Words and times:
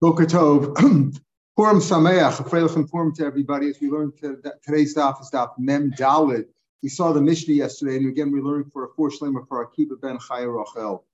Boker 0.00 0.24
Tov. 0.24 0.74
Purim 1.56 1.78
Sameach, 1.78 2.48
Freilich 2.48 2.90
Purim 2.90 3.14
to 3.16 3.22
everybody. 3.22 3.68
As 3.68 3.78
we 3.82 3.90
learned 3.90 4.16
to, 4.22 4.40
today's 4.64 4.94
daf 4.94 5.20
is 5.20 5.30
daf 5.30 5.50
Mem 5.58 5.90
Dalid. 5.90 6.46
We 6.82 6.88
saw 6.88 7.12
the 7.12 7.20
Mishnah 7.20 7.52
yesterday, 7.52 7.98
and 7.98 8.08
again 8.08 8.32
we 8.32 8.40
learned 8.40 8.72
for 8.72 8.86
a 8.86 8.88
four 8.96 9.10
shlemer 9.10 9.46
for 9.46 9.66
Akiva 9.66 10.00
ben 10.00 10.16
Chaya 10.16 10.48
Rachel. 10.48 11.04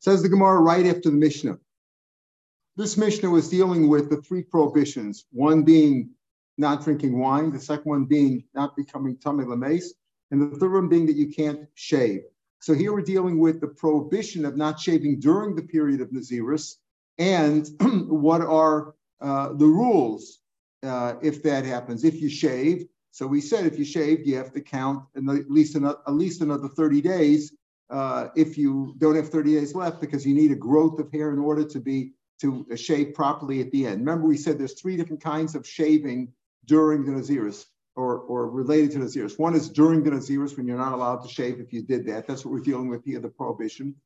Says 0.00 0.20
the 0.20 0.28
Gemara 0.28 0.58
right 0.58 0.84
after 0.86 1.10
the 1.10 1.16
Mishnah. 1.16 1.58
This 2.74 2.96
Mishnah 2.96 3.30
was 3.30 3.48
dealing 3.48 3.88
with 3.88 4.10
the 4.10 4.20
three 4.22 4.42
prohibitions, 4.42 5.26
one 5.30 5.62
being 5.62 6.10
not 6.56 6.82
drinking 6.82 7.20
wine, 7.20 7.52
the 7.52 7.60
second 7.60 7.88
one 7.88 8.04
being 8.04 8.42
not 8.52 8.74
becoming 8.74 9.16
tummy 9.16 9.44
lames, 9.44 9.94
and 10.32 10.40
the 10.42 10.58
third 10.58 10.72
one 10.72 10.88
being 10.88 11.06
that 11.06 11.14
you 11.14 11.28
can't 11.28 11.68
shave. 11.74 12.22
So 12.58 12.74
here 12.74 12.92
we're 12.92 13.02
dealing 13.02 13.38
with 13.38 13.60
the 13.60 13.68
prohibition 13.68 14.44
of 14.44 14.56
not 14.56 14.80
shaving 14.80 15.20
during 15.20 15.54
the 15.54 15.62
period 15.62 16.00
of 16.00 16.10
Naziris, 16.10 16.78
and 17.18 17.68
what 18.08 18.40
are 18.40 18.94
uh, 19.20 19.52
the 19.54 19.66
rules 19.66 20.38
uh, 20.84 21.14
if 21.22 21.42
that 21.42 21.64
happens. 21.64 22.04
If 22.04 22.20
you 22.20 22.28
shave, 22.28 22.86
so 23.10 23.26
we 23.26 23.40
said 23.40 23.66
if 23.66 23.78
you 23.78 23.84
shaved, 23.84 24.26
you 24.26 24.36
have 24.36 24.52
to 24.52 24.60
count 24.60 25.04
at 25.16 25.50
least 25.50 25.74
another, 25.74 25.98
at 26.06 26.14
least 26.14 26.40
another 26.40 26.68
30 26.68 27.00
days. 27.00 27.52
Uh, 27.90 28.28
if 28.36 28.58
you 28.58 28.94
don't 28.98 29.16
have 29.16 29.30
30 29.30 29.54
days 29.54 29.74
left, 29.74 30.00
because 30.00 30.26
you 30.26 30.34
need 30.34 30.52
a 30.52 30.56
growth 30.56 31.00
of 31.00 31.10
hair 31.10 31.32
in 31.32 31.38
order 31.38 31.64
to 31.64 31.80
be 31.80 32.12
to 32.40 32.64
shave 32.76 33.14
properly 33.14 33.60
at 33.60 33.70
the 33.72 33.86
end. 33.86 33.98
Remember, 33.98 34.28
we 34.28 34.36
said 34.36 34.58
there's 34.58 34.80
three 34.80 34.96
different 34.96 35.22
kinds 35.22 35.56
of 35.56 35.66
shaving 35.66 36.32
during 36.66 37.04
the 37.04 37.10
Naziris 37.10 37.64
or, 37.96 38.18
or 38.20 38.48
related 38.48 38.92
to 38.92 38.98
Naziris. 38.98 39.38
One 39.38 39.56
is 39.56 39.68
during 39.68 40.04
the 40.04 40.10
Naziris 40.10 40.56
when 40.56 40.68
you're 40.68 40.78
not 40.78 40.92
allowed 40.92 41.22
to 41.22 41.28
shave 41.28 41.58
if 41.58 41.72
you 41.72 41.82
did 41.82 42.06
that. 42.06 42.28
That's 42.28 42.44
what 42.44 42.52
we're 42.52 42.60
dealing 42.60 42.88
with 42.88 43.04
here, 43.04 43.18
the 43.18 43.28
prohibition. 43.28 43.96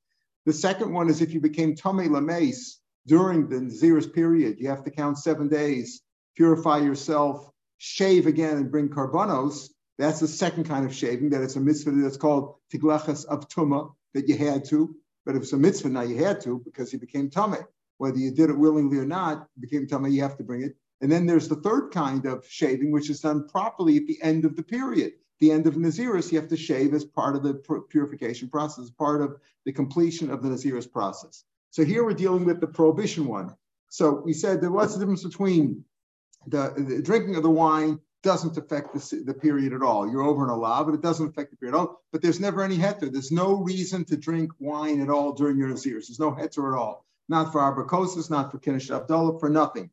The 0.46 0.52
second 0.52 0.92
one 0.92 1.10
is 1.10 1.20
if 1.20 1.34
you 1.34 1.40
became 1.40 1.74
Tomei 1.74 2.09
Lames 2.09 2.79
during 3.06 3.48
the 3.48 3.56
Naziris 3.56 4.12
period. 4.12 4.59
You 4.59 4.69
have 4.69 4.84
to 4.84 4.91
count 4.91 5.19
seven 5.19 5.48
days, 5.48 6.02
purify 6.37 6.79
yourself, 6.79 7.51
shave 7.79 8.26
again, 8.26 8.57
and 8.57 8.71
bring 8.71 8.88
karbanos. 8.88 9.68
That's 9.99 10.21
the 10.21 10.29
second 10.29 10.65
kind 10.65 10.87
of 10.87 10.95
shaving. 10.95 11.30
That 11.30 11.43
it's 11.43 11.57
a 11.57 11.60
mitzvah 11.60 11.93
that's 11.93 12.16
called 12.16 12.57
tiglachas 12.73 13.24
of 13.26 13.49
tuma 13.49 13.93
that 14.15 14.29
you 14.29 14.37
had 14.37 14.65
to. 14.66 14.95
But 15.24 15.37
if 15.37 15.43
it's 15.43 15.52
a 15.52 15.59
mitzvah 15.59 15.88
now, 15.88 16.02
you 16.02 16.16
had 16.16 16.41
to 16.43 16.60
because 16.65 16.93
you 16.93 16.99
became 16.99 17.30
tummy. 17.30 17.59
Whether 17.99 18.18
you 18.18 18.32
did 18.32 18.51
it 18.51 18.59
willingly 18.59 18.99
or 18.99 19.04
not, 19.04 19.46
became 19.60 19.87
tummy. 19.87 20.10
You 20.10 20.23
have 20.23 20.37
to 20.38 20.45
bring 20.45 20.63
it. 20.63 20.76
And 21.01 21.10
then 21.10 21.26
there's 21.26 21.48
the 21.48 21.57
third 21.57 21.91
kind 21.91 22.26
of 22.26 22.46
shaving, 22.48 22.93
which 22.93 23.10
is 23.10 23.21
done 23.21 23.48
properly 23.48 23.96
at 23.96 24.07
the 24.07 24.21
end 24.23 24.45
of 24.45 24.57
the 24.57 24.63
period. 24.63 25.13
The 25.41 25.51
end 25.51 25.66
of 25.66 25.74
Naziris, 25.74 26.30
you 26.30 26.38
have 26.38 26.48
to 26.51 26.57
shave 26.57 26.95
as 26.95 27.04
part 27.04 27.35
of 27.35 27.43
the 27.43 27.54
purification 27.91 28.48
process, 28.48 28.91
part 28.91 29.21
of 29.21 29.37
the 29.65 29.73
completion 29.73 30.30
of 30.30 30.43
the 30.43 30.48
Naziris 30.48 30.91
process. 30.91 31.45
So 31.73 31.87
here 31.87 32.04
we're 32.04 32.12
dealing 32.12 32.45
with 32.45 32.60
the 32.60 32.66
prohibition 32.66 33.26
one. 33.26 33.56
So 33.88 34.20
we 34.24 34.34
said 34.34 34.60
that 34.60 34.70
what's 34.70 34.92
the 34.92 35.01
difference 35.01 35.24
between 35.24 35.84
the, 36.46 36.74
the 36.76 37.02
drinking 37.02 37.37
of 37.37 37.42
the 37.42 37.51
wine 37.51 37.98
doesn't 38.23 38.59
affect 38.59 38.92
the, 38.92 39.23
the, 39.24 39.32
period 39.32 39.73
at 39.73 39.82
all. 39.82 40.09
You're 40.09 40.23
over 40.23 40.45
in 40.45 40.51
a 40.51 40.56
law, 40.56 40.84
but 40.84 40.95
it 40.95 41.01
doesn't 41.01 41.29
affect 41.29 41.51
the 41.51 41.56
period 41.56 41.74
at 41.74 41.80
all. 41.80 42.02
But 42.12 42.20
there's 42.20 42.40
never 42.40 42.62
any 42.62 42.76
heter. 42.76 43.10
There's 43.10 43.32
no 43.32 43.54
reason 43.54 44.04
to 44.04 44.18
drink 44.18 44.52
wine 44.59 45.01
at 45.01 45.09
all 45.09 45.32
during 45.32 45.59
your 45.59 45.70
Naziris. 45.70 46.09
There's 46.09 46.20
no 46.20 46.32
heter 46.32 46.73
at 46.73 46.79
all. 46.79 47.06
Not 47.30 47.52
for 47.52 47.62
Arba 47.62 47.84
Kosos, 47.84 48.30
not 48.30 48.52
for 48.52 48.59
Kiddush 48.59 48.90
Havdalah, 48.90 49.40
for 49.40 49.48
nothing. 49.48 49.90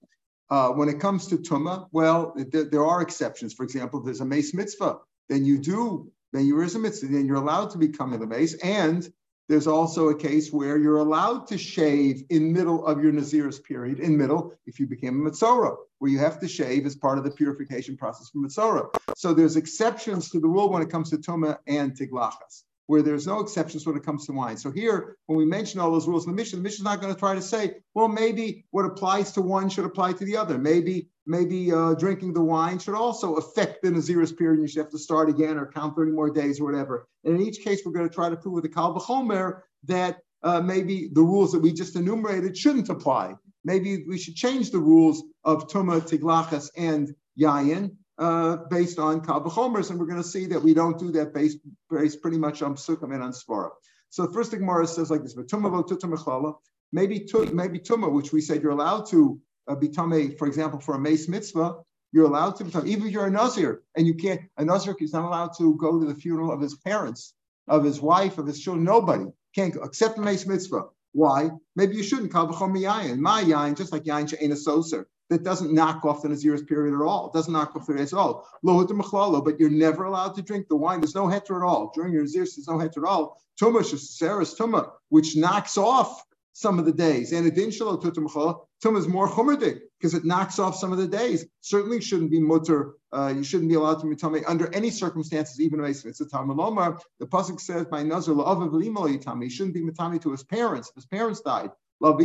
Uh, 0.50 0.72
when 0.72 0.90
it 0.90 1.00
comes 1.00 1.28
to 1.28 1.38
Tumah, 1.38 1.88
well, 1.94 2.34
there, 2.36 2.66
there, 2.66 2.86
are 2.86 3.02
exceptions. 3.02 3.54
For 3.54 3.64
example, 3.64 4.00
if 4.00 4.06
there's 4.06 4.22
a 4.22 4.26
mace 4.26 4.54
mitzvah, 4.54 4.98
then 5.30 5.46
you 5.46 5.60
do, 5.60 6.12
then 6.34 6.46
you 6.46 6.60
is 6.62 6.76
a 6.76 6.80
mitzvah, 6.80 7.08
then 7.08 7.26
you're 7.26 7.38
allowed 7.38 7.70
to 7.72 7.78
become 7.78 8.14
in 8.14 8.20
the 8.20 8.28
mace. 8.28 8.56
And 8.56 9.10
there's 9.50 9.68
also 9.68 10.10
a 10.10 10.16
case 10.16 10.54
where 10.54 10.78
you're 10.78 11.00
allowed 11.00 11.48
to 11.48 11.58
shave 11.58 12.24
in 12.30 12.54
middle 12.54 12.86
of 12.86 13.04
your 13.04 13.12
Naziris 13.12 13.62
period, 13.62 14.00
in 14.00 14.16
middle, 14.16 14.54
if 14.68 14.80
you 14.80 14.86
became 14.86 15.26
a 15.26 15.30
Mitzorah, 15.30 15.76
where 15.98 16.12
you 16.12 16.20
have 16.20 16.40
to 16.40 16.48
shave 16.48 16.86
as 16.86 16.96
part 16.96 17.18
of 17.18 17.24
the 17.24 17.32
purification 17.32 17.98
process 17.98 18.30
for 18.30 18.38
Mitzorah. 18.38 18.94
So 19.16 19.34
there's 19.34 19.56
exceptions 19.56 20.30
to 20.30 20.40
the 20.40 20.48
rule 20.48 20.70
when 20.70 20.84
it 20.84 20.92
comes 20.92 21.10
to 21.10 21.18
Tuma 21.18 21.58
and 21.68 21.98
Tiglachas 21.98 22.64
where 22.90 23.04
there's 23.04 23.28
no 23.28 23.40
exceptions 23.40 23.86
when 23.86 23.96
it 23.96 24.04
comes 24.04 24.26
to 24.26 24.34
wine. 24.34 24.58
So 24.58 24.72
here, 24.72 25.16
when 25.28 25.38
we 25.38 25.46
mention 25.46 25.80
all 25.80 25.92
those 25.92 26.08
rules 26.08 26.26
in 26.26 26.32
the 26.32 26.36
mission, 26.36 26.58
the 26.58 26.64
mission 26.64 26.82
is 26.82 26.86
not 26.86 27.00
going 27.00 27.14
to 27.14 27.20
try 27.20 27.36
to 27.36 27.42
say, 27.42 27.76
well, 27.94 28.08
maybe 28.08 28.66
what 28.72 28.84
applies 28.84 29.32
to 29.34 29.44
one 29.44 29.70
should 29.70 29.86
apply 29.86 30.14
to 30.14 30.26
the 30.26 30.36
other. 30.36 30.58
Maybe 30.58 31.08
maybe 31.30 31.72
uh, 31.72 31.94
drinking 31.94 32.34
the 32.34 32.42
wine 32.42 32.80
should 32.80 32.96
also 32.96 33.36
affect 33.36 33.84
the 33.84 33.90
Naziris 33.90 34.36
period. 34.36 34.60
and 34.60 34.64
You 34.64 34.68
should 34.68 34.82
have 34.82 34.92
to 34.92 34.98
start 34.98 35.30
again 35.30 35.58
or 35.58 35.72
count 35.72 35.96
30 35.96 36.12
more 36.12 36.32
days 36.32 36.60
or 36.60 36.66
whatever. 36.66 37.08
And 37.24 37.36
in 37.36 37.42
each 37.42 37.64
case, 37.64 37.82
we're 37.86 37.92
going 37.92 38.10
to 38.10 38.14
try 38.14 38.30
to 38.30 38.36
prove 38.36 38.56
with 38.56 38.64
the 38.64 38.70
Kal 38.70 38.96
V'chomer 38.96 39.62
that 39.86 40.18
uh, 40.42 40.60
maybe 40.60 41.10
the 41.14 41.22
rules 41.22 41.52
that 41.52 41.60
we 41.60 41.72
just 41.72 41.96
enumerated 41.96 42.58
shouldn't 42.58 42.90
apply. 42.90 43.36
Maybe 43.64 44.06
we 44.08 44.18
should 44.18 44.36
change 44.36 44.72
the 44.72 44.80
rules 44.80 45.24
of 45.44 45.68
Tuma, 45.68 46.02
Tiglachas, 46.02 46.70
and 46.76 47.14
Yayin 47.40 47.92
uh, 48.18 48.58
based 48.70 48.98
on 48.98 49.22
Kavachomers, 49.22 49.92
and 49.92 50.00
we're 50.00 50.08
going 50.08 50.22
to 50.22 50.28
see 50.28 50.48
that 50.48 50.62
we 50.62 50.74
don't 50.74 50.98
do 50.98 51.12
that 51.12 51.34
based, 51.34 51.60
based 51.92 52.22
pretty 52.22 52.38
much 52.38 52.62
on 52.64 52.76
Psukim 52.76 53.14
and 53.14 53.24
on 53.24 53.32
Svara. 53.34 53.70
So 54.10 54.26
the 54.26 54.34
first 54.34 54.50
thing 54.50 54.62
Gemara 54.62 54.88
says 54.88 55.12
like 55.12 55.22
this, 55.22 55.36
but 55.36 55.48
Tuma 55.48 56.56
maybe 56.92 57.28
maybe 57.54 57.80
Tuma, 57.80 58.12
which 58.12 58.34
we 58.34 58.42
said 58.42 58.64
you're 58.64 58.72
allowed 58.72 59.08
to 59.10 59.40
uh, 59.70 59.76
Tame, 59.76 60.36
for 60.38 60.48
example, 60.48 60.80
for 60.80 60.96
a 60.96 61.00
mace 61.00 61.28
mitzvah, 61.28 61.76
you're 62.12 62.26
allowed 62.26 62.56
to 62.58 62.66
become, 62.66 62.88
even 62.88 63.08
if 63.08 63.14
you're 63.14 63.28
a 63.28 63.32
Nazir, 63.32 63.82
and 63.96 64.08
you 64.08 64.16
can't, 64.16 64.42
a 64.58 64.66
Nazir 64.66 64.96
is 65.00 65.14
not 65.14 65.26
allowed 65.26 65.52
to 65.58 65.76
go 65.76 66.00
to 66.00 66.06
the 66.06 66.16
funeral 66.16 66.52
of 66.52 66.60
his 66.60 66.76
parents, 66.76 67.34
of 67.68 67.84
his 67.84 68.02
wife, 68.02 68.38
of 68.38 68.48
his 68.48 68.60
children, 68.60 68.84
nobody 68.84 69.26
can't 69.54 69.74
go, 69.74 69.84
except 69.84 70.18
a 70.18 70.22
mace 70.22 70.46
mitzvah. 70.46 70.86
Why? 71.12 71.52
Maybe 71.76 71.96
you 71.96 72.04
shouldn't. 72.04 72.34
My 72.34 73.44
yayin, 73.44 73.78
just 73.78 73.92
like 73.92 74.04
yayin 74.04 74.30
she'ena 74.30 74.56
soser 74.56 75.06
that 75.30 75.44
doesn't 75.44 75.74
knock 75.74 76.06
off 76.06 76.22
the 76.24 76.30
Nazir's 76.30 76.64
period 76.64 76.96
at 76.96 77.06
all. 77.06 77.28
It 77.28 77.34
doesn't 77.34 77.54
knock 77.54 77.76
off 77.76 77.86
the 77.86 78.02
at 78.02 78.14
all. 78.14 78.48
But 78.64 79.60
you're 79.60 79.70
never 79.70 80.04
allowed 80.04 80.36
to 80.36 80.42
drink 80.42 80.68
the 80.68 80.76
wine. 80.76 81.02
There's 81.02 81.16
no 81.16 81.28
heter 81.28 81.58
at 81.58 81.66
all. 81.66 81.92
During 81.94 82.14
your 82.14 82.24
Nazir's, 82.24 82.56
there's 82.56 82.68
no 82.68 82.78
heter 82.78 83.04
at 83.04 83.10
all. 83.10 83.42
Tumah, 83.62 83.86
Sarah's 83.86 84.56
Tumah, 84.56 84.92
which 85.10 85.36
knocks 85.36 85.78
off 85.78 86.24
some 86.60 86.78
of 86.78 86.86
the 86.86 86.92
days. 86.92 87.32
And 87.32 87.48
it 87.48 87.56
didn't 87.56 87.74
show 87.74 87.96
Tumah 87.96 88.98
is 88.98 89.08
more 89.08 89.30
chumerdik 89.30 89.80
because 89.98 90.14
it 90.14 90.26
knocks 90.26 90.60
off 90.60 90.76
some 90.76 90.92
of 90.92 90.98
the 90.98 91.08
days. 91.08 91.46
Certainly 91.62 92.02
shouldn't 92.02 92.32
be 92.32 92.42
mutter. 92.42 92.96
Uh, 93.14 93.34
you 93.36 93.44
shouldn't 93.44 93.70
be 93.70 93.76
allowed 93.76 94.02
to 94.02 94.16
tummy 94.16 94.44
under 94.46 94.74
any 94.74 94.90
circumstances, 94.90 95.60
even 95.62 95.84
if 95.84 96.06
it's 96.06 96.22
a 96.22 96.26
tamaloma. 96.26 97.00
The 97.20 97.28
pasuk 97.28 97.62
says 97.62 97.86
by 97.86 98.04
nazar 98.04 98.36
la'avav 98.36 99.44
He 99.44 99.50
shouldn't 99.50 99.74
be 99.74 99.82
matami 99.82 100.22
to 100.22 100.32
his 100.32 100.44
parents. 100.44 100.90
If 100.90 100.96
his 100.96 101.06
parents 101.06 101.42
died, 101.42 101.72
that's 102.02 102.18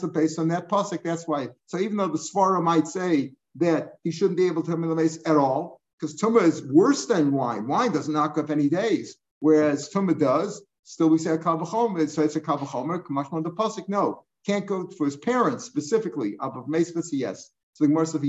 the 0.00 0.10
based 0.12 0.38
on 0.38 0.48
that 0.48 0.68
pasuk. 0.68 1.02
That's 1.02 1.28
why. 1.28 1.48
So 1.66 1.78
even 1.78 1.96
though 1.96 2.08
the 2.08 2.18
svara 2.18 2.62
might 2.62 2.88
say 2.88 3.32
that 3.56 3.94
he 4.04 4.10
shouldn't 4.10 4.38
be 4.38 4.46
able 4.46 4.62
to 4.62 4.76
base 4.94 5.18
at 5.26 5.36
all, 5.36 5.80
because 5.98 6.20
tuma 6.20 6.42
is 6.42 6.62
worse 6.62 7.06
than 7.06 7.32
wine. 7.32 7.68
Wine 7.68 7.92
doesn't 7.92 8.12
knock 8.12 8.38
off 8.38 8.50
any 8.50 8.68
days, 8.68 9.16
whereas 9.40 9.90
tuma 9.90 10.18
does. 10.18 10.62
Still, 10.84 11.08
we 11.10 11.18
say 11.18 11.30
a 11.30 11.38
kavachomer. 11.38 12.08
So 12.08 12.22
it's 12.22 12.36
a 12.36 12.40
kavachomer. 12.40 13.02
Kamashma 13.02 13.42
the 13.42 13.50
pasuk. 13.50 13.88
No, 13.88 14.24
can't 14.46 14.66
go 14.66 14.88
for 14.88 15.06
his 15.06 15.16
parents 15.16 15.64
specifically. 15.64 16.36
Above 16.40 16.68
mace, 16.68 16.92
yes. 17.12 17.50
So 17.74 17.84
the 17.84 17.88
Gemara 17.88 18.06
says, 18.06 18.20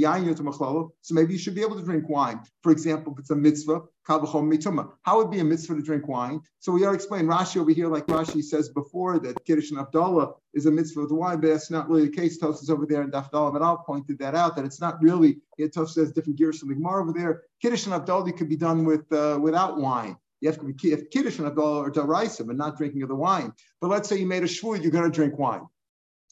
so 1.01 1.13
maybe 1.13 1.33
you 1.33 1.39
should 1.39 1.55
be 1.55 1.61
able 1.61 1.75
to 1.75 1.83
drink 1.83 2.07
wine. 2.07 2.39
For 2.61 2.71
example, 2.71 3.11
if 3.13 3.19
it's 3.19 3.29
a 3.29 3.35
mitzvah, 3.35 3.81
kavachom 4.07 4.49
mituma. 4.49 4.91
how 5.01 5.17
would 5.17 5.31
be 5.31 5.39
a 5.39 5.43
mitzvah 5.43 5.75
to 5.75 5.81
drink 5.81 6.07
wine? 6.07 6.39
So 6.59 6.71
we 6.71 6.85
are 6.85 6.95
explaining 6.95 7.27
Rashi 7.27 7.57
over 7.57 7.71
here, 7.71 7.89
like 7.89 8.07
Rashi 8.07 8.41
says 8.41 8.69
before, 8.69 9.19
that 9.19 9.43
Kiddush 9.43 9.71
and 9.71 9.79
Havdalah 9.79 10.35
is 10.53 10.65
a 10.65 10.71
mitzvah 10.71 11.01
with 11.01 11.11
wine, 11.11 11.41
but 11.41 11.47
that's 11.47 11.69
not 11.69 11.89
really 11.89 12.05
the 12.05 12.15
case. 12.15 12.39
Tosis 12.39 12.69
over 12.69 12.85
there 12.85 13.01
in 13.01 13.11
Dafdallah 13.11 13.53
Manal 13.53 13.85
pointed 13.85 14.17
that 14.19 14.33
out, 14.33 14.55
that 14.55 14.63
it's 14.63 14.79
not 14.79 15.01
really, 15.01 15.41
Tosis 15.59 15.89
says 15.89 16.13
different 16.13 16.39
gears 16.39 16.59
from 16.59 16.69
the 16.69 16.75
Gemara 16.75 17.01
over 17.01 17.11
there. 17.11 17.41
Kiddush 17.61 17.85
and 17.85 17.93
Havdalah 17.93 18.37
could 18.37 18.49
be 18.49 18.55
done 18.55 18.85
with 18.85 19.11
uh, 19.11 19.37
without 19.41 19.77
wine. 19.77 20.15
You 20.43 20.49
have 20.49 20.59
to 20.59 20.65
be 20.65 20.91
if 20.91 21.09
Kiddush 21.09 21.39
and 21.39 21.49
Havdalah 21.49 21.87
or 21.87 21.89
Daraisa, 21.89 22.45
but 22.45 22.57
not 22.57 22.75
drinking 22.77 23.01
of 23.01 23.07
the 23.07 23.15
wine. 23.15 23.53
But 23.79 23.87
let's 23.87 24.09
say 24.09 24.17
you 24.17 24.25
made 24.25 24.43
a 24.43 24.45
shvur, 24.45 24.81
you're 24.81 24.91
going 24.91 25.09
to 25.09 25.15
drink 25.15 25.39
wine. 25.39 25.61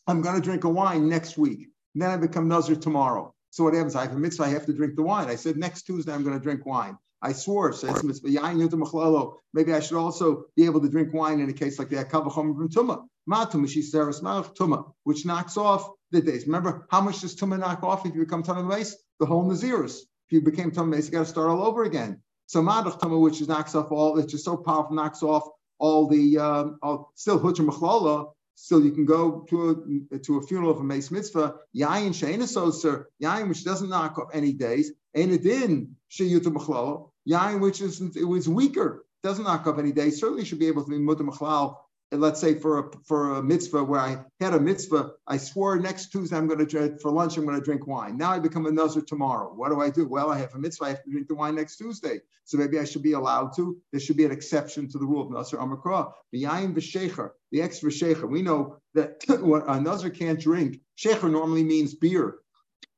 I'm 0.06 0.22
going 0.22 0.36
to 0.36 0.42
drink 0.42 0.66
a 0.66 0.70
wine 0.70 1.08
next 1.08 1.38
week. 1.38 1.70
And 1.94 2.04
then 2.04 2.10
I 2.10 2.18
become 2.18 2.50
Nazir 2.50 2.76
tomorrow. 2.76 3.34
So 3.52 3.64
what 3.64 3.74
happens? 3.74 3.96
I 3.96 4.02
have 4.02 4.12
a 4.12 4.20
mitzvah, 4.20 4.44
I 4.44 4.50
have 4.50 4.66
to 4.66 4.74
drink 4.74 4.98
the 4.98 5.02
wine. 5.02 5.30
I 5.30 5.36
said 5.36 5.56
next 5.56 5.84
Tuesday 5.84 6.12
I'm 6.12 6.26
going 6.26 6.38
to 6.38 6.44
drink 6.44 6.66
wine. 6.66 6.98
I 7.22 7.32
swore, 7.32 7.70
it's 7.70 8.04
mitzvah. 8.04 9.32
Maybe 9.54 9.74
I 9.74 9.80
should 9.80 9.98
also 9.98 10.44
be 10.58 10.66
able 10.66 10.82
to 10.82 10.90
drink 10.90 11.14
wine 11.14 11.40
in 11.40 11.50
a 11.50 11.54
case 11.54 11.80
like 11.80 11.90
that. 11.92 12.12
from 12.12 12.68
Tuma. 12.68 13.06
Tuma, 13.30 14.92
which 15.04 15.26
knocks 15.26 15.56
off 15.56 15.90
the 16.12 16.22
days. 16.22 16.46
Remember, 16.48 16.86
how 16.92 17.00
much 17.00 17.22
does 17.22 17.34
Tuma 17.34 17.58
knock 17.58 17.82
off 17.84 18.06
if 18.06 18.14
you 18.14 18.26
become 18.26 18.68
Mace? 18.68 18.98
The 19.22 19.26
whole 19.26 19.50
Naziris. 19.50 20.00
If 20.28 20.32
you 20.32 20.42
became 20.42 20.74
Mace, 20.90 21.06
you 21.06 21.14
got 21.14 21.20
to 21.20 21.26
start 21.26 21.50
all 21.50 21.64
over 21.64 21.84
again. 21.84 22.22
So 22.52 22.62
Madach 22.62 23.00
Tuma, 23.00 23.18
which 23.18 23.48
knocks 23.48 23.76
off 23.76 23.94
all, 23.94 24.20
it's 24.20 24.30
just 24.30 24.44
so 24.44 24.58
powerful, 24.58 24.94
knocks 24.94 25.24
off 25.24 25.48
all 25.80 26.06
the, 26.06 26.38
um, 26.38 26.80
all, 26.82 27.14
still 27.16 27.40
Hutcher 27.40 27.66
Machlala, 27.66 28.34
Still, 28.56 28.84
you 28.84 28.92
can 28.92 29.06
go 29.06 29.46
to 29.50 30.06
a, 30.12 30.20
to 30.20 30.38
a 30.38 30.42
funeral 30.42 30.72
of 30.72 30.78
a 30.80 30.84
mace 30.84 31.12
mitzvah, 31.12 31.56
yayin 31.74 32.14
she'ena 32.14 32.44
soser, 32.44 33.06
yayin 33.24 33.48
which 33.48 33.64
doesn't 33.64 33.88
knock 33.90 34.20
off 34.20 34.28
any 34.34 34.52
days, 34.52 34.92
and 35.14 35.32
it 35.32 35.46
in 35.46 35.96
sheyuta 36.12 36.54
machlal, 36.54 37.12
yayin 37.26 37.62
which 37.62 37.80
is 37.80 38.02
it 38.18 38.26
was 38.26 38.50
weaker, 38.50 39.06
doesn't 39.24 39.46
knock 39.46 39.66
off 39.66 39.80
any 39.80 39.94
days. 39.94 40.20
Certainly 40.20 40.44
should 40.44 40.60
be 40.60 40.68
able 40.68 40.84
to 40.84 40.90
be 40.90 41.00
mutter 41.00 41.24
machlal 41.24 41.78
let's 42.12 42.42
say 42.42 42.56
for 42.56 42.80
a 42.80 42.92
for 43.06 43.38
a 43.38 43.44
mitzvah 43.44 43.84
where 43.84 44.00
I 44.00 44.24
had 44.40 44.54
a 44.54 44.60
mitzvah, 44.60 45.12
I 45.28 45.38
swore 45.38 45.80
next 45.80 46.12
Tuesday 46.12 46.36
I'm 46.36 46.48
going 46.48 46.66
to 46.66 46.98
for 47.00 47.12
lunch 47.12 47.38
I'm 47.38 47.46
going 47.46 47.58
to 47.58 47.64
drink 47.64 47.88
wine. 47.88 48.18
Now 48.18 48.32
I 48.32 48.40
become 48.40 48.66
a 48.66 48.72
nazir 48.72 49.02
tomorrow. 49.02 49.54
What 49.54 49.70
do 49.70 49.82
I 49.82 49.90
do? 49.90 50.08
Well, 50.08 50.30
I 50.30 50.38
have 50.38 50.54
a 50.54 50.60
mitzvah. 50.60 50.86
I 50.86 50.90
have 50.90 51.04
to 51.04 51.12
drink 51.12 51.28
the 51.28 51.36
wine 51.36 51.56
next 51.56 51.78
Tuesday. 51.78 52.20
So 52.44 52.58
maybe 52.58 52.80
I 52.80 52.86
should 52.86 53.04
be 53.04 53.14
allowed 53.14 53.56
to. 53.56 53.78
There 53.92 54.02
should 54.02 54.18
be 54.18 54.26
an 54.26 54.32
exception 54.32 54.90
to 54.90 54.98
the 54.98 55.06
rule 55.06 55.26
of 55.26 55.32
nazir 55.32 55.60
amakra. 55.60 56.12
B'yayin 56.36 56.74
v'shecher, 56.76 57.32
the 57.52 57.62
extra 57.62 57.90
shecher. 57.90 58.30
We 58.30 58.42
know 58.42 58.78
that 58.94 59.24
what 59.42 59.68
a 59.68 59.80
nazir 59.80 60.10
can't 60.10 60.40
drink. 60.40 60.82
Shecher 60.98 61.32
normally 61.32 61.64
means 61.64 61.96
beer. 61.96 62.40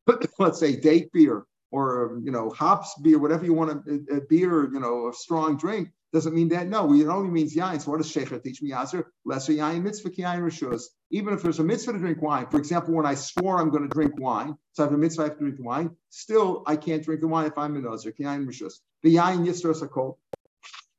let's 0.39 0.59
say 0.59 0.75
date 0.75 1.11
beer 1.13 1.45
or 1.71 2.19
you 2.23 2.31
know 2.31 2.49
hops 2.51 2.95
beer, 3.01 3.19
whatever 3.19 3.45
you 3.45 3.53
want 3.53 3.85
to 3.85 4.05
uh, 4.11 4.17
uh, 4.17 4.19
beer, 4.29 4.71
you 4.71 4.79
know, 4.79 5.09
a 5.09 5.13
strong 5.13 5.57
drink. 5.57 5.89
Doesn't 6.13 6.35
mean 6.35 6.49
that. 6.49 6.67
No, 6.67 6.93
it 6.93 7.07
only 7.07 7.31
means 7.31 7.55
yain. 7.55 7.81
So 7.81 7.89
what 7.89 7.97
does 7.97 8.11
Sheikh 8.11 8.29
teach 8.43 8.61
me? 8.61 8.69
Yazer 8.69 9.05
lesser 9.25 9.51
yain 9.51 9.81
mitzvah 9.81 10.11
yain 10.11 10.41
rishus. 10.41 10.83
Even 11.09 11.33
if 11.33 11.41
there's 11.41 11.57
a 11.57 11.63
mitzvah 11.63 11.93
to 11.93 11.97
drink 11.97 12.21
wine, 12.21 12.45
for 12.51 12.57
example, 12.57 12.93
when 12.93 13.07
I 13.07 13.15
swore 13.15 13.59
I'm 13.59 13.71
going 13.71 13.81
to 13.81 13.89
drink 13.89 14.13
wine, 14.19 14.55
so 14.73 14.83
I 14.83 14.85
have 14.85 14.93
a 14.93 14.97
mitzvah 14.97 15.23
I 15.23 15.25
have 15.29 15.37
to 15.39 15.43
drink 15.43 15.57
wine. 15.59 15.89
Still, 16.11 16.63
I 16.67 16.75
can't 16.75 17.03
drink 17.03 17.21
the 17.21 17.27
wine 17.27 17.47
if 17.47 17.57
I'm 17.57 17.75
a 17.75 17.79
nazir. 17.79 18.13
Yain 18.19 18.45
rishus. 18.45 18.73
The 19.01 19.15
yain 19.15 19.43
yisros 19.43 19.81
akol. 19.81 20.17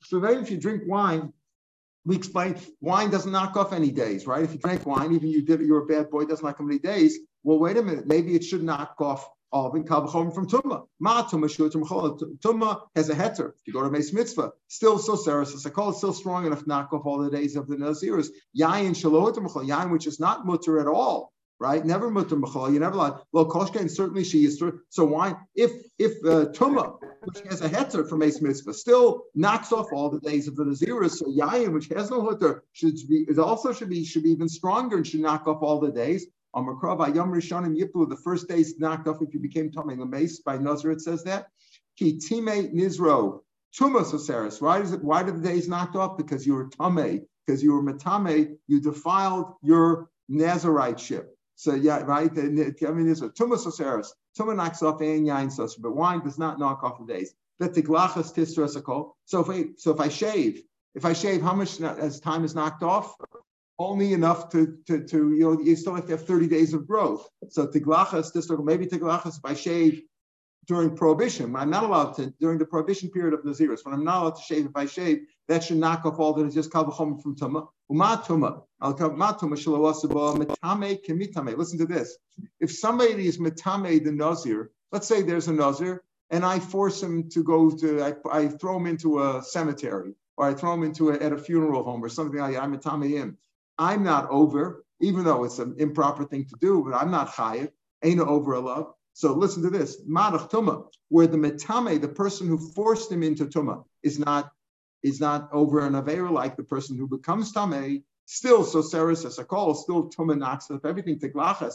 So 0.03 0.19
then, 0.19 0.43
if 0.43 0.51
you 0.51 0.59
drink 0.59 0.83
wine, 0.87 1.33
we 2.05 2.17
explain 2.17 2.57
wine 2.81 3.11
doesn't 3.11 3.31
knock 3.31 3.57
off 3.57 3.73
any 3.73 3.93
days, 3.93 4.27
right? 4.27 4.43
If 4.43 4.53
you 4.53 4.59
drink 4.59 4.85
wine, 4.85 5.13
even 5.13 5.29
you 5.29 5.43
did 5.43 5.61
you're 5.61 5.85
a 5.85 5.87
bad 5.87 6.11
boy, 6.11 6.25
doesn't 6.25 6.45
knock 6.45 6.61
off 6.61 6.67
any 6.67 6.81
days. 6.81 7.21
Well, 7.45 7.61
wait 7.61 7.77
a 7.77 7.83
minute, 7.83 8.07
maybe 8.07 8.35
it 8.35 8.43
should 8.43 8.65
knock 8.65 8.97
off 8.99 9.29
of 9.55 9.77
in 9.77 9.85
Kavachom 9.85 10.35
from 10.35 10.49
Tumma. 10.49 10.85
Ma 10.99 11.23
Tumma 11.23 11.49
Tumma 12.45 12.81
has 12.97 13.09
a 13.09 13.15
heter. 13.15 13.51
If 13.51 13.67
you 13.67 13.73
go 13.73 13.83
to 13.83 13.91
Mace 13.91 14.13
Mitzvah, 14.13 14.51
still 14.67 14.99
so 14.99 15.15
Sarah 15.15 15.47
call 15.71 15.91
it's 15.91 15.99
still 15.99 16.13
strong 16.13 16.45
enough 16.47 16.65
to 16.65 16.69
knock 16.69 16.93
off 16.93 17.07
all 17.07 17.19
the 17.19 17.31
days 17.31 17.55
of 17.57 17.69
the 17.69 17.77
Naziris. 17.77 18.29
Yayin 18.59 18.91
Shalot 18.91 19.37
Yayin, 19.37 19.91
which 19.91 20.07
is 20.07 20.19
not 20.19 20.45
mutter 20.45 20.81
at 20.81 20.89
all. 20.89 21.33
Right, 21.61 21.87
never 21.87 22.11
mutter 22.11 22.35
machal. 22.35 22.73
You 22.73 22.81
never 22.81 22.97
like 22.97 23.15
well 23.33 23.47
koshka, 23.47 23.77
and 23.77 23.91
certainly 23.91 24.25
she 24.25 24.45
is. 24.45 24.61
So 24.89 25.05
why, 25.05 25.37
if 25.55 25.71
if 26.01 26.13
uh, 26.27 26.47
which 27.23 27.41
has 27.49 27.61
a 27.61 27.69
heter 27.69 28.07
from 28.09 28.19
Mace 28.19 28.43
Mitzvah, 28.43 28.75
still 28.75 29.23
knocks 29.37 29.71
off 29.71 29.87
all 29.93 30.11
the 30.11 30.19
days 30.19 30.49
of 30.49 30.57
the 30.57 30.65
naziris, 30.65 31.13
so 31.13 31.27
yayin, 31.27 31.73
which 31.73 31.87
has 31.89 32.11
no 32.11 32.23
heter, 32.23 32.61
should 32.73 32.97
be 33.09 33.25
it 33.29 33.39
also 33.39 33.73
should 33.73 33.89
be 33.89 34.05
should 34.05 34.25
be 34.25 34.31
even 34.31 34.49
stronger 34.49 34.97
and 34.97 35.07
should 35.07 35.21
knock 35.21 35.47
off 35.47 35.63
all 35.63 35.79
the 35.79 35.93
days. 35.93 36.27
Amarkrav 36.55 37.15
Yom 37.15 37.33
Rishonim 37.33 37.77
Yiplu, 37.77 38.09
the 38.09 38.17
first 38.17 38.49
days 38.49 38.79
knocked 38.79 39.09
off 39.09 39.21
if 39.21 39.35
you 39.35 39.41
became 39.41 39.71
Tomei 39.71 39.97
Lameis 39.97 40.43
by 40.45 40.57
Nazar, 40.57 40.93
it 40.93 41.01
says 41.01 41.25
that. 41.25 41.49
Ki 41.99 42.19
Time 42.19 42.47
Nizro, 42.47 43.41
Tumas 43.79 44.13
Oseris. 44.13 44.61
Why 44.61 44.81
is 44.81 44.93
it? 44.93 45.03
Why 45.03 45.23
did 45.23 45.43
the 45.43 45.49
days 45.49 45.69
knocked 45.69 45.97
off? 45.97 46.17
Because 46.17 46.47
you 46.47 46.55
were 46.55 46.69
Tomei, 46.69 47.23
because 47.47 47.63
you 47.63 47.73
were 47.73 47.83
Matame, 47.83 48.57
you 48.67 48.81
defiled 48.81 49.55
your 49.63 50.11
Nazarite 50.29 51.01
ship. 51.01 51.35
So 51.57 51.75
yeah, 51.75 51.99
right. 52.03 52.31
I 52.37 52.43
mean, 52.43 52.59
a 52.61 52.73
tumas 52.73 53.67
oseris. 53.67 54.09
Tuma 54.39 54.57
knocks 54.57 54.83
off 54.83 55.01
and 55.01 55.27
yain 55.27 55.47
sosar, 55.57 55.81
but 55.81 55.95
wine 55.95 56.21
does 56.21 56.39
not 56.39 56.59
knock 56.59 56.83
off 56.83 56.99
the 56.99 57.13
days. 57.13 57.35
But 57.59 57.75
tiglachas 57.75 58.35
tisra 58.35 58.69
So 59.25 59.41
if 59.41 59.49
I 59.49 59.67
so 59.77 59.93
if 59.93 60.01
I 60.01 60.09
shave, 60.09 60.63
if 60.95 61.05
I 61.05 61.13
shave, 61.13 61.43
how 61.43 61.55
much 61.55 61.81
as 61.81 62.21
time 62.21 62.45
is 62.45 62.55
knocked 62.55 62.83
off? 62.83 63.15
Only 63.79 64.13
enough 64.13 64.51
to, 64.51 64.79
to, 64.87 65.05
to, 65.05 65.33
you 65.33 65.41
know, 65.41 65.61
you 65.61 65.77
still 65.77 65.95
have 65.95 66.07
to 66.07 66.13
have 66.13 66.27
30 66.27 66.49
days 66.49 66.75
of 66.75 66.87
growth. 66.87 67.29
So 67.51 67.67
tiglachas, 67.67 68.33
this 68.33 68.51
maybe 68.51 68.87
tiglachas, 68.87 69.41
I 69.45 69.55
shave 69.55 70.03
during 70.67 70.97
prohibition, 70.97 71.55
I'm 71.57 71.71
not 71.71 71.85
allowed 71.85 72.15
to, 72.15 72.33
during 72.41 72.59
the 72.59 72.65
prohibition 72.65 73.11
period 73.11 73.35
of 73.35 73.45
Naziris, 73.45 73.85
when 73.85 73.95
I'm 73.95 74.05
not 74.05 74.23
allowed 74.23 74.37
to 74.37 74.43
shave, 74.43 74.67
if 74.67 74.75
I 74.75 74.87
shave, 74.87 75.27
that 75.49 75.63
should 75.63 75.77
knock 75.77 76.07
off 76.07 76.19
all 76.19 76.33
the 76.33 76.49
just 76.49 76.71
kavachom 76.71 77.23
from 77.23 77.37
tuma. 77.37 77.69
Uma 77.91 78.23
tuma, 78.25 78.63
al 78.81 78.95
matuma 78.95 79.57
shalawasaba 79.57 80.39
metame 80.39 81.05
kemitame. 81.05 81.57
Listen 81.57 81.79
to 81.79 81.87
this. 81.87 82.17
If 82.61 82.73
somebody 82.73 83.27
is 83.27 83.39
metame 83.39 84.03
the 84.03 84.13
Nazir, 84.13 84.71
let's 84.91 85.07
say 85.07 85.23
there's 85.23 85.49
a 85.49 85.53
Nazir, 85.53 86.03
and 86.31 86.45
I 86.45 86.59
force 86.59 87.03
him 87.03 87.29
to 87.31 87.45
go 87.45 87.71
to, 87.71 88.03
I, 88.03 88.15
I 88.33 88.49
throw 88.49 88.79
him 88.79 88.87
into 88.87 89.23
a 89.23 89.43
cemetery, 89.43 90.15
or 90.37 90.47
I 90.47 90.55
throw 90.55 90.73
him 90.73 90.83
into 90.83 91.11
a, 91.11 91.15
at 91.15 91.33
a 91.33 91.39
funeral 91.39 91.85
home 91.85 92.03
or 92.03 92.09
something 92.09 92.41
like 92.41 92.55
that. 92.55 92.63
I'm 92.63 93.03
a 93.03 93.07
him. 93.07 93.37
I'm 93.79 94.05
not 94.05 94.31
over, 94.31 94.85
even 95.01 95.25
though 95.25 95.45
it's 95.45 95.59
an 95.59 95.77
improper 95.79 96.25
thing 96.25 96.47
to 96.47 96.57
do, 96.61 96.85
but 96.85 96.97
I'm 96.97 97.11
not 97.11 97.33
chayiv, 97.33 97.71
ain't 98.03 98.21
over 98.21 98.55
a 98.55 98.61
love. 98.61 98.95
So 99.13 99.33
listen 99.33 99.63
to 99.63 99.71
this, 99.71 100.03
madach 100.09 100.51
tuma, 100.51 100.87
where 101.09 101.27
the 101.27 101.37
metame, 101.37 102.01
the 102.01 102.09
person 102.09 102.49
who 102.49 102.59
forced 102.59 103.11
him 103.11 103.23
into 103.23 103.47
tuma, 103.47 103.85
is 104.03 104.19
not 104.19 104.51
is 105.03 105.21
not 105.21 105.51
over 105.53 105.87
an 105.87 105.93
avera 105.93 106.31
like 106.31 106.57
the 106.57 106.65
person 106.65 106.97
who 106.97 107.07
becomes 107.07 107.53
tame. 107.53 108.03
Still, 108.27 108.65
so 108.65 108.81
Sarah 108.81 109.15
says 109.15 109.39
a 109.39 109.45
call, 109.45 109.75
still 109.75 110.09
tuma 110.09 110.37
knocks 110.37 110.71
up 110.71 110.87
everything. 110.87 111.19
Tiglachas, 111.19 111.75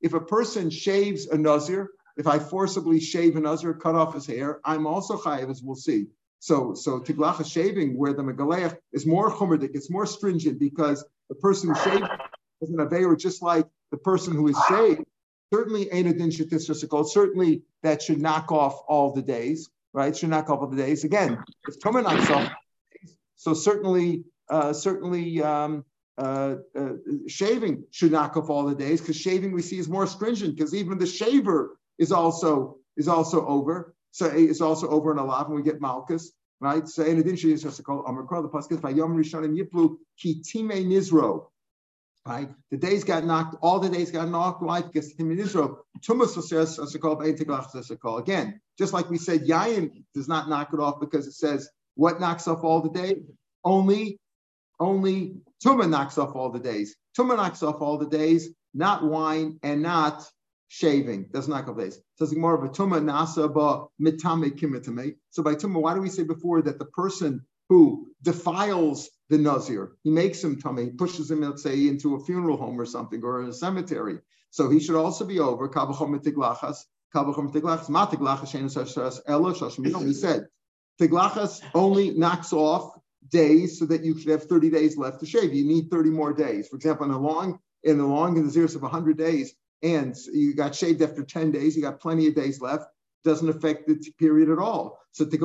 If 0.00 0.14
a 0.14 0.20
person 0.20 0.70
shaves 0.70 1.26
a 1.28 1.38
nazir, 1.38 1.90
if 2.16 2.26
I 2.26 2.40
forcibly 2.40 2.98
shave 2.98 3.36
a 3.36 3.40
nazir, 3.40 3.72
cut 3.74 3.94
off 3.94 4.14
his 4.14 4.26
hair, 4.26 4.60
I'm 4.64 4.86
also 4.86 5.16
chayiv, 5.16 5.48
as 5.48 5.62
we'll 5.62 5.76
see. 5.76 6.08
So, 6.44 6.74
so 6.74 7.00
tiglacha 7.00 7.50
shaving, 7.50 7.96
where 7.96 8.12
the 8.12 8.22
megaleach 8.22 8.76
is 8.92 9.06
more 9.06 9.30
chomerdik, 9.30 9.70
it's 9.72 9.90
more 9.90 10.04
stringent 10.04 10.58
because 10.58 11.02
the 11.30 11.34
person 11.36 11.70
who 11.70 11.74
shaved 11.76 12.06
is 12.60 12.68
an 12.68 12.76
aveira, 12.76 13.18
just 13.18 13.40
like 13.40 13.66
the 13.90 13.96
person 13.96 14.34
who 14.34 14.48
is 14.48 14.58
shaved. 14.68 15.04
Certainly, 15.54 15.86
Ainadin 15.86 16.30
Shatisrasikol, 16.30 17.08
certainly 17.08 17.62
that 17.82 18.02
should 18.02 18.20
knock 18.20 18.52
off 18.52 18.78
all 18.86 19.14
the 19.14 19.22
days, 19.22 19.70
right? 19.94 20.14
Should 20.14 20.28
knock 20.28 20.50
off 20.50 20.58
all 20.58 20.66
the 20.66 20.76
days. 20.76 21.04
Again, 21.04 21.42
if 21.66 21.80
Tomer 21.80 22.02
knocks 22.02 22.28
off, 22.28 22.52
so 23.36 23.54
certainly, 23.54 24.24
uh, 24.50 24.74
certainly 24.74 25.42
um, 25.42 25.82
uh, 26.18 26.56
uh, 26.78 26.92
shaving 27.26 27.84
should 27.90 28.12
knock 28.12 28.36
off 28.36 28.50
all 28.50 28.66
the 28.66 28.74
days 28.74 29.00
because 29.00 29.16
shaving 29.16 29.52
we 29.52 29.62
see 29.62 29.78
is 29.78 29.88
more 29.88 30.06
stringent 30.06 30.56
because 30.56 30.74
even 30.74 30.98
the 30.98 31.06
shaver 31.06 31.78
is 31.98 32.12
also 32.12 32.76
is 32.98 33.08
also 33.08 33.46
over. 33.46 33.93
So 34.14 34.26
it's 34.26 34.60
also 34.60 34.88
over 34.88 35.10
in 35.10 35.18
Alav, 35.18 35.46
and 35.46 35.56
we 35.56 35.62
get 35.62 35.80
Malchus, 35.80 36.30
right? 36.60 36.86
So 36.86 37.02
in 37.02 37.18
addition, 37.18 37.50
it's 37.50 37.64
just 37.64 37.82
called 37.82 38.04
Amar 38.06 38.42
the 38.42 38.48
Paskas 38.48 38.80
by 38.80 38.90
Yom 38.90 39.16
Rishonim 39.16 39.58
Yiplu 39.58 39.96
Kitime 40.22 40.86
Nizro. 40.86 41.46
Right, 42.24 42.48
the 42.70 42.76
days 42.76 43.02
got 43.02 43.24
knocked. 43.24 43.56
All 43.60 43.80
the 43.80 43.88
days 43.88 44.12
got 44.12 44.28
knocked. 44.28 44.62
Why? 44.62 44.82
Because 44.82 45.12
in 45.18 45.36
Israel. 45.36 45.84
Again, 48.18 48.60
just 48.78 48.92
like 48.92 49.10
we 49.10 49.18
said, 49.18 49.40
Yayin 49.40 50.04
does 50.14 50.28
not 50.28 50.48
knock 50.48 50.70
it 50.72 50.80
off 50.80 51.00
because 51.00 51.26
it 51.26 51.32
says 51.32 51.68
what 51.96 52.20
knocks 52.20 52.46
off 52.46 52.62
all 52.62 52.80
the 52.82 52.90
day. 52.90 53.16
Only, 53.64 54.20
only 54.78 55.38
Tuma 55.62 55.90
knocks 55.90 56.18
off 56.18 56.36
all 56.36 56.50
the 56.50 56.60
days. 56.60 56.94
Tuma 57.18 57.36
knocks 57.36 57.64
off 57.64 57.82
all 57.82 57.98
the 57.98 58.08
days, 58.08 58.48
not 58.72 59.04
wine 59.04 59.58
and 59.64 59.82
not 59.82 60.24
shaving. 60.74 61.26
That's 61.32 61.46
not 61.46 61.66
days. 61.78 62.00
So 62.16 62.24
it's 62.24 62.34
more 62.34 62.54
of 62.54 62.64
a 62.64 62.68
tuma 62.68 63.00
nasa 63.00 63.52
ba 63.52 63.86
mitame 64.00 64.50
kimitame. 64.58 65.14
So 65.30 65.42
by 65.42 65.54
tuma, 65.54 65.80
why 65.80 65.94
do 65.94 66.00
we 66.00 66.08
say 66.08 66.24
before 66.24 66.62
that 66.62 66.80
the 66.80 66.86
person 66.86 67.44
who 67.68 68.08
defiles 68.22 69.08
the 69.30 69.38
nazir, 69.38 69.92
he 70.02 70.10
makes 70.10 70.42
him 70.42 70.60
tummy, 70.60 70.86
he 70.86 70.90
pushes 70.90 71.30
him, 71.30 71.42
let's 71.42 71.62
say, 71.62 71.86
into 71.86 72.16
a 72.16 72.24
funeral 72.24 72.56
home 72.56 72.80
or 72.80 72.86
something 72.86 73.22
or 73.22 73.42
in 73.42 73.48
a 73.48 73.52
cemetery. 73.52 74.18
So 74.50 74.68
he 74.68 74.80
should 74.80 74.96
also 74.96 75.24
be 75.24 75.38
over 75.38 75.68
kabachom. 75.68 76.12
He 80.06 80.12
said 80.12 80.46
tiglachas 81.00 81.62
only 81.74 82.10
knocks 82.10 82.52
off 82.52 82.98
days 83.28 83.78
so 83.78 83.86
that 83.86 84.04
you 84.04 84.18
should 84.18 84.30
have 84.30 84.44
30 84.44 84.70
days 84.70 84.96
left 84.96 85.20
to 85.20 85.26
shave. 85.26 85.54
You 85.54 85.64
need 85.64 85.90
30 85.90 86.10
more 86.10 86.32
days. 86.32 86.68
For 86.68 86.76
example, 86.76 87.06
in 87.06 87.12
a 87.12 87.18
long 87.18 87.60
in 87.84 87.98
the 87.98 88.04
long 88.04 88.36
in 88.36 88.44
the 88.44 88.50
zeros 88.50 88.74
of 88.74 88.82
100 88.82 89.16
days, 89.16 89.54
and 89.84 90.16
you 90.32 90.54
got 90.54 90.74
shaved 90.74 91.02
after 91.02 91.22
10 91.22 91.52
days, 91.52 91.76
you 91.76 91.82
got 91.82 92.00
plenty 92.00 92.26
of 92.26 92.34
days 92.34 92.60
left, 92.60 92.86
doesn't 93.22 93.50
affect 93.50 93.86
the 93.86 94.02
period 94.18 94.48
at 94.48 94.58
all. 94.58 94.98
So 95.12 95.24
the 95.24 95.38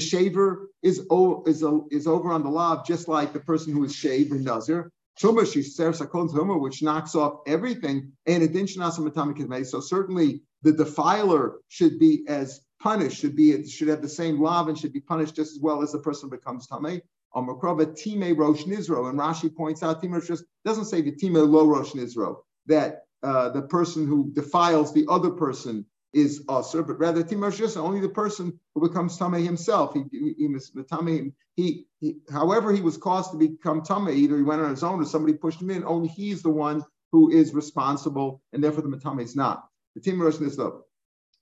shaver 0.00 0.70
is, 0.82 0.98
is, 1.46 1.64
is 1.90 2.06
over 2.06 2.32
on 2.32 2.42
the 2.42 2.50
lav, 2.50 2.86
just 2.86 3.08
like 3.08 3.32
the 3.32 3.40
person 3.40 3.72
who 3.72 3.84
is 3.84 3.94
shaved 3.94 4.30
in 4.32 4.44
Nazir. 4.44 4.90
Which 5.22 6.82
knocks 6.82 7.14
off 7.14 7.40
everything, 7.46 8.12
and 8.26 8.42
it 8.42 9.66
So 9.66 9.80
certainly 9.80 10.42
the 10.62 10.72
defiler 10.72 11.56
should 11.68 11.98
be 11.98 12.24
as 12.28 12.60
punished, 12.80 13.18
should 13.18 13.34
be 13.34 13.66
should 13.66 13.88
have 13.88 14.02
the 14.02 14.08
same 14.08 14.40
lav 14.40 14.68
and 14.68 14.78
should 14.78 14.92
be 14.92 15.00
punished 15.00 15.34
just 15.34 15.52
as 15.56 15.60
well 15.60 15.82
as 15.82 15.92
the 15.92 15.98
person 15.98 16.28
becomes 16.28 16.66
tamei. 16.66 17.00
Amakrava 17.34 17.86
Time 17.86 18.36
Rosh 18.36 18.64
Nizro. 18.64 19.08
And 19.08 19.18
Rashi 19.18 19.54
points 19.54 19.82
out 19.82 20.02
Time 20.02 20.12
Rosh 20.12 20.30
doesn't 20.64 20.86
say 20.86 21.02
the 21.02 21.12
Time 21.12 21.34
Lo 21.34 21.66
Rosh 21.66 21.92
Nizro, 21.92 22.38
that 22.66 23.02
uh, 23.22 23.50
the 23.50 23.62
person 23.62 24.06
who 24.06 24.30
defiles 24.32 24.92
the 24.92 25.06
other 25.08 25.30
person 25.30 25.86
is 26.12 26.42
usher, 26.48 26.82
but 26.82 26.98
rather 26.98 27.22
Time 27.22 27.42
Rosh 27.42 27.60
only 27.76 28.00
the 28.00 28.08
person 28.08 28.58
who 28.74 28.88
becomes 28.88 29.18
Tame 29.18 29.34
himself. 29.34 29.92
He, 29.94 30.04
he, 30.10 30.34
he, 30.38 31.32
he, 31.56 31.84
he, 32.00 32.16
however, 32.30 32.72
he 32.72 32.80
was 32.80 32.96
caused 32.96 33.32
to 33.32 33.36
become 33.36 33.82
Tame, 33.82 34.08
either 34.08 34.36
he 34.36 34.42
went 34.42 34.62
on 34.62 34.70
his 34.70 34.82
own 34.82 35.00
or 35.00 35.04
somebody 35.04 35.34
pushed 35.34 35.60
him 35.60 35.70
in, 35.70 35.84
only 35.84 36.08
he's 36.08 36.42
the 36.42 36.50
one 36.50 36.84
who 37.12 37.30
is 37.30 37.52
responsible, 37.52 38.42
and 38.52 38.64
therefore 38.64 38.82
the 38.82 38.88
Matame 38.88 39.22
is 39.22 39.36
not. 39.36 39.68
The 39.94 40.00
Time 40.00 40.20
Rosh 40.20 40.36
Nizro. 40.36 40.80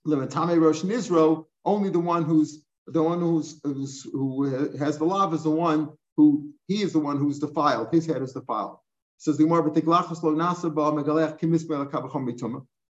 The 0.03 0.17
Matame 0.17 0.59
Rosh 0.59 0.81
Nizro, 0.81 1.45
only 1.63 1.89
the 1.89 1.99
one 1.99 2.23
who's 2.23 2.64
The 2.87 3.01
one 3.01 3.19
who's, 3.19 3.59
who's 3.63 4.03
who 4.03 4.43
has 4.77 4.97
the 4.97 5.05
lav 5.05 5.33
is 5.33 5.43
the 5.43 5.49
one 5.49 5.89
who 6.17 6.51
he 6.67 6.81
is 6.81 6.93
the 6.93 6.99
one 6.99 7.17
who's 7.17 7.39
defiled. 7.39 7.89
His 7.91 8.05
head 8.05 8.21
is 8.21 8.33
defiled. 8.33 8.77
Says 9.17 9.37
the 9.37 9.45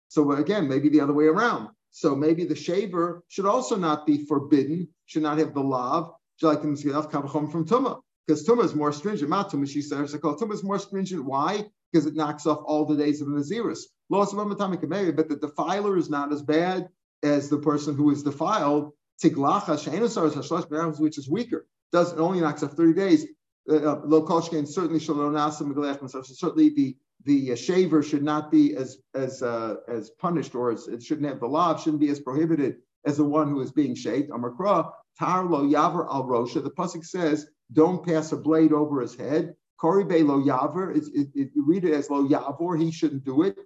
So 0.07 0.31
again, 0.31 0.67
maybe 0.67 0.89
the 0.89 1.01
other 1.01 1.13
way 1.13 1.25
around. 1.25 1.69
So 1.91 2.15
maybe 2.15 2.45
the 2.45 2.55
shaver 2.55 3.23
should 3.27 3.45
also 3.45 3.75
not 3.75 4.07
be 4.07 4.25
forbidden, 4.25 4.87
should 5.05 5.21
not 5.21 5.37
have 5.37 5.53
the 5.53 5.61
lav, 5.61 6.11
like 6.41 6.61
from 6.61 6.75
tuma, 6.75 8.01
because 8.25 8.47
tuma 8.47 8.63
is 8.63 8.73
more 8.73 8.91
stringent. 8.91 9.29
Not 9.29 9.51
tuma, 9.51 9.67
she 9.69 9.81
says. 9.81 10.13
Tuma 10.13 10.53
is 10.53 10.63
more 10.63 10.79
stringent. 10.79 11.23
Why? 11.23 11.65
Because 11.91 12.07
it 12.07 12.15
knocks 12.15 12.47
off 12.47 12.63
all 12.65 12.85
the 12.85 12.95
days 12.95 13.21
of 13.21 13.27
the 13.27 13.33
Naziris. 13.33 13.81
But 14.09 15.29
the 15.29 15.37
defiler 15.39 15.97
is 15.97 16.09
not 16.09 16.33
as 16.33 16.41
bad 16.41 16.89
as 17.21 17.49
the 17.49 17.59
person 17.59 17.95
who 17.95 18.09
is 18.09 18.23
defiled. 18.23 18.93
Tiglacha, 19.21 20.99
which 20.99 21.17
is 21.17 21.29
weaker, 21.29 21.65
does 21.91 22.13
only 22.13 22.41
knocks 22.41 22.63
off 22.63 22.73
30 22.73 22.93
days. 22.93 23.25
Uh, 23.69 23.75
uh, 23.75 24.01
Lokoshkin 24.01 24.67
certainly 24.67 24.99
certainly 24.99 26.69
the 26.69 26.97
the 27.25 27.53
uh, 27.53 27.55
shaver 27.55 28.03
should 28.03 28.23
not 28.23 28.51
be 28.51 28.75
as 28.75 28.97
as 29.13 29.41
uh, 29.41 29.75
as 29.87 30.09
punished 30.09 30.53
or 30.53 30.71
as, 30.71 30.87
it 30.87 31.01
shouldn't 31.01 31.27
have 31.27 31.39
the 31.39 31.47
law 31.47 31.77
shouldn't 31.77 32.01
be 32.01 32.09
as 32.09 32.19
prohibited 32.19 32.77
as 33.05 33.17
the 33.17 33.23
one 33.23 33.49
who 33.49 33.61
is 33.61 33.71
being 33.71 33.95
shaved. 33.95 34.29
Amakra 34.31 34.91
tar 35.17 35.45
lo 35.45 35.63
yaver 35.63 36.05
al 36.11 36.25
rosha. 36.25 36.61
The 36.61 36.71
pasuk 36.71 37.05
says, 37.05 37.47
"Don't 37.71 38.05
pass 38.05 38.33
a 38.33 38.37
blade 38.37 38.73
over 38.73 38.99
his 38.99 39.15
head." 39.15 39.55
Koribe 39.81 40.25
lo 40.25 40.41
yaver. 40.41 40.93
You 41.33 41.65
read 41.65 41.85
it 41.85 41.93
as 41.93 42.09
lo 42.09 42.27
yavor. 42.27 42.77
He 42.79 42.91
shouldn't 42.91 43.23
do 43.23 43.43
it. 43.43 43.57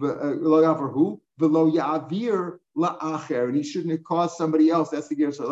Uh, 0.00 0.32
lo 0.40 0.62
yaver 0.62 0.90
who? 0.90 1.20
lo 1.38 1.70
yavir 1.70 2.58
la 2.74 2.98
acher, 2.98 3.44
and 3.44 3.56
he 3.56 3.62
shouldn't 3.62 4.04
cause 4.04 4.36
somebody 4.36 4.70
else. 4.70 4.90
That's 4.90 5.08
the 5.08 5.14
gear. 5.14 5.32
So 5.32 5.48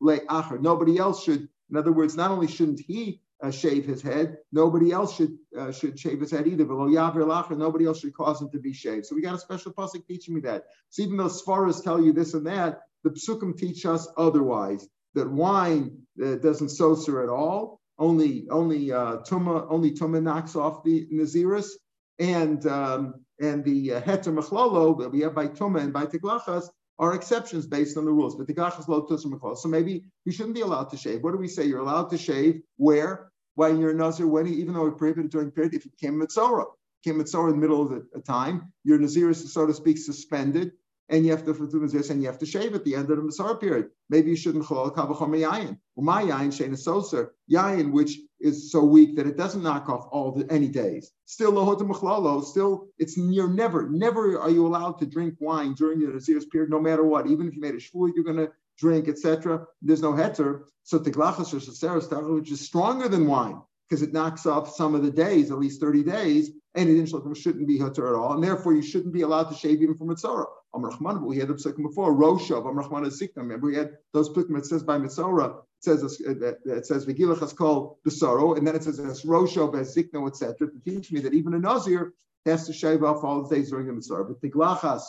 le 0.00 0.18
acher. 0.20 0.60
Nobody 0.60 0.98
else 0.98 1.22
should. 1.22 1.48
In 1.70 1.76
other 1.76 1.92
words, 1.92 2.16
not 2.16 2.30
only 2.30 2.48
shouldn't 2.48 2.80
he 2.80 3.20
uh, 3.42 3.50
shave 3.50 3.84
his 3.84 4.02
head. 4.02 4.38
Nobody 4.52 4.92
else 4.92 5.14
should 5.16 5.36
uh, 5.56 5.70
should 5.70 5.98
shave 5.98 6.20
his 6.20 6.30
head 6.30 6.46
either. 6.46 6.64
La 6.64 7.12
acher. 7.12 7.56
Nobody 7.56 7.86
else 7.86 8.00
should 8.00 8.14
cause 8.14 8.40
him 8.40 8.50
to 8.50 8.58
be 8.58 8.72
shaved. 8.72 9.06
So 9.06 9.14
we 9.14 9.22
got 9.22 9.34
a 9.34 9.38
special 9.38 9.72
pasuk 9.72 10.06
teaching 10.06 10.34
me 10.34 10.40
that. 10.42 10.64
So 10.90 11.02
even 11.02 11.16
though 11.16 11.26
Sfaras 11.28 11.82
tell 11.82 12.02
you 12.02 12.12
this 12.12 12.34
and 12.34 12.46
that, 12.46 12.80
the 13.04 13.10
psukim 13.10 13.56
teach 13.56 13.86
us 13.86 14.08
otherwise. 14.16 14.88
That 15.14 15.30
wine 15.30 16.02
uh, 16.22 16.36
doesn't 16.36 16.68
soser 16.68 17.22
at 17.22 17.28
all. 17.28 17.80
Only 17.98 18.46
only 18.50 18.92
uh, 18.92 19.18
tuma 19.18 19.66
only 19.70 19.92
tuma 19.92 20.22
knocks 20.22 20.54
off 20.54 20.84
the 20.84 21.06
naziris, 21.12 21.70
and 22.18 22.64
um, 22.66 23.14
and 23.40 23.64
the 23.64 23.94
uh, 23.94 24.00
heter 24.00 24.34
machlolo 24.34 24.98
that 24.98 25.10
we 25.10 25.20
have 25.20 25.34
by 25.34 25.46
tuma 25.46 25.80
and 25.80 25.92
by 25.92 26.06
tiglachas 26.06 26.68
are 26.98 27.14
exceptions 27.14 27.66
based 27.66 27.96
on 27.96 28.04
the 28.04 28.12
rules. 28.12 28.34
But 28.34 28.46
the 28.46 28.54
gachas 28.54 28.88
lo 28.88 29.54
So 29.54 29.68
maybe 29.68 30.04
you 30.24 30.32
shouldn't 30.32 30.54
be 30.54 30.62
allowed 30.62 30.90
to 30.90 30.96
shave. 30.96 31.22
What 31.22 31.32
do 31.32 31.38
we 31.38 31.48
say? 31.48 31.64
You're 31.64 31.80
allowed 31.80 32.10
to 32.10 32.18
shave 32.18 32.60
where? 32.76 33.30
When 33.54 33.80
you're 33.80 33.94
nazir, 33.94 34.26
when 34.26 34.46
even 34.46 34.74
though 34.74 34.86
it's 34.86 34.98
prohibited 34.98 35.30
during 35.30 35.50
period, 35.50 35.74
if 35.74 35.84
you 35.84 35.90
came 36.00 36.20
mitzora, 36.20 36.64
came 37.04 37.18
mitzora 37.18 37.48
in 37.48 37.56
the 37.56 37.60
middle 37.60 37.82
of 37.82 38.02
the 38.12 38.20
time, 38.20 38.72
your 38.84 38.98
nazir 38.98 39.30
is 39.30 39.52
so 39.52 39.66
to 39.66 39.74
speak 39.74 39.98
suspended, 39.98 40.72
and 41.08 41.24
you 41.24 41.30
have 41.30 41.44
to 41.44 41.54
do 41.54 41.86
this 41.86 42.10
and 42.10 42.20
you 42.20 42.26
have 42.26 42.38
to 42.38 42.46
shave 42.46 42.74
at 42.74 42.84
the 42.84 42.94
end 42.94 43.10
of 43.10 43.16
the 43.16 43.22
Masar 43.22 43.58
period. 43.60 43.90
Maybe 44.10 44.30
you 44.30 44.36
shouldn't 44.36 44.64
call 44.64 44.90
kavachom 44.90 45.30
yayin. 45.30 45.78
Well, 45.94 46.04
my 46.04 46.22
yayin 46.22 46.48
shein 46.48 46.72
soser 46.72 47.30
yayin, 47.50 47.92
which 47.92 48.18
is 48.40 48.70
so 48.70 48.84
weak 48.84 49.16
that 49.16 49.26
it 49.26 49.36
doesn't 49.36 49.62
knock 49.62 49.88
off 49.88 50.06
all 50.10 50.32
the 50.32 50.50
any 50.52 50.68
days. 50.68 51.10
Still 51.24 51.52
lohot 51.52 51.80
machlalo. 51.80 52.44
Still, 52.44 52.88
it's 52.98 53.16
you're 53.16 53.48
never, 53.48 53.88
never 53.88 54.38
are 54.38 54.50
you 54.50 54.66
allowed 54.66 54.98
to 54.98 55.06
drink 55.06 55.34
wine 55.40 55.74
during 55.74 56.00
the 56.00 56.06
Nazir's 56.06 56.46
period, 56.46 56.70
no 56.70 56.80
matter 56.80 57.04
what. 57.04 57.26
Even 57.26 57.48
if 57.48 57.54
you 57.54 57.60
made 57.60 57.74
a 57.74 57.78
shvul, 57.78 58.10
you're 58.14 58.24
going 58.24 58.36
to 58.36 58.50
drink, 58.78 59.08
etc. 59.08 59.66
There's 59.82 60.02
no 60.02 60.12
heter. 60.12 60.62
So 60.84 60.98
tiglachas 60.98 61.52
or 61.52 61.56
shaseras, 61.56 62.34
which 62.34 62.52
is 62.52 62.60
stronger 62.60 63.08
than 63.08 63.26
wine 63.26 63.60
because 63.88 64.02
it 64.02 64.12
knocks 64.12 64.44
off 64.44 64.74
some 64.74 64.94
of 64.94 65.02
the 65.02 65.10
days, 65.10 65.50
at 65.50 65.58
least 65.58 65.80
30 65.80 66.02
days, 66.04 66.50
and 66.74 66.90
it 66.90 67.08
shouldn't 67.36 67.66
be 67.66 67.78
heter 67.78 68.08
at 68.08 68.14
all, 68.14 68.34
and 68.34 68.44
therefore 68.44 68.74
you 68.74 68.82
shouldn't 68.82 69.14
be 69.14 69.22
allowed 69.22 69.44
to 69.44 69.54
shave 69.54 69.80
even 69.82 69.96
from 69.96 70.08
mitzora. 70.08 70.44
Amrachman, 70.74 71.22
we 71.22 71.38
had 71.38 71.48
the 71.48 71.54
psukim 71.54 71.82
before, 71.82 72.12
Roshav, 72.12 72.64
Amrachman 72.64 73.06
is 73.06 73.20
Zikna. 73.20 73.38
Remember, 73.38 73.66
we 73.66 73.76
had 73.76 73.96
those 74.12 74.28
psukim, 74.28 74.58
it 74.58 74.66
says 74.66 74.82
by 74.82 74.98
Mitzora, 74.98 75.58
it 75.58 75.64
says, 75.80 76.02
uh, 76.26 76.52
it 76.66 76.86
says, 76.86 77.06
Vigilach 77.06 77.42
is 77.42 77.52
called 77.52 77.96
the 78.04 78.10
sorrow, 78.10 78.54
and 78.54 78.66
then 78.66 78.76
it 78.76 78.84
says, 78.84 78.98
as 78.98 79.22
Roshav, 79.22 79.78
as 79.78 79.96
Zikna, 79.96 80.26
etc., 80.26 80.68
to 80.68 80.80
teach 80.84 81.10
me 81.10 81.20
that 81.20 81.32
even 81.32 81.54
a 81.54 81.58
Nazir 81.58 82.12
has 82.44 82.66
to 82.66 82.72
shave 82.72 83.02
off 83.02 83.24
all 83.24 83.42
the 83.42 83.54
days 83.54 83.70
during 83.70 83.86
the 83.86 83.92
Mitzora. 83.92 84.28
But 84.28 84.42
Tiglachas, 84.42 85.02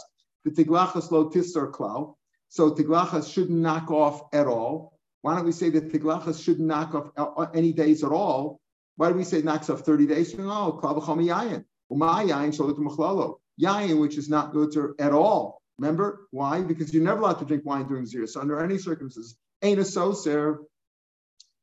the 0.45 0.51
Tiglachas 0.51 1.11
lo 1.11 1.29
tisar 1.29 1.71
klau, 1.71 2.15
so 2.47 2.71
Tiglachas 2.71 3.31
shouldn't 3.31 3.59
knock 3.59 3.91
off 3.91 4.33
at 4.33 4.47
all. 4.47 4.97
Why 5.21 5.35
don't 5.35 5.45
we 5.45 5.51
say 5.51 5.69
that 5.71 5.91
Tiglachas 5.91 6.41
shouldn't 6.41 6.67
knock 6.67 6.95
off 6.95 7.11
uh, 7.17 7.25
uh, 7.35 7.51
any 7.53 7.73
days 7.73 8.03
at 8.03 8.11
all? 8.11 8.61
Why 8.95 9.09
do 9.09 9.15
we 9.15 9.23
say 9.23 9.41
knocks 9.41 9.69
off 9.69 9.81
30 9.81 10.07
days? 10.07 10.33
Oh, 10.35 10.43
no, 10.43 10.79
Klavachami 10.81 11.27
Yayin. 11.27 11.65
Umayayin 11.91 12.55
Shalit 12.55 12.77
Machlalo 12.77 13.39
yayin, 13.59 13.99
which 13.99 14.17
is 14.17 14.29
not 14.29 14.53
mutter 14.53 14.95
at 14.99 15.11
all. 15.11 15.61
Remember 15.77 16.27
why? 16.31 16.61
Because 16.61 16.93
you're 16.93 17.03
never 17.03 17.21
allowed 17.21 17.39
to 17.39 17.45
drink 17.45 17.65
wine 17.65 17.87
during 17.87 18.05
zero. 18.05 18.25
So 18.25 18.41
under 18.41 18.61
any 18.61 18.77
circumstances, 18.77 19.35
ain't 19.61 19.79
a 19.79 19.83
soser 19.83 20.57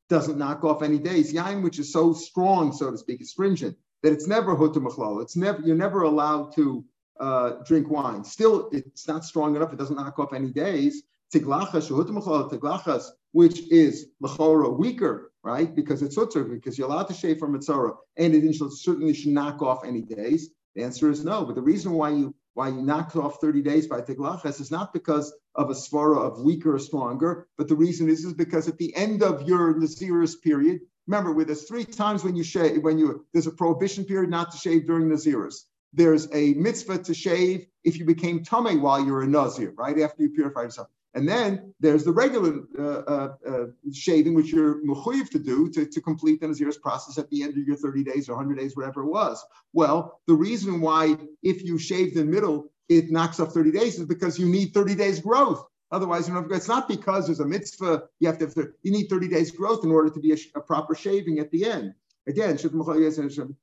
doesn't 0.08 0.38
knock 0.38 0.64
off 0.64 0.82
any 0.82 0.98
days. 0.98 1.32
Yain, 1.32 1.62
which 1.62 1.78
is 1.78 1.92
so 1.92 2.12
strong, 2.12 2.72
so 2.72 2.90
to 2.90 2.98
speak, 2.98 3.20
astringent, 3.20 3.76
that 4.02 4.12
it's 4.12 4.26
never 4.26 4.56
hutu 4.56 5.22
It's 5.22 5.36
never 5.36 5.60
you're 5.62 5.76
never 5.76 6.02
allowed 6.02 6.54
to 6.56 6.84
uh, 7.18 7.50
drink 7.66 7.90
wine. 7.90 8.24
Still, 8.24 8.68
it's 8.72 9.08
not 9.08 9.24
strong 9.24 9.56
enough. 9.56 9.72
It 9.72 9.78
doesn't 9.78 9.96
knock 9.96 10.18
off 10.18 10.32
any 10.32 10.50
days. 10.50 11.02
Tiglachas, 11.34 11.88
tiglachas, 11.88 13.08
which 13.32 13.60
is 13.70 14.06
lachora 14.22 14.76
weaker, 14.78 15.32
right? 15.42 15.74
Because 15.74 16.02
it's 16.02 16.16
hutter, 16.16 16.44
because 16.44 16.78
you're 16.78 16.88
allowed 16.88 17.08
to 17.08 17.14
shave 17.14 17.38
from 17.38 17.58
mitzora, 17.58 17.96
and 18.16 18.34
it 18.34 18.44
certainly 18.70 19.12
should 19.12 19.32
knock 19.32 19.60
off 19.60 19.84
any 19.84 20.02
days. 20.02 20.50
The 20.76 20.82
answer 20.82 21.10
is 21.10 21.24
no. 21.24 21.44
But 21.46 21.54
the 21.54 21.62
reason 21.62 21.92
why 21.92 22.10
you 22.10 22.34
why 22.52 22.68
you 22.68 22.82
knock 22.82 23.16
off 23.16 23.40
30 23.40 23.62
days 23.62 23.86
by 23.86 24.00
Tiglachas 24.00 24.60
is 24.60 24.70
not 24.70 24.92
because 24.92 25.32
of 25.54 25.68
a 25.70 25.74
svara 25.74 26.18
of 26.18 26.40
weaker 26.42 26.74
or 26.74 26.78
stronger, 26.78 27.48
but 27.58 27.68
the 27.68 27.74
reason 27.74 28.08
is, 28.08 28.24
is 28.24 28.32
because 28.32 28.66
at 28.66 28.78
the 28.78 28.94
end 28.96 29.22
of 29.22 29.46
your 29.46 29.74
Naziris 29.74 30.40
period, 30.40 30.80
remember, 31.06 31.32
with 31.32 31.48
there's 31.48 31.64
three 31.64 31.84
times 31.84 32.24
when 32.24 32.34
you 32.34 32.42
shave, 32.42 32.82
when 32.82 32.98
you 32.98 33.26
there's 33.32 33.46
a 33.46 33.50
prohibition 33.50 34.04
period 34.04 34.30
not 34.30 34.52
to 34.52 34.58
shave 34.58 34.86
during 34.86 35.08
Naziris. 35.08 35.64
There's 35.92 36.28
a 36.34 36.54
mitzvah 36.54 36.98
to 37.04 37.14
shave 37.14 37.66
if 37.84 37.98
you 37.98 38.04
became 38.04 38.44
tame 38.44 38.82
while 38.82 39.04
you're 39.04 39.22
a 39.22 39.26
Nazir, 39.26 39.72
right? 39.76 39.98
After 39.98 40.22
you 40.22 40.30
purify 40.30 40.62
yourself. 40.62 40.88
And 41.16 41.26
then 41.26 41.72
there's 41.80 42.04
the 42.04 42.12
regular 42.12 42.60
uh, 42.78 42.82
uh, 42.82 43.34
uh, 43.48 43.64
shaving, 43.90 44.34
which 44.34 44.52
you're 44.52 44.84
mechuyev 44.84 45.30
to 45.30 45.38
do 45.38 45.70
to, 45.70 45.86
to 45.86 46.00
complete 46.02 46.42
the 46.42 46.48
Nazir's 46.48 46.76
process 46.76 47.16
at 47.16 47.30
the 47.30 47.42
end 47.42 47.56
of 47.56 47.66
your 47.66 47.76
30 47.76 48.04
days 48.04 48.28
or 48.28 48.34
100 48.36 48.58
days, 48.58 48.76
whatever 48.76 49.00
it 49.00 49.06
was. 49.06 49.42
Well, 49.72 50.20
the 50.26 50.34
reason 50.34 50.82
why 50.82 51.16
if 51.42 51.64
you 51.64 51.78
shave 51.78 52.14
the 52.14 52.22
middle, 52.22 52.66
it 52.90 53.10
knocks 53.10 53.40
off 53.40 53.54
30 53.54 53.72
days 53.72 53.98
is 53.98 54.04
because 54.04 54.38
you 54.38 54.46
need 54.46 54.74
30 54.74 54.94
days 54.94 55.18
growth. 55.18 55.64
Otherwise, 55.90 56.28
you 56.28 56.34
know, 56.34 56.46
it's 56.50 56.68
not 56.68 56.86
because 56.86 57.26
there's 57.26 57.40
a 57.40 57.46
mitzvah, 57.46 58.02
you 58.20 58.28
have 58.28 58.36
to, 58.38 58.44
have, 58.44 58.68
you 58.82 58.92
need 58.92 59.06
30 59.08 59.28
days 59.28 59.50
growth 59.50 59.84
in 59.84 59.90
order 59.90 60.10
to 60.10 60.20
be 60.20 60.32
a, 60.32 60.36
a 60.54 60.60
proper 60.60 60.94
shaving 60.94 61.38
at 61.38 61.50
the 61.50 61.64
end. 61.64 61.94
Again, 62.28 62.58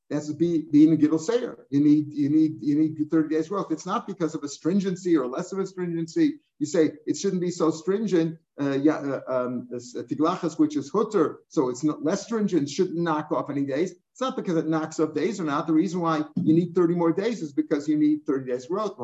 that's 0.10 0.32
be 0.34 0.66
being 0.72 0.94
a 0.94 0.98
gidul 0.98 1.20
sayer. 1.20 1.66
You 1.70 1.82
need 1.82 2.14
you 2.14 2.30
need 2.30 2.62
you 2.62 2.80
need 2.80 2.96
30 3.12 3.36
days 3.36 3.50
growth. 3.50 3.72
It's 3.72 3.86
not 3.86 4.08
because 4.08 4.36
of 4.36 4.44
astringency 4.44 5.18
or 5.18 5.28
less 5.28 5.52
of 5.52 5.60
astringency. 5.60 6.40
You 6.60 6.66
say 6.66 6.92
it 7.06 7.18
shouldn't 7.18 7.42
be 7.42 7.52
so 7.52 7.72
stringent. 7.72 8.38
Uh, 8.62 8.78
yeah, 8.82 8.98
uh, 8.98 9.22
um, 9.28 9.68
tiglachas, 9.74 10.58
which 10.60 10.78
is 10.78 10.90
hutter, 10.90 11.40
so 11.50 11.70
it's 11.70 11.84
not 11.84 12.04
less 12.04 12.24
stringent, 12.24 12.70
shouldn't 12.70 13.00
knock 13.00 13.32
off 13.32 13.50
any 13.50 13.66
days. 13.66 13.96
It's 14.12 14.22
not 14.22 14.36
because 14.36 14.56
it 14.58 14.68
knocks 14.68 15.00
off 15.00 15.16
days 15.16 15.40
or 15.40 15.44
not. 15.44 15.66
The 15.66 15.74
reason 15.74 16.00
why 16.00 16.22
you 16.36 16.54
need 16.54 16.76
30 16.76 16.94
more 16.94 17.12
days 17.12 17.42
is 17.42 17.52
because 17.52 17.90
you 17.90 17.98
need 17.98 18.28
30 18.28 18.52
days 18.52 18.68
growth. 18.68 18.96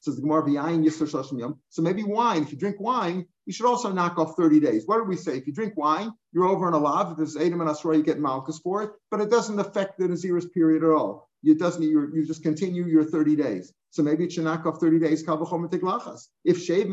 So 0.00 1.82
maybe 1.82 2.02
wine. 2.02 2.42
If 2.42 2.52
you 2.52 2.58
drink 2.58 2.80
wine, 2.80 3.26
you 3.46 3.52
should 3.52 3.66
also 3.66 3.92
knock 3.92 4.18
off 4.18 4.36
30 4.36 4.60
days. 4.60 4.84
What 4.86 4.98
did 4.98 5.08
we 5.08 5.16
say? 5.16 5.36
If 5.36 5.46
you 5.46 5.52
drink 5.52 5.76
wine, 5.76 6.12
you're 6.32 6.46
over 6.46 6.66
in 6.68 6.74
a 6.74 6.78
lav. 6.78 7.12
If 7.12 7.16
there's 7.18 7.36
Adam 7.36 7.60
and 7.60 7.70
Asra, 7.70 7.96
you 7.96 8.02
get 8.02 8.18
Malchus 8.18 8.58
for 8.58 8.82
it, 8.82 8.90
but 9.10 9.20
it 9.20 9.30
doesn't 9.30 9.58
affect 9.58 9.98
the 9.98 10.08
Nazir's 10.08 10.46
period 10.46 10.82
at 10.82 10.90
all. 10.90 11.28
It 11.42 11.58
doesn't, 11.58 11.82
you 11.82 12.24
just 12.26 12.42
continue 12.42 12.86
your 12.86 13.04
30 13.04 13.36
days. 13.36 13.72
So 13.90 14.02
maybe 14.02 14.24
it 14.24 14.32
should 14.32 14.44
knock 14.44 14.64
off 14.66 14.80
30 14.80 14.98
days, 14.98 15.22
If 16.44 16.58
shave 16.58 16.88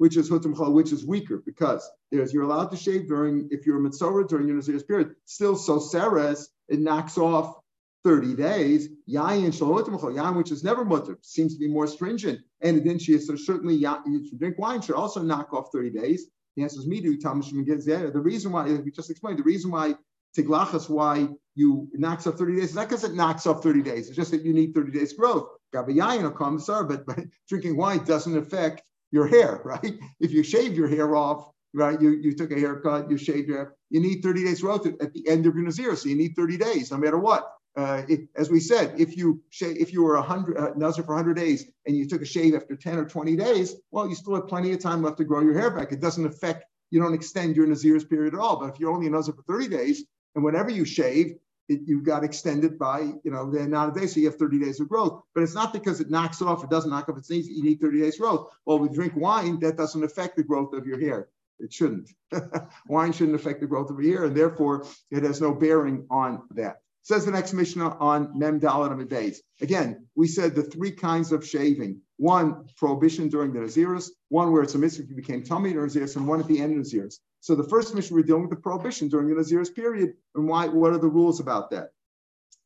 which 0.00 0.16
is 0.16 0.30
which 0.30 0.92
is 0.92 1.06
weaker 1.06 1.42
because 1.44 1.90
there's 2.10 2.32
you're 2.32 2.42
allowed 2.42 2.70
to 2.70 2.76
shave 2.76 3.06
during 3.06 3.48
if 3.50 3.66
you're 3.66 3.76
a 3.76 3.80
mitzvah 3.80 4.24
during 4.26 4.48
your 4.48 4.56
Nazir's 4.56 4.82
period. 4.82 5.14
Still, 5.26 5.56
so 5.56 5.78
seres, 5.78 6.48
it 6.68 6.80
knocks 6.80 7.16
off 7.16 7.59
30 8.04 8.34
days, 8.34 8.88
yayin 9.08 9.52
yayin, 9.52 10.36
which 10.36 10.50
is 10.50 10.64
never 10.64 10.84
mutter, 10.84 11.18
seems 11.22 11.54
to 11.54 11.60
be 11.60 11.68
more 11.68 11.86
stringent. 11.86 12.40
And 12.62 12.86
then 12.86 12.98
she 12.98 13.18
so 13.18 13.36
certainly 13.36 13.74
you 13.74 14.26
should 14.28 14.38
drink 14.38 14.58
wine 14.58 14.80
should 14.80 14.94
also 14.94 15.22
knock 15.22 15.52
off 15.52 15.68
30 15.72 15.90
days. 15.90 16.26
The 16.56 16.62
answer 16.62 16.80
is 16.80 16.86
me 16.86 17.00
to 17.00 17.16
The 17.16 18.20
reason 18.20 18.52
why 18.52 18.64
we 18.64 18.90
just 18.90 19.10
explained 19.10 19.38
the 19.38 19.44
reason 19.44 19.70
why 19.70 19.94
tiglachas 20.36 20.88
why 20.88 21.28
you 21.54 21.88
knocks 21.92 22.26
off 22.26 22.36
30 22.36 22.56
days 22.56 22.70
is 22.70 22.74
not 22.74 22.88
because 22.88 23.04
it 23.04 23.14
knocks 23.14 23.46
off 23.46 23.62
30 23.62 23.82
days. 23.82 24.08
It's 24.08 24.16
just 24.16 24.30
that 24.30 24.44
you 24.44 24.52
need 24.52 24.74
30 24.74 24.92
days 24.92 25.12
growth. 25.12 25.48
Gabayayin 25.74 26.24
or 26.24 26.84
but, 26.84 27.06
but 27.06 27.20
drinking 27.48 27.76
wine 27.76 28.04
doesn't 28.04 28.36
affect 28.36 28.82
your 29.12 29.26
hair, 29.26 29.60
right? 29.64 29.98
If 30.18 30.32
you 30.32 30.42
shave 30.42 30.74
your 30.74 30.88
hair 30.88 31.14
off, 31.14 31.50
right? 31.74 32.00
You, 32.00 32.10
you 32.10 32.34
took 32.34 32.50
a 32.50 32.58
haircut, 32.58 33.10
you 33.10 33.16
shaved 33.16 33.48
your 33.48 33.56
hair, 33.56 33.74
you 33.90 34.00
need 34.00 34.22
30 34.22 34.44
days 34.44 34.62
growth 34.62 34.86
at 34.86 35.12
the 35.12 35.28
end 35.28 35.46
of 35.46 35.54
your 35.54 35.64
Nazir. 35.64 35.94
So 35.96 36.08
you 36.08 36.16
need 36.16 36.34
30 36.36 36.56
days, 36.56 36.90
no 36.90 36.98
matter 36.98 37.18
what. 37.18 37.50
Uh, 37.76 38.02
it, 38.08 38.28
as 38.36 38.50
we 38.50 38.58
said, 38.58 38.98
if 38.98 39.16
you 39.16 39.40
shave, 39.50 39.76
if 39.76 39.92
you 39.92 40.02
were 40.02 40.16
a 40.16 40.22
hundred 40.22 40.56
uh, 40.56 40.92
for 40.92 41.14
100 41.14 41.34
days 41.34 41.66
and 41.86 41.96
you 41.96 42.08
took 42.08 42.20
a 42.20 42.26
shave 42.26 42.54
after 42.54 42.74
10 42.74 42.98
or 42.98 43.04
20 43.04 43.36
days, 43.36 43.76
well, 43.92 44.08
you 44.08 44.14
still 44.14 44.34
have 44.34 44.48
plenty 44.48 44.72
of 44.72 44.80
time 44.80 45.02
left 45.02 45.18
to 45.18 45.24
grow 45.24 45.40
your 45.40 45.58
hair 45.58 45.70
back. 45.70 45.92
It 45.92 46.00
doesn't 46.00 46.26
affect, 46.26 46.64
you 46.90 47.00
don't 47.00 47.14
extend 47.14 47.54
your 47.54 47.66
Nazir's 47.66 48.04
period 48.04 48.34
at 48.34 48.40
all. 48.40 48.58
But 48.58 48.70
if 48.70 48.80
you're 48.80 48.92
only 48.92 49.06
a 49.06 49.22
for 49.22 49.42
30 49.46 49.68
days, 49.68 50.04
and 50.34 50.44
whenever 50.44 50.70
you 50.70 50.84
shave, 50.84 51.36
it, 51.68 51.80
you 51.86 52.02
got 52.02 52.24
extended 52.24 52.76
by, 52.76 53.12
you 53.22 53.30
know, 53.30 53.48
the 53.48 53.60
amount 53.60 53.90
of 53.90 54.00
days, 54.00 54.14
so 54.14 54.20
you 54.20 54.26
have 54.26 54.36
30 54.36 54.58
days 54.58 54.80
of 54.80 54.88
growth. 54.88 55.22
But 55.34 55.44
it's 55.44 55.54
not 55.54 55.72
because 55.72 56.00
it 56.00 56.10
knocks 56.10 56.40
it 56.40 56.48
off, 56.48 56.64
it 56.64 56.70
doesn't 56.70 56.90
knock 56.90 57.08
off 57.08 57.18
its 57.18 57.30
needs, 57.30 57.48
you 57.48 57.62
need 57.62 57.80
30 57.80 58.00
days 58.00 58.18
growth. 58.18 58.50
Well, 58.66 58.80
we 58.80 58.88
drink 58.88 59.14
wine, 59.14 59.60
that 59.60 59.76
doesn't 59.76 60.02
affect 60.02 60.36
the 60.36 60.42
growth 60.42 60.72
of 60.72 60.86
your 60.86 61.00
hair. 61.00 61.28
It 61.60 61.72
shouldn't. 61.72 62.10
wine 62.88 63.12
shouldn't 63.12 63.36
affect 63.36 63.60
the 63.60 63.66
growth 63.66 63.90
of 63.90 64.00
your 64.00 64.18
hair, 64.18 64.24
and 64.26 64.36
therefore 64.36 64.86
it 65.10 65.22
has 65.22 65.40
no 65.40 65.54
bearing 65.54 66.06
on 66.10 66.42
that. 66.52 66.80
Says 67.02 67.24
the 67.24 67.30
next 67.30 67.52
Mishnah 67.54 67.96
on 67.98 68.38
Mem 68.38 68.60
Dalit 68.60 69.08
days. 69.08 69.42
Again, 69.60 70.06
we 70.14 70.26
said 70.26 70.54
the 70.54 70.62
three 70.62 70.90
kinds 70.90 71.32
of 71.32 71.46
shaving. 71.46 72.00
One, 72.18 72.66
prohibition 72.76 73.28
during 73.28 73.52
the 73.52 73.60
Naziris, 73.60 74.10
one 74.28 74.52
where 74.52 74.62
it's 74.62 74.74
a 74.74 74.78
mitzvah 74.78 75.04
you 75.08 75.16
became 75.16 75.42
tummy 75.42 75.72
during 75.72 75.88
Naziris, 75.88 76.16
and 76.16 76.28
one 76.28 76.40
at 76.40 76.46
the 76.46 76.60
end 76.60 76.78
of 76.78 76.84
Naziris. 76.84 77.16
So 77.40 77.54
the 77.54 77.64
first 77.64 77.94
Mishnah 77.94 78.14
we're 78.14 78.22
dealing 78.22 78.42
with 78.42 78.50
the 78.50 78.56
prohibition 78.56 79.08
during 79.08 79.28
the 79.28 79.34
Naziris 79.34 79.74
period, 79.74 80.12
and 80.34 80.46
why? 80.46 80.68
What 80.68 80.92
are 80.92 80.98
the 80.98 81.08
rules 81.08 81.40
about 81.40 81.70
that? 81.70 81.88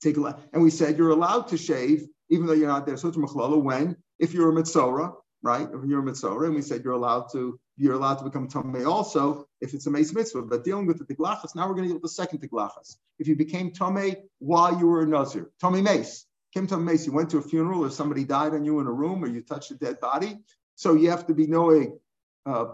Take 0.02 0.16
a 0.16 0.20
look. 0.20 0.40
And 0.52 0.62
we 0.62 0.70
said 0.70 0.98
you're 0.98 1.10
allowed 1.10 1.48
to 1.48 1.56
shave, 1.56 2.06
even 2.28 2.46
though 2.46 2.54
you're 2.54 2.68
not 2.68 2.86
there. 2.86 2.96
So 2.96 3.10
to 3.12 3.56
when, 3.56 3.96
if 4.18 4.34
you're 4.34 4.50
a 4.50 4.62
mitzora, 4.62 5.14
right? 5.42 5.68
If 5.72 5.88
you're 5.88 6.00
a 6.00 6.10
mitzora, 6.10 6.46
and 6.46 6.56
we 6.56 6.62
said 6.62 6.82
you're 6.82 6.94
allowed 6.94 7.30
to 7.32 7.58
you're 7.76 7.94
allowed 7.94 8.16
to 8.16 8.24
become 8.24 8.48
tummy 8.48 8.84
also 8.84 9.48
if 9.60 9.74
it's 9.74 9.86
a 9.86 9.90
mace 9.90 10.12
mitzvah. 10.12 10.42
But 10.42 10.64
dealing 10.64 10.86
with 10.86 10.98
the 10.98 11.04
tiglachas, 11.04 11.54
now 11.54 11.68
we're 11.68 11.74
going 11.74 11.84
to 11.84 11.88
deal 11.88 11.96
with 11.96 12.02
the 12.02 12.08
second 12.08 12.40
tiglachas. 12.40 12.96
If 13.18 13.28
you 13.28 13.36
became 13.36 13.72
tummy 13.72 14.16
while 14.38 14.78
you 14.78 14.86
were 14.86 15.02
a 15.02 15.06
nazir, 15.06 15.50
tummy 15.60 15.82
mace, 15.82 16.26
came 16.52 16.66
to 16.68 16.76
mace, 16.76 17.06
you 17.06 17.12
went 17.12 17.30
to 17.30 17.38
a 17.38 17.42
funeral 17.42 17.84
or 17.84 17.90
somebody 17.90 18.24
died 18.24 18.54
on 18.54 18.64
you 18.64 18.80
in 18.80 18.86
a 18.86 18.92
room 18.92 19.24
or 19.24 19.26
you 19.26 19.42
touched 19.42 19.70
a 19.72 19.74
dead 19.74 20.00
body, 20.00 20.38
so 20.76 20.94
you 20.94 21.10
have 21.10 21.26
to 21.26 21.34
be 21.34 21.46
knowing 21.46 21.98
uh, 22.46 22.66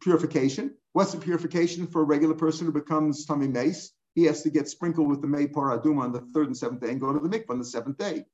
purification. 0.00 0.74
What's 0.92 1.12
the 1.12 1.18
purification 1.18 1.86
for 1.86 2.02
a 2.02 2.04
regular 2.04 2.34
person 2.34 2.66
who 2.66 2.72
becomes 2.72 3.24
tummy 3.26 3.46
mace? 3.46 3.92
He 4.14 4.24
has 4.24 4.42
to 4.42 4.50
get 4.50 4.68
sprinkled 4.68 5.08
with 5.08 5.20
the 5.22 5.28
May 5.28 5.46
Parah 5.46 5.80
Adumah 5.80 6.02
on 6.02 6.12
the 6.12 6.20
third 6.34 6.48
and 6.48 6.56
seventh 6.56 6.80
day 6.80 6.90
and 6.90 7.00
go 7.00 7.12
to 7.12 7.20
the 7.20 7.28
mikvah 7.28 7.50
on 7.50 7.58
the 7.58 7.64
seventh 7.64 7.96
day. 7.96 8.24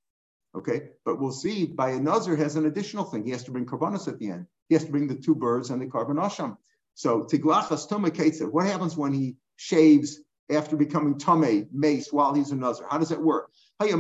Okay, 0.57 0.89
but 1.05 1.21
we'll 1.21 1.33
see 1.33 1.67
by 1.67 1.91
a 1.91 2.01
Nazir 2.01 2.35
has 2.37 2.57
an 2.57 2.65
additional 2.65 3.05
thing. 3.05 3.25
He 3.25 3.31
has 3.33 3.45
to 3.45 3.51
bring 3.51 3.67
karbanos 3.67 4.09
at 4.09 4.19
the 4.19 4.31
end. 4.31 4.47
He 4.69 4.75
has 4.75 4.85
to 4.87 4.91
bring 4.91 5.07
the 5.07 5.15
two 5.15 5.35
birds 5.35 5.69
and 5.71 5.83
the 5.83 5.87
carbon 5.87 6.17
asham. 6.17 6.57
So 6.95 7.25
tiglachas 7.25 7.89
tome. 7.89 8.11
What 8.51 8.67
happens 8.67 8.97
when 8.97 9.13
he 9.13 9.37
shaves 9.57 10.19
after 10.51 10.77
becoming 10.77 11.19
tome 11.19 11.69
mace 11.73 12.11
while 12.11 12.33
he's 12.33 12.53
a 12.53 12.57
Nazir? 12.57 12.87
How 12.89 12.97
does 12.99 13.11
that 13.11 13.23
work? 13.23 13.51
Well, 13.79 13.91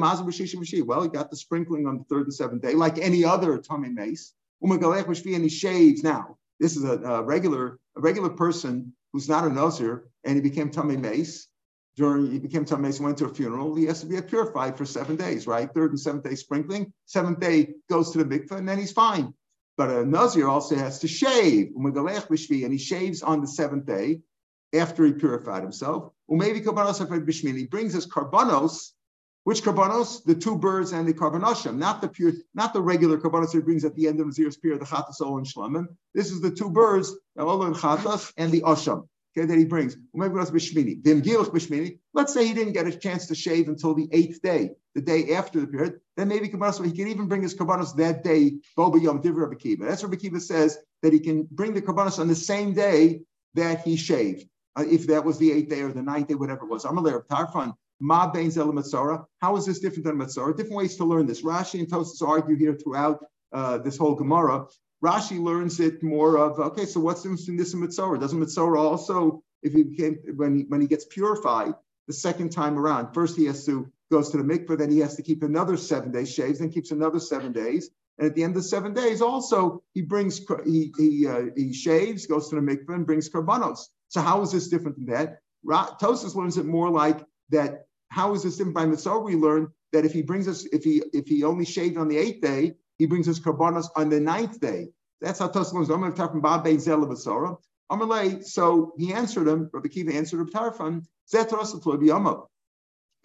he 1.02 1.08
got 1.08 1.30
the 1.30 1.36
sprinkling 1.36 1.86
on 1.86 1.98
the 1.98 2.04
third 2.04 2.22
and 2.22 2.34
seventh 2.34 2.62
day, 2.62 2.72
like 2.72 2.98
any 2.98 3.24
other 3.24 3.58
tome 3.58 3.94
mace. 3.94 4.32
And 4.62 5.42
he 5.42 5.48
shaves 5.50 6.02
now. 6.02 6.38
This 6.58 6.76
is 6.76 6.84
a, 6.84 6.98
a 7.02 7.22
regular 7.22 7.78
a 7.96 8.00
regular 8.00 8.30
person 8.30 8.94
who's 9.12 9.28
not 9.28 9.44
a 9.44 9.50
Nazir 9.50 10.08
and 10.24 10.36
he 10.36 10.40
became 10.40 10.70
tome 10.70 10.98
mace 11.00 11.48
during 11.96 12.30
he 12.30 12.38
became 12.38 12.64
Tameh, 12.64 13.00
went 13.00 13.18
to 13.18 13.24
a 13.24 13.28
funeral, 13.28 13.74
he 13.74 13.86
has 13.86 14.00
to 14.00 14.06
be 14.06 14.20
purified 14.20 14.76
for 14.76 14.84
seven 14.84 15.16
days, 15.16 15.46
right? 15.46 15.72
Third 15.72 15.90
and 15.90 16.00
seventh 16.00 16.24
day 16.24 16.34
sprinkling. 16.34 16.92
Seventh 17.06 17.40
day 17.40 17.72
goes 17.88 18.10
to 18.12 18.22
the 18.22 18.24
mikveh, 18.24 18.58
and 18.58 18.68
then 18.68 18.78
he's 18.78 18.92
fine. 18.92 19.32
But 19.78 19.90
a 19.90 20.04
Nazir 20.04 20.48
also 20.48 20.76
has 20.76 20.98
to 21.00 21.08
shave, 21.08 21.72
and 21.74 22.72
he 22.72 22.78
shaves 22.78 23.22
on 23.22 23.40
the 23.40 23.46
seventh 23.46 23.86
day 23.86 24.20
after 24.74 25.04
he 25.06 25.12
purified 25.12 25.62
himself. 25.62 26.12
Maybe 26.28 26.60
He 26.60 27.66
brings 27.66 27.92
his 27.92 28.06
karbanos, 28.06 28.92
which 29.44 29.62
karbanos? 29.62 30.24
The 30.24 30.34
two 30.34 30.58
birds 30.58 30.92
and 30.92 31.06
the 31.06 31.14
karbanoshem, 31.14 31.76
not 31.76 32.00
the 32.00 32.08
pure, 32.08 32.32
not 32.54 32.72
the 32.72 32.82
regular 32.82 33.16
karbanos 33.18 33.52
he 33.52 33.60
brings 33.60 33.84
at 33.84 33.94
the 33.94 34.08
end 34.08 34.20
of 34.20 34.26
Nazir's 34.26 34.56
period, 34.56 34.80
the 34.80 34.86
chatas 34.86 35.20
and 35.20 35.46
shlamim. 35.46 35.86
This 36.14 36.30
is 36.30 36.40
the 36.40 36.50
two 36.50 36.70
birds, 36.70 37.14
the 37.36 37.46
and 37.46 37.76
chatas, 37.76 38.32
and 38.36 38.50
the 38.50 38.62
asham 38.62 39.08
okay, 39.36 39.46
that 39.46 39.58
he 39.58 39.64
brings. 39.64 39.96
Let's 42.14 42.32
say 42.32 42.46
he 42.46 42.54
didn't 42.54 42.72
get 42.72 42.86
a 42.86 42.96
chance 42.96 43.26
to 43.26 43.34
shave 43.34 43.68
until 43.68 43.94
the 43.94 44.08
eighth 44.12 44.40
day, 44.42 44.70
the 44.94 45.00
day 45.00 45.34
after 45.34 45.60
the 45.60 45.66
period. 45.66 46.00
Then 46.16 46.28
maybe 46.28 46.46
he 46.46 46.50
can 46.50 47.08
even 47.08 47.28
bring 47.28 47.42
his 47.42 47.54
karbanos 47.54 47.96
that 47.96 48.24
day. 48.24 48.58
That's 48.76 50.02
what 50.02 50.22
Rabbi 50.22 50.38
says 50.38 50.78
that 51.02 51.12
he 51.12 51.20
can 51.20 51.48
bring 51.50 51.74
the 51.74 51.82
karbanos 51.82 52.18
on 52.18 52.28
the 52.28 52.34
same 52.34 52.72
day 52.72 53.20
that 53.54 53.82
he 53.82 53.96
shaved, 53.96 54.48
uh, 54.76 54.84
if 54.86 55.06
that 55.06 55.24
was 55.24 55.38
the 55.38 55.52
eighth 55.52 55.68
day 55.68 55.82
or 55.82 55.92
the 55.92 56.02
ninth 56.02 56.28
day, 56.28 56.34
whatever 56.34 56.64
it 56.64 56.70
was. 56.70 56.84
I'm 56.84 56.98
a 56.98 57.00
layer 57.00 57.18
of 57.18 57.28
Tarfan. 57.28 57.74
Ma 57.98 58.30
Bain's 58.30 58.56
bein 58.56 59.24
How 59.40 59.56
is 59.56 59.64
this 59.64 59.78
different 59.78 60.04
than 60.04 60.18
Matzorah? 60.18 60.54
Different 60.54 60.76
ways 60.76 60.96
to 60.96 61.04
learn 61.04 61.26
this. 61.26 61.42
Rashi 61.42 61.78
and 61.80 61.88
Tosas 61.88 62.20
argue 62.20 62.54
here 62.54 62.74
throughout 62.74 63.24
uh, 63.52 63.78
this 63.78 63.96
whole 63.96 64.14
Gemara 64.14 64.66
Rashi 65.06 65.40
learns 65.40 65.78
it 65.78 66.02
more 66.02 66.36
of 66.36 66.58
okay. 66.58 66.86
So 66.86 67.00
what's 67.00 67.22
the 67.22 67.28
difference 67.28 67.42
between 67.42 67.58
this 67.58 67.72
and 67.74 67.82
mitzvah? 67.82 68.18
Doesn't 68.18 68.40
mitzvah 68.40 68.76
also, 68.76 69.42
if 69.62 69.72
he 69.72 69.82
became 69.84 70.18
when 70.34 70.56
he, 70.56 70.62
when 70.64 70.80
he 70.80 70.88
gets 70.88 71.04
purified 71.04 71.74
the 72.08 72.12
second 72.12 72.50
time 72.50 72.78
around, 72.78 73.14
first 73.14 73.36
he 73.36 73.44
has 73.46 73.64
to 73.66 73.90
goes 74.10 74.30
to 74.30 74.36
the 74.36 74.42
mikveh, 74.42 74.78
then 74.78 74.90
he 74.90 74.98
has 74.98 75.16
to 75.16 75.22
keep 75.22 75.42
another 75.42 75.76
seven 75.76 76.10
days, 76.12 76.32
shaves, 76.32 76.58
then 76.58 76.70
keeps 76.70 76.90
another 76.90 77.20
seven 77.20 77.52
days, 77.52 77.90
and 78.18 78.26
at 78.26 78.34
the 78.34 78.42
end 78.42 78.56
of 78.56 78.64
seven 78.64 78.94
days, 78.94 79.20
also 79.22 79.82
he 79.94 80.02
brings 80.02 80.40
he 80.64 80.92
he, 80.98 81.26
uh, 81.26 81.42
he 81.56 81.72
shaves, 81.72 82.26
goes 82.26 82.48
to 82.48 82.56
the 82.56 82.62
mikveh, 82.62 82.94
and 82.94 83.06
brings 83.06 83.28
karbanos. 83.28 83.80
So 84.08 84.20
how 84.20 84.42
is 84.42 84.52
this 84.52 84.68
different 84.68 84.96
than 84.96 85.06
that? 85.06 85.40
Ra- 85.64 85.96
learns 86.34 86.56
it 86.56 86.66
more 86.66 86.90
like 86.90 87.24
that. 87.50 87.86
How 88.08 88.34
is 88.34 88.42
this 88.42 88.56
different 88.56 88.74
by 88.74 88.86
mitzvah? 88.86 89.18
We 89.18 89.36
learn 89.36 89.68
that 89.92 90.04
if 90.04 90.12
he 90.12 90.22
brings 90.22 90.48
us, 90.48 90.64
if 90.72 90.82
he 90.84 91.02
if 91.12 91.26
he 91.26 91.44
only 91.44 91.64
shaved 91.64 91.96
on 91.96 92.08
the 92.08 92.18
eighth 92.18 92.40
day, 92.40 92.74
he 92.98 93.06
brings 93.06 93.26
his 93.26 93.40
karbanos 93.40 93.88
on 93.96 94.08
the 94.08 94.20
ninth 94.20 94.60
day. 94.60 94.88
That's 95.20 95.38
how 95.38 95.48
Tosfos 95.48 95.72
learns. 95.72 95.90
I'm 95.90 96.00
going 96.00 96.12
to 96.12 96.16
talk 96.16 96.32
from 96.32 96.40
Bob 96.40 96.64
Bein 96.64 96.76
Zelabasora. 96.76 97.56
Amalei. 97.90 98.44
So 98.44 98.92
he 98.98 99.12
answered 99.12 99.48
him. 99.48 99.70
Rabbi 99.72 99.88
Kiva 99.88 100.14
answered 100.14 100.38
Rabbi 100.38 100.50
Tarfon. 100.50 101.04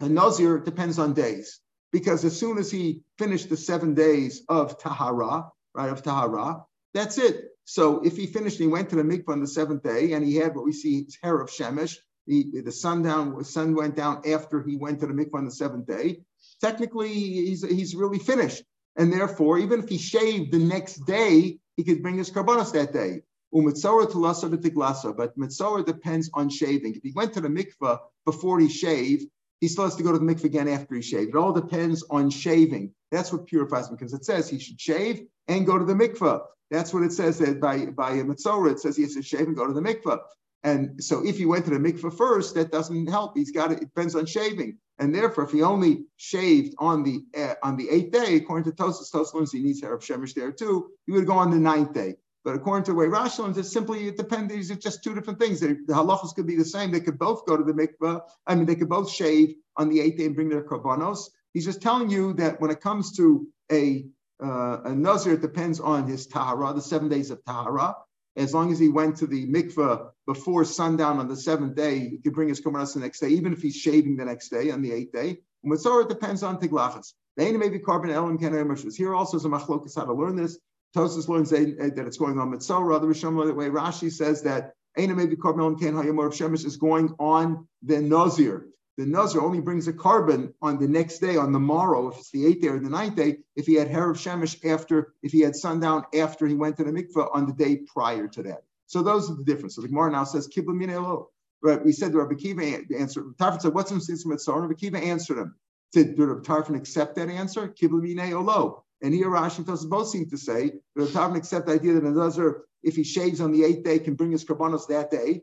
A 0.00 0.08
Nazir 0.08 0.58
depends 0.58 0.98
on 0.98 1.12
days 1.12 1.60
because 1.92 2.24
as 2.24 2.38
soon 2.38 2.58
as 2.58 2.70
he 2.70 3.02
finished 3.18 3.48
the 3.48 3.56
seven 3.56 3.94
days 3.94 4.42
of 4.48 4.78
Tahara, 4.78 5.50
right, 5.74 5.90
of 5.90 6.02
Tahara, 6.02 6.64
that's 6.94 7.18
it. 7.18 7.44
So 7.64 8.00
if 8.00 8.16
he 8.16 8.26
finished, 8.26 8.58
he 8.58 8.66
went 8.66 8.90
to 8.90 8.96
the 8.96 9.02
mikvah 9.02 9.28
on 9.28 9.40
the 9.40 9.46
seventh 9.46 9.82
day, 9.82 10.12
and 10.12 10.26
he 10.26 10.36
had 10.36 10.56
what 10.56 10.64
we 10.64 10.72
see 10.72 11.04
his 11.04 11.16
hair 11.22 11.40
of 11.40 11.48
shemesh. 11.48 11.96
He, 12.26 12.60
the 12.60 12.72
sundown, 12.72 13.42
sun 13.44 13.74
went 13.74 13.96
down 13.96 14.22
after 14.26 14.62
he 14.62 14.76
went 14.76 15.00
to 15.00 15.06
the 15.06 15.12
mikvah 15.12 15.34
on 15.34 15.44
the 15.44 15.50
seventh 15.50 15.86
day. 15.86 16.22
Technically, 16.60 17.12
he's, 17.12 17.64
he's 17.64 17.94
really 17.94 18.18
finished. 18.18 18.64
And 18.96 19.12
therefore, 19.12 19.58
even 19.58 19.80
if 19.80 19.88
he 19.88 19.98
shaved 19.98 20.52
the 20.52 20.58
next 20.58 21.06
day, 21.06 21.58
he 21.76 21.84
could 21.84 22.02
bring 22.02 22.18
his 22.18 22.30
karbanos 22.30 22.72
that 22.72 22.92
day. 22.92 23.22
To 23.54 25.12
but 25.12 25.38
mitzora 25.38 25.84
depends 25.84 26.30
on 26.32 26.48
shaving. 26.48 26.94
If 26.94 27.02
he 27.02 27.12
went 27.14 27.34
to 27.34 27.40
the 27.40 27.48
mikveh 27.48 27.98
before 28.24 28.58
he 28.60 28.68
shaved, 28.68 29.26
he 29.60 29.68
still 29.68 29.84
has 29.84 29.96
to 29.96 30.02
go 30.02 30.12
to 30.12 30.18
the 30.18 30.24
mikveh 30.24 30.44
again 30.44 30.68
after 30.68 30.94
he 30.94 31.02
shaved. 31.02 31.30
It 31.30 31.36
all 31.36 31.52
depends 31.52 32.02
on 32.10 32.30
shaving. 32.30 32.94
That's 33.10 33.30
what 33.30 33.46
purifies 33.46 33.88
him 33.88 33.96
because 33.96 34.14
it 34.14 34.24
says 34.24 34.48
he 34.48 34.58
should 34.58 34.80
shave 34.80 35.26
and 35.48 35.66
go 35.66 35.78
to 35.78 35.84
the 35.84 35.94
mikveh. 35.94 36.40
That's 36.70 36.94
what 36.94 37.02
it 37.02 37.12
says 37.12 37.38
that 37.38 37.60
by 37.60 37.86
by 37.86 38.12
mitzora, 38.22 38.72
it 38.72 38.80
says 38.80 38.96
he 38.96 39.02
has 39.02 39.14
to 39.14 39.22
shave 39.22 39.46
and 39.46 39.56
go 39.56 39.66
to 39.66 39.74
the 39.74 39.82
mikveh. 39.82 40.18
And 40.64 41.02
so 41.02 41.26
if 41.26 41.36
he 41.36 41.44
went 41.44 41.66
to 41.66 41.70
the 41.70 41.78
mikveh 41.78 42.16
first, 42.16 42.54
that 42.54 42.72
doesn't 42.72 43.06
help. 43.08 43.36
He's 43.36 43.50
got 43.50 43.72
it, 43.72 43.82
it 43.82 43.94
depends 43.94 44.14
on 44.14 44.24
shaving. 44.24 44.78
And 45.02 45.12
therefore, 45.12 45.42
if 45.42 45.50
he 45.50 45.62
only 45.62 46.04
shaved 46.16 46.76
on 46.78 47.02
the 47.02 47.24
uh, 47.36 47.54
on 47.64 47.76
the 47.76 47.90
eighth 47.90 48.12
day, 48.12 48.36
according 48.36 48.70
to 48.70 48.76
Tosas, 48.76 49.10
Tosas 49.10 49.50
he 49.50 49.60
needs 49.60 49.80
hair 49.80 49.94
of 49.94 50.00
Shemesh 50.00 50.32
there 50.32 50.52
too, 50.52 50.90
he 51.06 51.12
would 51.12 51.26
go 51.26 51.32
on 51.32 51.50
the 51.50 51.58
ninth 51.58 51.92
day. 51.92 52.14
But 52.44 52.54
according 52.54 52.84
to 52.84 52.92
the 52.92 52.96
way 52.98 53.06
Rashi 53.06 53.40
learns, 53.40 53.58
it's 53.58 53.72
simply 53.72 54.06
it 54.06 54.16
depends. 54.16 54.52
These 54.52 54.70
are 54.70 54.76
just 54.76 55.02
two 55.02 55.12
different 55.12 55.40
things. 55.40 55.58
The 55.58 55.74
halachas 55.88 56.36
could 56.36 56.46
be 56.46 56.54
the 56.54 56.64
same. 56.64 56.92
They 56.92 57.00
could 57.00 57.18
both 57.18 57.44
go 57.46 57.56
to 57.56 57.64
the 57.64 57.72
mikveh. 57.72 58.20
I 58.46 58.54
mean, 58.54 58.66
they 58.66 58.76
could 58.76 58.88
both 58.88 59.10
shave 59.10 59.56
on 59.76 59.88
the 59.88 60.00
eighth 60.00 60.18
day 60.18 60.26
and 60.26 60.36
bring 60.36 60.48
their 60.48 60.62
korbanos. 60.62 61.30
He's 61.52 61.64
just 61.64 61.82
telling 61.82 62.08
you 62.08 62.34
that 62.34 62.60
when 62.60 62.70
it 62.70 62.80
comes 62.80 63.16
to 63.16 63.48
a 63.72 64.06
uh, 64.40 64.82
a 64.84 64.94
nazir, 64.94 65.32
it 65.32 65.42
depends 65.42 65.80
on 65.80 66.06
his 66.06 66.28
tahara, 66.28 66.74
the 66.74 66.80
seven 66.80 67.08
days 67.08 67.32
of 67.32 67.44
tahara 67.44 67.96
as 68.36 68.54
long 68.54 68.72
as 68.72 68.78
he 68.78 68.88
went 68.88 69.16
to 69.16 69.26
the 69.26 69.46
mikveh 69.46 70.08
before 70.26 70.64
sundown 70.64 71.18
on 71.18 71.28
the 71.28 71.36
seventh 71.36 71.74
day, 71.74 71.98
he 72.08 72.18
could 72.18 72.32
bring 72.32 72.48
his 72.48 72.60
korbanos 72.60 72.94
the 72.94 73.00
next 73.00 73.20
day, 73.20 73.28
even 73.28 73.52
if 73.52 73.60
he's 73.60 73.76
shaving 73.76 74.16
the 74.16 74.24
next 74.24 74.48
day 74.48 74.70
on 74.70 74.82
the 74.82 74.92
eighth 74.92 75.12
day. 75.12 75.38
Mitzvah 75.62 76.06
depends 76.08 76.42
on 76.42 76.58
tiglachas. 76.58 77.12
The 77.36 77.52
may 77.52 77.68
be 77.68 77.78
carbon 77.78 78.10
elam 78.10 78.38
Here 78.38 79.14
also 79.14 79.36
is 79.36 79.44
a 79.44 79.48
machlokas 79.48 79.96
how 79.96 80.04
to 80.04 80.12
learn 80.12 80.36
this. 80.36 80.58
Tosus 80.94 81.28
learns 81.28 81.50
that, 81.50 82.04
it's 82.06 82.18
going 82.18 82.38
on 82.38 82.50
mitzvah. 82.50 82.74
Other 82.74 83.06
Rishon 83.06 83.46
the 83.46 83.54
way 83.54 83.68
Rashi 83.68 84.10
says 84.10 84.42
that 84.42 84.72
Aina 84.98 85.14
may 85.14 85.26
be 85.26 85.36
carbon 85.36 85.62
elam 85.62 85.78
ken 85.78 85.94
hayamor 85.94 86.30
shemesh 86.30 86.66
is 86.66 86.76
going 86.76 87.14
on 87.18 87.66
the 87.82 88.00
nazir. 88.00 88.66
The 88.98 89.06
Nazir 89.06 89.40
only 89.40 89.60
brings 89.60 89.88
a 89.88 89.92
carbon 89.92 90.52
on 90.60 90.78
the 90.78 90.88
next 90.88 91.18
day, 91.18 91.36
on 91.36 91.52
the 91.52 91.60
morrow, 91.60 92.08
if 92.08 92.18
it's 92.18 92.30
the 92.30 92.46
eighth 92.46 92.60
day 92.60 92.68
or 92.68 92.78
the 92.78 92.90
ninth 92.90 93.16
day, 93.16 93.38
if 93.56 93.66
he 93.66 93.74
had 93.74 93.88
Herav 93.88 94.16
Shemesh 94.16 94.64
after, 94.70 95.14
if 95.22 95.32
he 95.32 95.40
had 95.40 95.56
sundown 95.56 96.04
after 96.14 96.46
he 96.46 96.54
went 96.54 96.76
to 96.76 96.84
the 96.84 96.92
mikveh 96.92 97.28
on 97.34 97.46
the 97.46 97.52
day 97.52 97.76
prior 97.92 98.28
to 98.28 98.42
that. 98.42 98.64
So 98.86 99.02
those 99.02 99.30
are 99.30 99.34
the 99.34 99.44
differences. 99.44 99.76
So 99.76 99.82
the 99.82 99.88
Gemara 99.88 100.12
now 100.12 100.24
says, 100.24 100.48
Kibla 100.48 100.74
Minelo. 100.74 101.26
Right, 101.64 101.82
we 101.84 101.92
said 101.92 102.10
to 102.12 102.18
Rabbi 102.18 102.34
Kiva 102.34 102.62
answered. 102.98 103.24
Tarfon 103.38 103.62
said, 103.62 103.72
"What's 103.72 103.92
the 103.92 104.00
sense 104.00 104.24
of 104.24 104.32
Mitzvah?" 104.32 104.62
Rabbi 104.62 104.74
Kiva 104.74 104.98
answered 104.98 105.38
him. 105.38 105.54
Did, 105.92 106.16
did 106.16 106.24
Rabbi 106.24 106.42
Tarfon 106.42 106.76
accept 106.76 107.14
that 107.14 107.28
answer? 107.28 107.68
Kibla 107.68 108.32
Olo. 108.32 108.84
And 109.00 109.14
here 109.14 109.28
Rashi 109.28 109.58
and 109.58 109.66
Tosas 109.66 109.88
both 109.88 110.08
seem 110.08 110.28
to 110.30 110.36
say 110.36 110.72
that 110.96 111.10
Tarfon 111.10 111.36
accept 111.36 111.66
the 111.66 111.74
idea 111.74 111.94
that 111.94 112.02
a 112.02 112.10
Nazir, 112.10 112.64
if 112.82 112.96
he 112.96 113.04
shaves 113.04 113.40
on 113.40 113.52
the 113.52 113.62
eighth 113.62 113.84
day, 113.84 114.00
can 114.00 114.14
bring 114.14 114.32
his 114.32 114.44
karbanos 114.44 114.88
that 114.88 115.12
day 115.12 115.42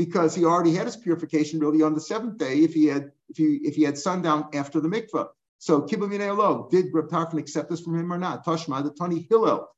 because 0.00 0.34
he 0.34 0.46
already 0.46 0.72
had 0.72 0.86
his 0.86 0.96
purification 0.96 1.60
really 1.60 1.82
on 1.82 1.92
the 1.92 2.00
seventh 2.00 2.38
day 2.38 2.60
if 2.60 2.72
he 2.72 2.86
had 2.86 3.12
if 3.28 3.36
he 3.36 3.60
if 3.64 3.74
he 3.76 3.82
had 3.82 3.98
sundown 3.98 4.48
after 4.54 4.80
the 4.80 4.88
mikvah. 4.88 5.26
So 5.58 5.82
kibbutz 5.82 6.26
olo, 6.26 6.68
did 6.70 6.86
Reb 6.94 7.08
Tarfon 7.08 7.38
accept 7.38 7.68
this 7.68 7.82
from 7.82 7.98
him 7.98 8.10
or 8.10 8.16
not? 8.16 8.42
Tashma 8.46 8.82
the 8.82 8.92
Tani 8.92 9.26
Hillel. 9.28 9.68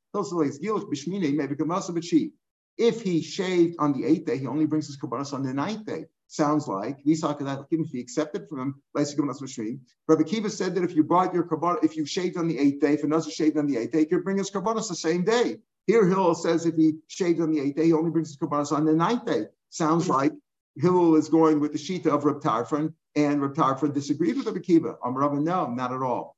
If 2.79 3.03
he 3.03 3.23
shaved 3.23 3.77
on 3.81 3.93
the 3.95 4.05
eighth 4.05 4.27
day, 4.27 4.39
he 4.39 4.47
only 4.47 4.67
brings 4.67 4.87
his 4.87 4.97
kabbalas 4.97 5.33
on 5.33 5.43
the 5.43 5.53
ninth 5.53 5.87
day. 5.87 6.05
Sounds 6.29 6.69
like 6.69 6.99
if 7.05 7.91
he 7.91 8.01
accepted 8.01 8.49
from 8.49 8.61
him, 8.61 8.83
Rabbi 8.95 10.23
Kiva 10.23 10.51
said 10.51 10.77
that 10.77 10.85
if 10.85 10.95
you 10.95 11.03
brought 11.03 11.35
your 11.35 11.43
kabbalah, 11.43 11.79
if 11.83 11.97
you 11.97 12.07
shaved 12.07 12.37
on 12.37 12.47
the 12.47 12.61
eighth 12.61 12.81
day, 12.81 12.93
if 12.93 13.03
another 13.03 13.29
shaved 13.29 13.59
on 13.59 13.67
the 13.67 13.77
eighth 13.77 13.91
day, 13.91 14.01
you 14.01 14.07
could 14.07 14.23
bring 14.23 14.39
his 14.39 14.53
kabbalas 14.53 14.89
the 14.89 14.95
same 14.95 15.25
day. 15.25 15.59
Here 15.89 16.07
Hillel 16.07 16.37
says 16.37 16.65
if 16.65 16.77
he 16.77 16.99
shaved 17.09 17.41
on 17.41 17.51
the 17.51 17.59
eighth 17.59 17.75
day, 17.75 17.87
he 17.87 17.93
only 17.93 18.13
brings 18.13 18.29
his 18.29 18.37
kabbalas 18.37 18.71
on 18.71 18.85
the 18.85 18.93
ninth 18.93 19.25
day. 19.27 19.47
Sounds 19.73 20.07
like 20.07 20.33
Hillel 20.77 21.17
is 21.17 21.31
going 21.31 21.59
with 21.59 21.73
the 21.73 21.79
Shita 21.79 22.09
of 22.09 22.27
Reb 22.27 22.43
Tarfon, 22.43 22.93
and 23.17 23.41
Reb 23.41 23.55
Tarfon 23.55 23.95
disagreed 23.95 24.37
with 24.37 24.45
Reb 24.45 24.57
Akiva. 24.57 24.97
Amar 25.03 25.41
no, 25.41 25.71
not 25.71 25.95
at 25.95 26.03
all. 26.03 26.37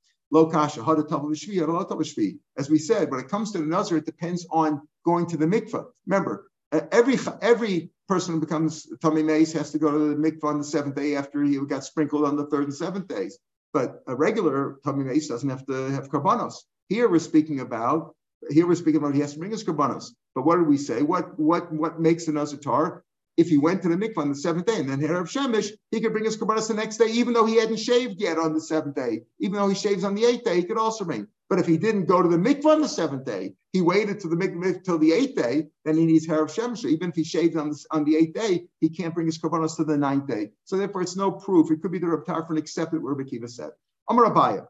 As 2.56 2.70
we 2.70 2.78
said, 2.78 3.10
when 3.10 3.18
it 3.20 3.28
comes 3.28 3.50
to 3.50 3.58
the 3.58 3.64
Nazar, 3.66 3.98
it 3.98 4.06
depends 4.06 4.46
on 4.52 4.82
going 5.04 5.26
to 5.26 5.36
the 5.36 5.46
mikveh. 5.46 5.84
Remember, 6.06 6.48
every 6.92 7.18
every 7.42 7.90
person 8.06 8.34
who 8.34 8.40
becomes 8.40 8.86
Tommy 9.02 9.24
Mace 9.24 9.52
has 9.54 9.72
to 9.72 9.78
go 9.80 9.90
to 9.90 9.98
the 9.98 10.14
mikveh 10.14 10.44
on 10.44 10.58
the 10.58 10.64
seventh 10.64 10.94
day 10.94 11.16
after 11.16 11.42
he 11.42 11.58
got 11.66 11.84
sprinkled 11.84 12.24
on 12.24 12.36
the 12.36 12.46
third 12.46 12.64
and 12.64 12.74
seventh 12.74 13.08
days. 13.08 13.40
But 13.72 14.00
a 14.06 14.14
regular 14.14 14.78
Tommy 14.84 15.02
Mace 15.02 15.26
doesn't 15.26 15.50
have 15.50 15.66
to 15.66 15.90
have 15.90 16.08
karbanos. 16.08 16.54
Here 16.88 17.08
we're 17.08 17.18
speaking 17.18 17.58
about 17.58 18.14
here 18.48 18.68
we're 18.68 18.76
speaking 18.76 18.98
about 18.98 19.14
he 19.14 19.20
has 19.22 19.32
to 19.32 19.40
bring 19.40 19.50
his 19.50 19.64
karbanos. 19.64 20.10
But 20.36 20.46
what 20.46 20.58
did 20.58 20.68
we 20.68 20.76
say? 20.76 21.02
What 21.02 21.36
what 21.36 21.72
what 21.72 22.00
makes 22.00 22.26
the 22.26 22.32
Nazar 22.32 22.60
tar? 22.60 23.04
If 23.36 23.48
he 23.48 23.58
went 23.58 23.82
to 23.82 23.88
the 23.88 23.96
mikvah 23.96 24.18
on 24.18 24.28
the 24.28 24.36
seventh 24.36 24.66
day 24.66 24.78
and 24.78 24.88
then 24.88 25.02
of 25.10 25.28
Shemesh, 25.28 25.70
he 25.90 26.00
could 26.00 26.12
bring 26.12 26.24
his 26.24 26.36
kabbalas 26.36 26.68
the 26.68 26.74
next 26.74 26.98
day, 26.98 27.06
even 27.06 27.34
though 27.34 27.46
he 27.46 27.56
hadn't 27.56 27.78
shaved 27.78 28.20
yet 28.20 28.38
on 28.38 28.54
the 28.54 28.60
seventh 28.60 28.94
day. 28.94 29.22
Even 29.40 29.58
though 29.58 29.68
he 29.68 29.74
shaves 29.74 30.04
on 30.04 30.14
the 30.14 30.24
eighth 30.24 30.44
day, 30.44 30.56
he 30.56 30.64
could 30.64 30.78
also 30.78 31.04
bring. 31.04 31.26
But 31.50 31.58
if 31.58 31.66
he 31.66 31.76
didn't 31.76 32.06
go 32.06 32.22
to 32.22 32.28
the 32.28 32.36
mikvah 32.36 32.66
on 32.66 32.80
the 32.80 32.88
seventh 32.88 33.24
day, 33.24 33.54
he 33.72 33.80
waited 33.80 34.20
to 34.20 34.28
the 34.28 34.36
mikvah 34.36 34.84
till 34.84 34.98
the 34.98 35.12
eighth 35.12 35.34
day, 35.34 35.66
then 35.84 35.96
he 35.96 36.06
needs 36.06 36.26
hair 36.26 36.42
of 36.42 36.50
Shemesh. 36.50 36.84
Even 36.84 37.10
if 37.10 37.16
he 37.16 37.24
shaved 37.24 37.56
on, 37.56 37.70
the, 37.70 37.84
on 37.90 38.04
the 38.04 38.16
eighth 38.16 38.34
day, 38.34 38.68
he 38.80 38.88
can't 38.88 39.14
bring 39.14 39.26
his 39.26 39.38
kabbalas 39.38 39.76
to 39.76 39.84
the 39.84 39.96
ninth 39.96 40.28
day. 40.28 40.50
So 40.64 40.76
therefore, 40.76 41.02
it's 41.02 41.16
no 41.16 41.32
proof. 41.32 41.72
It 41.72 41.82
could 41.82 41.90
be 41.90 41.98
the 41.98 42.06
Reb 42.06 42.24
Tarfon 42.24 42.56
accepted 42.56 43.02
what 43.02 43.16
Rabbi 43.16 43.28
Kiva 43.28 43.48
said. 43.48 43.70
Amar 44.08 44.32
Abaye. 44.32 44.64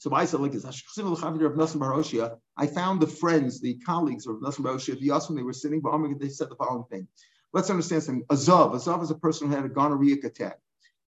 So 0.00 0.14
I 0.14 0.26
said 0.26 0.40
like 0.40 0.54
I 0.54 0.58
found 2.66 3.00
the 3.00 3.06
friends, 3.06 3.60
the 3.60 3.74
colleagues 3.84 4.26
of 4.28 4.36
Nassim 4.36 4.60
Baroshia, 4.60 4.98
the 4.98 5.06
Yasmin, 5.06 5.36
they 5.36 5.42
were 5.42 5.52
sitting, 5.52 5.80
but 5.80 5.98
they 6.20 6.28
said 6.28 6.50
the 6.50 6.54
following 6.54 6.84
thing. 6.88 7.08
Let's 7.58 7.70
understand 7.70 8.04
something. 8.04 8.24
Azav. 8.26 8.72
Azav 8.72 9.02
is 9.02 9.10
a 9.10 9.16
person 9.16 9.48
who 9.48 9.56
had 9.56 9.64
a 9.64 9.68
gonorrheic 9.68 10.22
attack. 10.22 10.60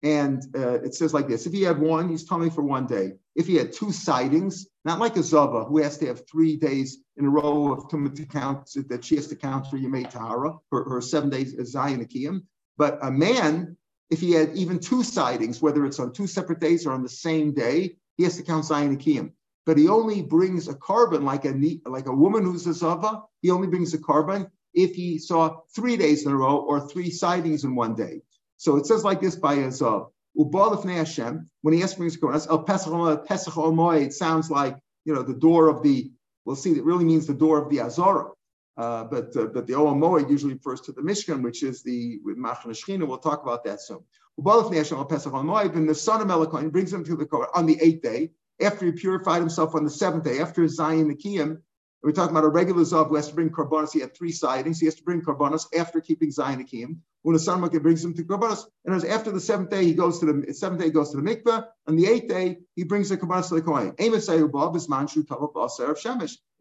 And 0.04 0.44
uh, 0.54 0.74
it 0.74 0.94
says 0.94 1.12
like 1.12 1.26
this: 1.26 1.44
If 1.44 1.52
he 1.52 1.62
had 1.62 1.80
one, 1.80 2.08
he's 2.08 2.22
tummy 2.22 2.50
for 2.50 2.62
one 2.62 2.86
day. 2.86 3.14
If 3.34 3.48
he 3.48 3.56
had 3.56 3.72
two 3.72 3.90
sightings, 3.90 4.68
not 4.84 5.00
like 5.00 5.16
a 5.16 5.22
who 5.22 5.78
has 5.78 5.98
to 5.98 6.06
have 6.06 6.22
three 6.30 6.56
days 6.56 6.98
in 7.16 7.24
a 7.24 7.28
row 7.28 7.72
of 7.72 7.88
tumah 7.88 8.14
to 8.14 8.24
count 8.26 8.70
that 8.88 9.04
she 9.04 9.16
has 9.16 9.26
to 9.26 9.34
count 9.34 9.66
for 9.66 9.76
Yemei 9.76 10.08
Tahara, 10.08 10.56
her, 10.70 10.84
her 10.84 11.00
seven 11.00 11.30
days 11.30 11.58
of 11.58 11.66
Zion 11.66 12.04
Akiyim. 12.04 12.42
But 12.78 13.00
a 13.02 13.10
man, 13.10 13.76
if 14.10 14.20
he 14.20 14.30
had 14.30 14.54
even 14.54 14.78
two 14.78 15.02
sightings, 15.02 15.60
whether 15.60 15.84
it's 15.84 15.98
on 15.98 16.12
two 16.12 16.28
separate 16.28 16.60
days 16.60 16.86
or 16.86 16.92
on 16.92 17.02
the 17.02 17.08
same 17.08 17.54
day, 17.54 17.96
he 18.18 18.22
has 18.22 18.36
to 18.36 18.44
count 18.44 18.66
Zion 18.66 18.96
Akiyim. 18.96 19.32
But 19.64 19.78
he 19.78 19.88
only 19.88 20.22
brings 20.22 20.68
a 20.68 20.74
carbon 20.74 21.24
like 21.24 21.44
a 21.44 21.54
like 21.86 22.06
a 22.06 22.14
woman 22.14 22.44
who's 22.44 22.68
a 22.68 22.72
zava. 22.72 23.24
He 23.42 23.50
only 23.50 23.66
brings 23.66 23.92
a 23.94 23.98
korban 23.98 24.48
if 24.76 24.94
he 24.94 25.18
saw 25.18 25.60
three 25.74 25.96
days 25.96 26.24
in 26.24 26.30
a 26.30 26.36
row 26.36 26.58
or 26.58 26.86
three 26.86 27.10
sightings 27.10 27.64
in 27.64 27.74
one 27.74 27.94
day. 27.96 28.20
So 28.58 28.76
it 28.76 28.86
says 28.86 29.02
like 29.02 29.20
this 29.20 29.34
by 29.34 29.54
Azov. 29.54 30.12
When 30.34 31.72
he 31.72 31.80
for 31.80 32.04
his 32.04 32.18
Quran, 32.18 32.46
El 32.48 32.58
Pesach 32.62 33.54
Omoy, 33.54 34.02
it 34.04 34.12
sounds 34.12 34.50
like, 34.50 34.76
you 35.06 35.14
know, 35.14 35.22
the 35.22 35.34
door 35.34 35.68
of 35.68 35.82
the, 35.82 36.10
we'll 36.44 36.56
see, 36.56 36.72
it 36.72 36.84
really 36.84 37.06
means 37.06 37.26
the 37.26 37.34
door 37.34 37.58
of 37.62 37.70
the 37.70 37.80
Azora. 37.80 38.30
Uh, 38.76 39.04
but 39.04 39.34
uh, 39.34 39.46
but 39.46 39.66
the 39.66 39.72
Omoy 39.72 40.28
usually 40.28 40.52
refers 40.52 40.82
to 40.82 40.92
the 40.92 41.00
Mishkan, 41.00 41.42
which 41.42 41.62
is 41.62 41.82
the 41.82 42.20
Machan 42.22 42.70
Shechina. 42.72 43.08
We'll 43.08 43.16
talk 43.16 43.42
about 43.42 43.64
that 43.64 43.80
soon. 43.80 44.00
And 44.36 45.88
the 45.88 45.94
son 45.94 46.20
of 46.20 46.28
Melachon 46.28 46.70
brings 46.70 46.92
him 46.92 47.02
to 47.04 47.16
the 47.16 47.24
Kohen 47.24 47.48
on 47.54 47.64
the 47.64 47.78
eighth 47.80 48.02
day, 48.02 48.32
after 48.60 48.84
he 48.84 48.92
purified 48.92 49.40
himself 49.40 49.74
on 49.74 49.84
the 49.84 49.90
seventh 49.90 50.24
day, 50.24 50.40
after 50.40 50.68
Zion 50.68 51.10
Nikiyim, 51.10 51.62
we're 52.06 52.12
talking 52.12 52.36
about 52.36 52.44
a 52.44 52.48
regular 52.48 52.82
Zav 52.82 53.08
who 53.08 53.16
has 53.16 53.30
to 53.30 53.34
bring 53.34 53.50
Karbonis. 53.50 53.92
He 53.92 53.98
had 53.98 54.16
three 54.16 54.30
sightings. 54.30 54.78
He 54.78 54.86
has 54.86 54.94
to 54.94 55.02
bring 55.02 55.22
Karbonis 55.22 55.66
after 55.76 56.00
keeping 56.00 56.30
Zion 56.30 56.60
Akim. 56.60 57.02
When 57.22 57.34
the 57.34 57.40
son 57.40 57.68
brings 57.68 58.04
him 58.04 58.14
to 58.14 58.22
Karbonis, 58.22 58.64
and 58.84 58.94
as 58.94 59.02
after 59.02 59.32
the 59.32 59.40
seventh 59.40 59.70
day, 59.70 59.82
he 59.82 59.92
goes 59.92 60.20
to 60.20 60.26
the 60.26 60.54
seventh 60.54 60.80
day, 60.80 60.86
he 60.86 60.92
goes 60.92 61.10
to 61.10 61.16
the 61.16 61.24
mikveh. 61.24 61.66
On 61.88 61.96
the 61.96 62.06
eighth 62.06 62.28
day, 62.28 62.58
he 62.76 62.84
brings 62.84 63.08
the 63.08 63.16
Karbonis 63.16 63.48
to 63.48 63.56
the 63.56 63.62
Kohen. 63.62 63.92
It 63.98 64.12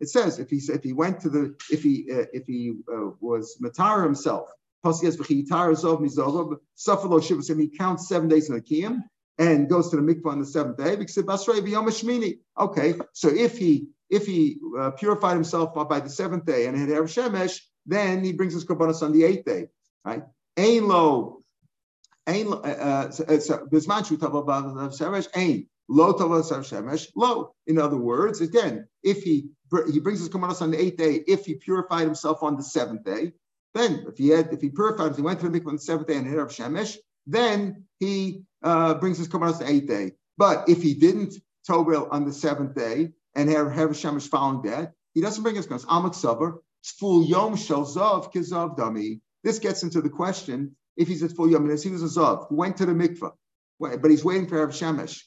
says 0.09 0.39
if 0.39 0.49
he 0.49 0.57
if 0.57 0.83
he 0.83 0.93
went 0.93 1.19
to 1.19 1.29
the 1.29 1.55
if 1.69 1.83
he 1.83 2.11
uh, 2.11 2.25
if 2.33 2.47
he 2.47 2.73
uh, 2.91 3.11
was 3.19 3.55
matar 3.61 4.03
himself, 4.03 4.49
he 4.83 4.89
counts 7.77 8.09
seven 8.09 8.29
days 8.29 8.49
in 8.49 8.55
the 8.55 8.61
kiyam 8.61 9.03
and 9.37 9.69
goes 9.69 9.91
to 9.91 9.97
the 9.97 10.01
mikvah 10.01 10.31
on 10.31 10.39
the 10.39 10.45
seventh 10.47 10.77
day. 10.77 10.97
Okay, 12.57 12.95
so 13.13 13.29
if 13.29 13.59
he 13.59 13.89
if 14.09 14.25
he 14.25 14.59
uh, 14.77 14.91
purified 14.91 15.33
himself 15.33 15.73
by 15.89 15.99
the 15.99 16.09
seventh 16.09 16.45
day 16.45 16.67
and 16.67 16.77
had 16.77 16.89
Erev 16.89 17.05
Shemesh, 17.05 17.59
then 17.85 18.23
he 18.23 18.33
brings 18.33 18.53
his 18.53 18.65
korbanos 18.65 19.01
on 19.01 19.11
the 19.11 19.23
eighth 19.23 19.45
day, 19.45 19.67
right? 20.03 20.23
Ain 20.57 20.87
lo, 20.87 21.43
ain 22.27 22.47
bisman 22.47 24.03
shemesh 24.03 25.27
ain 25.35 25.67
lo 25.87 26.13
shemesh 26.13 27.07
lo. 27.15 27.53
In 27.67 27.77
other 27.77 27.97
words, 27.97 28.41
again, 28.41 28.87
if 29.03 29.23
he 29.23 29.49
he 29.91 29.99
brings 29.99 30.19
his 30.19 30.29
korbanos 30.29 30.61
on 30.61 30.71
the 30.71 30.81
eighth 30.81 30.97
day, 30.97 31.23
if 31.27 31.45
he 31.45 31.55
purified 31.55 32.05
himself 32.05 32.43
on 32.43 32.55
the 32.55 32.63
seventh 32.63 33.03
day, 33.03 33.33
then 33.73 34.05
if 34.07 34.17
he 34.17 34.29
had 34.29 34.51
if 34.53 34.61
he 34.61 34.69
purified, 34.69 35.11
if 35.11 35.17
he 35.17 35.21
went 35.21 35.39
to 35.41 35.49
the 35.49 35.59
mikvah 35.59 35.67
on 35.67 35.75
the 35.75 35.81
seventh 35.81 36.07
day 36.07 36.15
and 36.15 36.27
had 36.27 36.37
Erev 36.37 36.49
Shemesh, 36.49 36.97
then 37.27 37.85
he 37.99 38.43
uh, 38.63 38.95
brings 38.95 39.17
his 39.17 39.27
korbanos 39.27 39.59
on 39.59 39.65
the 39.65 39.71
eighth 39.71 39.87
day. 39.87 40.13
But 40.37 40.69
if 40.69 40.81
he 40.81 40.93
didn't 40.93 41.35
Tobel 41.67 42.07
on 42.11 42.25
the 42.25 42.33
seventh 42.33 42.75
day, 42.75 43.11
and 43.35 43.49
have 43.49 43.67
Shemesh 43.67 44.27
following 44.27 44.61
that. 44.63 44.93
He 45.13 45.21
doesn't 45.21 45.43
bring 45.43 45.55
his 45.55 45.65
guns. 45.65 45.85
Amak 45.85 46.13
Sabar, 46.13 46.57
full 46.83 47.25
Yom 47.25 47.55
Shel 47.55 47.85
Zav 47.85 48.31
Kizav 48.33 48.77
Dami. 48.77 49.21
This 49.43 49.59
gets 49.59 49.83
into 49.83 50.01
the 50.01 50.09
question 50.09 50.75
if 50.97 51.07
he's 51.07 51.23
at 51.23 51.31
full 51.31 51.49
Yom, 51.49 51.65
he 51.65 51.89
was 51.89 52.03
a 52.03 52.19
Zav, 52.19 52.47
who 52.49 52.55
went 52.55 52.77
to 52.77 52.85
the 52.85 52.93
mikvah, 52.93 53.31
but 53.79 54.09
he's 54.09 54.23
waiting 54.23 54.47
for 54.47 54.55
Erev 54.55 54.71
Shemesh. 54.71 55.21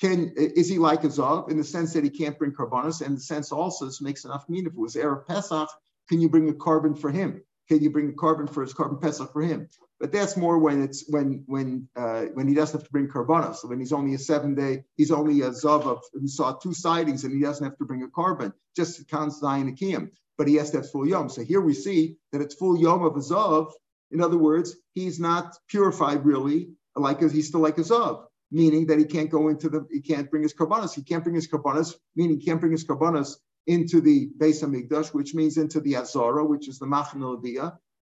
Can 0.00 0.32
is 0.36 0.68
he 0.68 0.78
like 0.78 1.02
a 1.04 1.08
Zav 1.08 1.50
in 1.50 1.56
the 1.56 1.64
sense 1.64 1.94
that 1.94 2.04
he 2.04 2.10
can't 2.10 2.38
bring 2.38 2.52
karbonos, 2.52 3.04
and 3.04 3.16
the 3.16 3.20
sense 3.20 3.50
also 3.50 3.86
this 3.86 4.00
makes 4.00 4.24
enough 4.24 4.44
meaning. 4.48 4.66
If 4.66 4.74
it 4.74 4.78
was 4.78 4.94
Erev 4.94 5.26
Pesach, 5.26 5.68
can 6.08 6.20
you 6.20 6.28
bring 6.28 6.48
a 6.48 6.54
carbon 6.54 6.94
for 6.94 7.10
him? 7.10 7.42
Can 7.68 7.82
you 7.82 7.90
bring 7.90 8.10
a 8.10 8.12
carbon 8.12 8.46
for 8.46 8.62
his 8.62 8.72
carbon 8.74 8.98
Pesach 8.98 9.32
for 9.32 9.42
him? 9.42 9.68
But 10.00 10.12
that's 10.12 10.36
more 10.36 10.58
when 10.58 10.82
it's 10.82 11.04
when 11.08 11.42
when 11.46 11.88
uh, 11.96 12.26
when 12.34 12.46
he 12.46 12.54
doesn't 12.54 12.78
have 12.78 12.86
to 12.86 12.92
bring 12.92 13.08
karbanos. 13.08 13.56
So 13.56 13.68
when 13.68 13.80
he's 13.80 13.92
only 13.92 14.14
a 14.14 14.18
seven 14.18 14.54
day, 14.54 14.84
he's 14.96 15.10
only 15.10 15.40
a 15.40 15.50
zav 15.50 15.86
of 15.86 16.02
who 16.12 16.28
saw 16.28 16.52
two 16.52 16.72
sightings 16.72 17.24
and 17.24 17.34
he 17.34 17.40
doesn't 17.40 17.64
have 17.64 17.76
to 17.78 17.84
bring 17.84 18.02
a 18.04 18.08
korban, 18.08 18.52
just 18.76 19.08
counts 19.08 19.40
Zion. 19.40 19.76
But 20.36 20.46
he 20.46 20.54
has 20.54 20.70
to 20.70 20.78
have 20.78 20.90
full 20.90 21.06
yom. 21.08 21.28
So 21.28 21.42
here 21.42 21.60
we 21.60 21.74
see 21.74 22.18
that 22.30 22.40
it's 22.40 22.54
full 22.54 22.78
yom 22.78 23.02
of 23.02 23.16
a 23.16 23.20
zav. 23.20 23.72
In 24.12 24.20
other 24.20 24.38
words, 24.38 24.76
he's 24.94 25.18
not 25.18 25.56
purified 25.68 26.24
really, 26.24 26.70
like 26.94 27.20
he's 27.20 27.48
still 27.48 27.60
like 27.60 27.78
a 27.78 27.82
zav, 27.82 28.24
meaning 28.52 28.86
that 28.86 28.98
he 28.98 29.04
can't 29.04 29.30
go 29.30 29.48
into 29.48 29.68
the 29.68 29.84
he 29.90 30.00
can't 30.00 30.30
bring 30.30 30.44
his 30.44 30.54
karbanos. 30.54 30.94
He 30.94 31.02
can't 31.02 31.24
bring 31.24 31.34
his 31.34 31.48
karbanos, 31.48 31.96
meaning 32.14 32.38
he 32.38 32.44
can't 32.44 32.60
bring 32.60 32.72
his 32.72 32.84
karbanos 32.84 33.36
into 33.66 34.00
the 34.00 34.30
Beis 34.38 34.62
Hamikdash, 34.62 35.12
which 35.12 35.34
means 35.34 35.58
into 35.58 35.80
the 35.80 35.96
Azara, 35.96 36.44
which 36.44 36.68
is 36.68 36.78
the 36.78 36.86
Machanel 36.86 37.36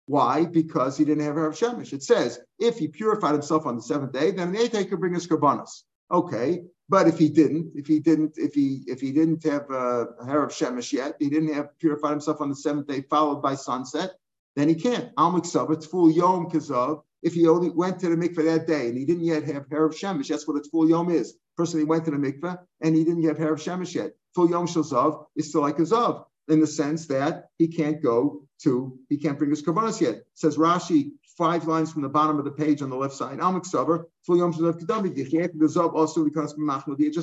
why? 0.06 0.46
Because 0.46 0.98
he 0.98 1.06
didn't 1.06 1.24
have 1.24 1.36
Erev 1.36 1.58
Shemesh. 1.58 1.94
It 1.94 2.04
says 2.04 2.40
if 2.60 2.78
he 2.78 2.88
purified 2.88 3.34
himself 3.34 3.66
on 3.66 3.76
the 3.76 3.82
seventh 3.82 4.12
day, 4.12 4.32
then 4.32 4.52
the 4.52 4.62
eighth 4.62 4.74
day 4.74 4.86
could 4.86 5.00
bring 5.00 5.14
his 5.14 5.28
karbanos. 5.28 5.84
Okay, 6.12 6.64
but 6.90 7.08
if 7.08 7.18
he 7.18 7.30
didn't, 7.30 7.72
if 7.76 7.88
he 7.88 8.00
didn't, 8.00 8.38
if 8.38 8.54
he 8.54 8.84
if 8.88 9.00
he 9.00 9.12
didn't 9.12 9.44
have 9.44 9.64
uh, 9.64 10.06
Erev 10.24 10.52
Shemesh 10.52 10.92
yet, 10.92 11.16
he 11.20 11.30
didn't 11.30 11.54
have 11.54 11.78
purified 11.80 12.12
himself 12.12 12.42
on 12.42 12.50
the 12.50 12.56
seventh 12.56 12.88
day, 12.88 13.04
followed 13.10 13.42
by 13.42 13.56
sunset, 13.56 14.12
then 14.56 14.68
he 14.68 14.76
can't. 14.76 15.12
Al 15.18 15.32
Miksav, 15.32 15.72
it's 15.72 15.86
full 15.86 16.12
Yom 16.12 16.50
Kazav. 16.50 17.02
if 17.24 17.34
he 17.34 17.48
only 17.48 17.70
went 17.70 18.00
to 18.02 18.10
the 18.10 18.16
mikveh 18.16 18.44
that 18.44 18.68
day 18.68 18.90
and 18.90 18.98
he 18.98 19.06
didn't 19.06 19.24
yet 19.24 19.44
have 19.46 19.70
hair 19.72 19.86
of 19.86 19.96
shemesh. 19.96 20.28
That's 20.28 20.46
what 20.48 20.58
a 20.58 20.70
full 20.70 20.90
yom 20.90 21.10
is. 21.10 21.36
Person 21.56 21.80
he 21.80 21.86
went 21.86 22.04
to 22.06 22.12
the 22.12 22.18
mikveh 22.18 22.60
and 22.82 22.96
he 22.96 23.06
didn't 23.06 23.24
have 23.24 23.38
hair 23.38 23.54
of 23.54 23.60
shemesh 23.60 23.96
yet. 23.96 24.12
Full 24.36 24.50
yom 24.50 24.68
shel 24.68 25.30
is 25.38 25.50
still 25.50 25.62
like 25.62 25.80
a 25.80 25.84
zav 25.84 26.26
in 26.48 26.60
the 26.60 26.68
sense 26.68 27.08
that 27.08 27.46
he 27.58 27.68
can't 27.68 28.02
go 28.02 28.44
to, 28.64 28.98
he 29.10 29.18
can't 29.18 29.38
bring 29.38 29.50
his 29.50 29.64
karbanos 29.64 30.02
yet. 30.02 30.24
Says 30.34 30.58
Rashi, 30.58 31.12
five 31.38 31.66
lines 31.66 31.92
from 31.92 32.02
the 32.02 32.10
bottom 32.10 32.38
of 32.38 32.46
the 32.46 32.52
page 32.52 32.82
on 32.82 32.90
the 32.90 32.96
left 32.96 33.14
side. 33.14 33.40
Just 33.40 33.74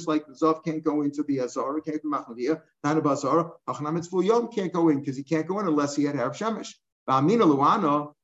like 0.09 0.27
the 0.27 0.33
Zav 0.33 0.65
can't 0.65 0.83
go 0.83 1.03
into 1.03 1.23
the 1.23 1.41
Azar, 1.41 1.81
can't 1.81 2.03
be 2.03 2.09
Machnadia, 2.09 2.61
not 2.83 2.97
a 2.97 3.01
Bazar, 3.01 3.53
Achnam, 3.69 3.97
it's 3.97 4.09
full 4.09 4.25
Yom 4.25 4.51
can't 4.51 4.73
go 4.73 4.89
in 4.89 5.01
because 5.01 5.17
he 5.17 5.23
can't 5.23 5.47
go 5.47 5.61
in 5.61 5.67
unless 5.67 5.95
he 5.95 6.05
had 6.05 6.17
Harab 6.17 6.37
Shemesh. 6.37 6.75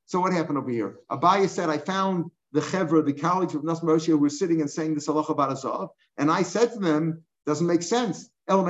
So 0.09 0.21
what 0.21 0.33
happened 0.33 0.59
over 0.59 0.71
here? 0.71 1.01
Abaye 1.11 1.49
said, 1.49 1.69
I 1.69 1.79
found 1.79 2.31
the 2.53 2.61
Chevra, 2.61 3.05
the 3.05 3.13
college 3.13 3.55
of 3.55 3.65
Nas 3.65 3.81
Moshe, 3.81 4.07
who 4.07 4.19
were 4.19 4.29
sitting 4.29 4.61
and 4.61 4.71
saying 4.71 4.95
this 4.95 5.09
halacha 5.09 5.31
about 5.31 5.51
Azav, 5.51 5.89
and 6.17 6.31
I 6.31 6.43
said 6.43 6.73
to 6.73 6.79
them, 6.79 7.25
doesn't 7.45 7.67
make 7.67 7.83
sense. 7.83 8.31
El. 8.49 8.65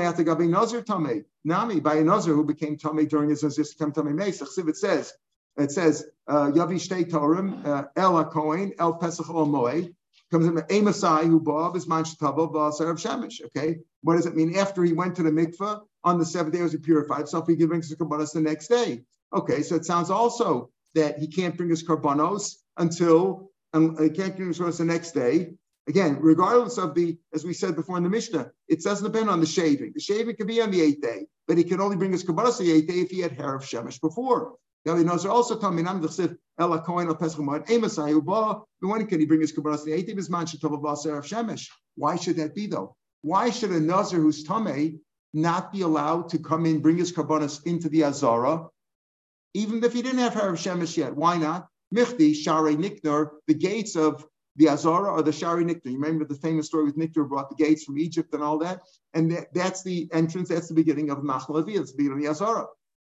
Nami, 1.45 1.81
by 1.81 1.95
a 1.97 2.03
Nazir 2.03 2.35
who 2.35 2.45
became 2.45 2.77
Tame 2.77 3.07
during 3.07 3.31
his 3.31 3.43
Nazir 3.43 3.65
became 3.79 3.93
Tame 3.93 4.17
Meis. 4.17 4.41
It 4.41 4.77
says, 4.77 5.13
it 5.57 5.71
says, 5.71 6.07
uh, 6.27 6.51
Yavi 6.51 6.77
Shtei 6.77 7.09
Torim, 7.09 7.65
uh, 7.65 7.85
El 7.95 8.25
HaKohen, 8.25 8.73
El 8.79 8.95
Pesach 8.95 9.31
Ol 9.31 9.47
Moed, 9.47 9.95
comes 10.31 10.47
in 10.47 10.61
a 10.69 10.81
Masai 10.81 11.27
who 11.27 11.41
Bob 11.41 11.77
is 11.77 11.87
Manch 11.87 12.17
Tabo, 12.19 12.53
Basar 12.53 12.91
of 12.91 12.97
Shemesh. 12.97 13.45
Okay, 13.47 13.79
what 14.03 14.17
does 14.17 14.27
it 14.27 14.35
mean? 14.35 14.57
After 14.57 14.83
he 14.83 14.93
went 14.93 15.15
to 15.17 15.23
the 15.23 15.31
mikveh 15.31 15.81
on 16.05 16.19
the 16.19 16.25
seventh 16.25 16.55
day, 16.55 16.63
was 16.63 16.73
he 16.73 16.79
purified 16.79 17.19
himself? 17.19 17.47
He 17.47 17.57
could 17.57 17.69
bring 17.69 17.81
his 17.81 17.95
karbanos 17.95 18.33
the 18.33 18.41
next 18.41 18.69
day. 18.69 19.03
Okay, 19.35 19.63
so 19.63 19.77
it 19.77 19.85
sounds 19.85 20.11
also 20.11 20.71
that 20.95 21.19
he 21.19 21.29
can't 21.29 21.57
bring 21.57 21.69
his 21.69 21.87
karbanos 21.87 22.57
until 22.77 23.51
um, 23.73 23.97
he 24.03 24.11
can't 24.11 24.37
bring 24.37 24.49
his 24.49 24.59
karbanos 24.59 24.79
the 24.79 24.85
next 24.85 25.13
day 25.13 25.55
Again, 25.89 26.19
regardless 26.21 26.79
of 26.79 26.95
the, 26.95 27.17
as 27.33 27.45
we 27.45 27.53
said 27.53 27.77
before 27.77 27.97
in 27.97 28.03
the 28.03 28.11
Mishnah, 28.11 28.51
it 28.69 28.83
doesn't 28.83 29.11
depend 29.11 29.31
on 29.31 29.39
the 29.41 29.47
shaving. 29.47 29.93
The 29.95 30.01
shaving 30.01 30.35
can 30.35 30.47
be 30.47 30.61
on 30.61 30.73
the 30.73 30.81
eighth 30.81 31.01
day, 31.01 31.27
but 31.47 31.57
he 31.57 31.65
can 31.65 31.81
only 31.81 31.97
bring 31.97 32.11
his 32.11 32.25
kabbalah 32.25 32.53
the 32.59 32.73
eighth 32.73 32.89
day 32.89 33.01
if 33.01 33.11
he 33.11 33.21
had 33.21 33.33
hair 33.33 33.55
of 33.55 33.63
shemesh 33.63 34.01
before. 34.01 34.57
Knows 34.85 35.27
also 35.27 35.57
coming 35.57 35.85
Nam 35.85 36.01
the 36.01 36.39
Ela 36.59 36.81
Kohen 36.81 37.09
al 37.09 37.15
Pesach. 37.17 37.41
When 37.41 39.07
can 39.07 39.21
he 39.21 39.27
bring 39.27 39.41
his 39.41 39.53
kabbalah 39.53 39.85
the 39.85 39.93
eighth 39.93 40.07
day? 40.07 40.15
His 40.15 40.31
man 40.31 40.47
should 40.47 40.65
of 40.65 40.73
shemesh. 40.73 41.69
Why 41.95 42.17
should 42.17 42.37
that 42.37 42.55
be 42.55 42.67
though? 42.67 42.97
Why 43.23 43.51
should 43.51 43.71
a 43.71 43.81
nazir 43.81 44.21
who's 44.21 44.45
tamei 44.45 44.99
not 45.35 45.73
be 45.73 45.83
allowed 45.83 46.29
to 46.31 46.39
come 46.39 46.67
in, 46.67 46.81
bring 46.81 46.99
his 46.99 47.13
karbonas 47.13 47.65
into 47.67 47.89
the 47.89 48.05
azara, 48.05 48.69
even 49.55 49.83
if 49.83 49.93
he 49.93 50.03
didn't 50.03 50.21
have 50.21 50.35
hair 50.35 50.51
of 50.51 50.59
shemesh 50.59 50.97
yet? 50.97 51.15
Why 51.17 51.37
not? 51.37 51.69
Michdi 51.95 52.35
Share 52.35 52.77
Nikanor, 52.77 53.31
the 53.47 53.55
gates 53.55 53.97
of 53.97 54.25
the 54.57 54.69
Azara 54.69 55.11
or 55.11 55.23
the 55.23 55.33
Shari 55.33 55.65
Nikanor. 55.65 55.93
You 55.93 56.01
remember 56.01 56.25
the 56.25 56.35
famous 56.35 56.67
story 56.67 56.85
with 56.85 56.97
Nikanor 56.97 57.29
brought 57.29 57.51
the 57.51 57.57
gates 57.57 57.85
from 57.85 57.99
Egypt 57.99 58.33
and 58.35 58.43
all 58.43 58.59
that? 58.59 58.81
And 59.15 59.31
that, 59.33 59.53
that's 59.55 59.83
the 59.83 60.09
entrance, 60.13 60.49
that's 60.49 60.69
the 60.69 60.75
beginning 60.75 61.11
of 61.11 61.23
Machal 61.23 61.57
Leviyah, 61.57 61.81
it's 61.81 61.93
the 61.93 61.99
beginning 61.99 62.19
of 62.19 62.25
the 62.25 62.31
Azara. 62.31 62.67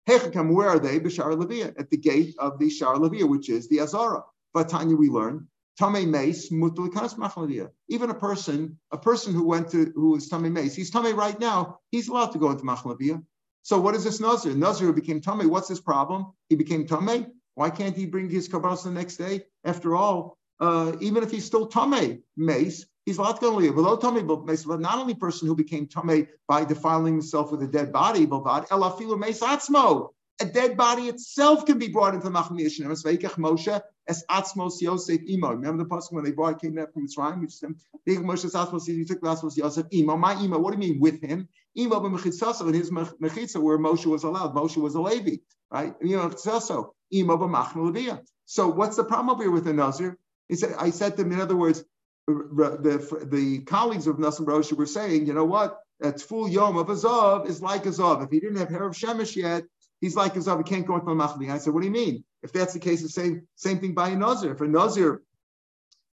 Hechakam, 0.08 0.52
where 0.52 0.68
are 0.68 0.78
they? 0.78 0.98
B'Shar 0.98 1.36
Leviyah, 1.36 1.78
at 1.78 1.90
the 1.90 1.96
gate 1.96 2.34
of 2.38 2.58
the 2.58 2.70
Shar 2.70 2.96
Leviyah, 2.96 3.28
which 3.28 3.48
is 3.48 3.68
the 3.68 3.80
Azara. 3.80 4.22
But 4.54 4.68
Tanya, 4.68 4.96
we 4.96 5.08
learn, 5.08 5.48
Tame 5.78 6.10
Mace, 6.10 6.50
Mutul 6.50 6.88
Kanas 6.88 7.16
Machal. 7.16 7.48
Even 7.88 8.10
a 8.10 8.14
person, 8.14 8.78
a 8.90 8.98
person 8.98 9.32
who 9.32 9.46
went 9.46 9.70
to, 9.70 9.92
who 9.94 10.16
is 10.16 10.28
Tame 10.28 10.52
Mace, 10.52 10.74
he's 10.74 10.90
Tame 10.90 11.16
right 11.16 11.38
now, 11.38 11.78
he's 11.90 12.08
allowed 12.08 12.32
to 12.32 12.38
go 12.38 12.50
into 12.50 12.64
Machal 12.64 12.96
Leviyah. 12.96 13.22
So 13.62 13.80
what 13.80 13.94
is 13.94 14.04
this 14.04 14.20
Nazir? 14.20 14.54
Nazir 14.54 14.88
who 14.88 14.92
became 14.92 15.20
Tame, 15.20 15.48
what's 15.48 15.68
his 15.68 15.80
problem? 15.80 16.32
He 16.48 16.56
became 16.56 16.86
Tame. 16.86 17.26
Why 17.54 17.70
can't 17.70 17.96
he 17.96 18.06
bring 18.06 18.30
his 18.30 18.48
kabbalah 18.48 18.82
the 18.82 18.90
next 18.90 19.18
day? 19.18 19.44
After 19.64 19.94
all, 19.94 20.38
uh, 20.62 20.96
even 21.00 21.24
if 21.24 21.30
he's 21.30 21.44
still 21.44 21.66
tame 21.66 22.22
mace, 22.36 22.86
he's 23.04 23.18
live. 23.18 23.42
Below 23.42 23.96
tame 23.96 24.46
mace, 24.46 24.64
but 24.64 24.80
not 24.80 24.98
only 24.98 25.14
person 25.14 25.48
who 25.48 25.56
became 25.56 25.86
tame 25.88 26.28
by 26.46 26.64
defiling 26.64 27.14
himself 27.14 27.50
with 27.50 27.62
a 27.62 27.66
dead 27.66 27.92
body, 27.92 28.24
but 28.26 28.40
elafilu 28.68 29.18
mace 29.18 29.40
atzmo. 29.40 30.10
A 30.40 30.44
dead 30.46 30.76
body 30.76 31.08
itself 31.08 31.66
can 31.66 31.78
be 31.78 31.88
brought 31.88 32.14
into 32.14 32.28
Machmir 32.30 32.70
Shem. 32.70 32.86
Moshe 32.86 33.82
as 34.08 34.24
Atzmos 34.30 34.80
Yosef 34.80 35.20
Imo. 35.28 35.50
Remember 35.50 35.82
the 35.84 35.88
person 35.88 36.14
when 36.16 36.24
they 36.24 36.32
brought 36.32 36.60
came 36.60 36.74
back 36.74 36.92
from 36.92 37.06
Mitzrayim? 37.06 37.42
Which 37.42 37.52
said, 37.52 37.74
Moshe 38.08 38.50
Atzmos 38.50 38.86
he 38.86 39.04
took 39.04 39.20
Atzmos 39.20 39.56
Yosef 39.56 39.86
Imo. 39.92 40.16
My 40.16 40.32
Imo. 40.42 40.58
What 40.58 40.74
do 40.74 40.84
you 40.84 40.92
mean 40.92 41.00
with 41.00 41.20
him? 41.22 41.48
Imo 41.76 42.00
b'mechitzasa 42.00 42.66
in 42.68 42.74
his 42.74 42.90
mechitza 42.90 43.60
where 43.60 43.78
Moshe 43.78 44.06
was 44.06 44.24
allowed. 44.24 44.54
Moshe 44.54 44.76
was 44.78 44.94
a 44.94 45.00
Levi, 45.00 45.36
right? 45.70 45.94
Imo 46.02 46.28
b'machnu 46.30 48.20
So 48.46 48.68
what's 48.68 48.96
the 48.96 49.04
problem 49.04 49.30
over 49.30 49.44
here 49.44 49.52
with 49.52 49.64
the 49.64 49.72
Nazir? 49.72 50.18
He 50.52 50.56
said, 50.56 50.74
I 50.78 50.90
said 50.90 51.16
to 51.16 51.22
him, 51.22 51.32
in 51.32 51.40
other 51.40 51.56
words, 51.56 51.82
the, 52.26 53.26
the 53.30 53.60
colleagues 53.60 54.06
of 54.06 54.16
Nassim 54.16 54.46
Rosh 54.46 54.70
were 54.70 54.84
saying, 54.84 55.26
you 55.26 55.32
know 55.32 55.46
what? 55.46 55.78
That 56.00 56.20
full 56.20 56.46
yom 56.46 56.76
of 56.76 56.90
Azov 56.90 57.48
is 57.48 57.62
like 57.62 57.86
Azov. 57.86 58.20
If 58.22 58.30
he 58.30 58.38
didn't 58.38 58.58
have 58.58 58.68
hair 58.68 58.86
of 58.86 58.92
Shemesh 58.92 59.34
yet, 59.34 59.64
he's 60.02 60.14
like 60.14 60.36
Azov. 60.36 60.58
He 60.58 60.64
can't 60.64 60.86
go 60.86 60.96
into 60.96 61.06
the 61.06 61.12
Machli. 61.12 61.50
I 61.50 61.56
said, 61.56 61.72
what 61.72 61.80
do 61.80 61.86
you 61.86 61.92
mean? 61.94 62.22
If 62.42 62.52
that's 62.52 62.74
the 62.74 62.80
case, 62.80 63.00
the 63.00 63.08
same 63.08 63.48
same 63.56 63.78
thing 63.78 63.94
by 63.94 64.10
a 64.10 64.14
Nazir. 64.14 64.52
If 64.52 64.60
a 64.60 64.68
Nazir 64.68 65.22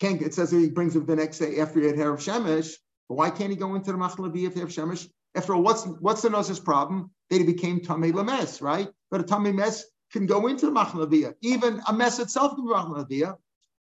can't, 0.01 0.23
it 0.23 0.33
says 0.33 0.51
he 0.51 0.71
brings 0.71 0.97
him 0.97 1.05
the 1.05 1.15
next 1.15 1.39
day 1.39 1.61
after 1.61 1.81
he 1.81 1.89
had 1.89 1.97
hair 1.97 2.15
of 2.15 2.21
Shemesh, 2.21 2.73
but 3.11 3.17
why 3.17 3.29
can't 3.29 3.51
he 3.51 3.57
go 3.57 3.75
into 3.75 3.93
the 3.93 3.99
Machli 3.99 4.47
if 4.47 4.55
he 4.55 4.61
have 4.61 4.71
Shemesh? 4.71 5.11
After 5.35 5.55
all, 5.55 5.63
what's 5.63 5.85
what's 5.85 6.23
the 6.23 6.31
Nazir's 6.31 6.59
problem? 6.59 7.11
That 7.29 7.37
he 7.37 7.45
became 7.45 7.81
Tamei 7.81 8.15
Lames, 8.15 8.63
right? 8.63 8.89
But 9.11 9.21
a 9.21 9.25
Tamei 9.25 9.55
Mes 9.55 9.85
can 10.11 10.25
go 10.25 10.47
into 10.47 10.65
the 10.65 10.73
Machli 10.73 11.35
Even 11.43 11.83
a 11.87 11.93
mess 11.93 12.19
itself 12.19 12.55
can 12.55 12.65
be 12.65 12.73
Machli 12.73 13.35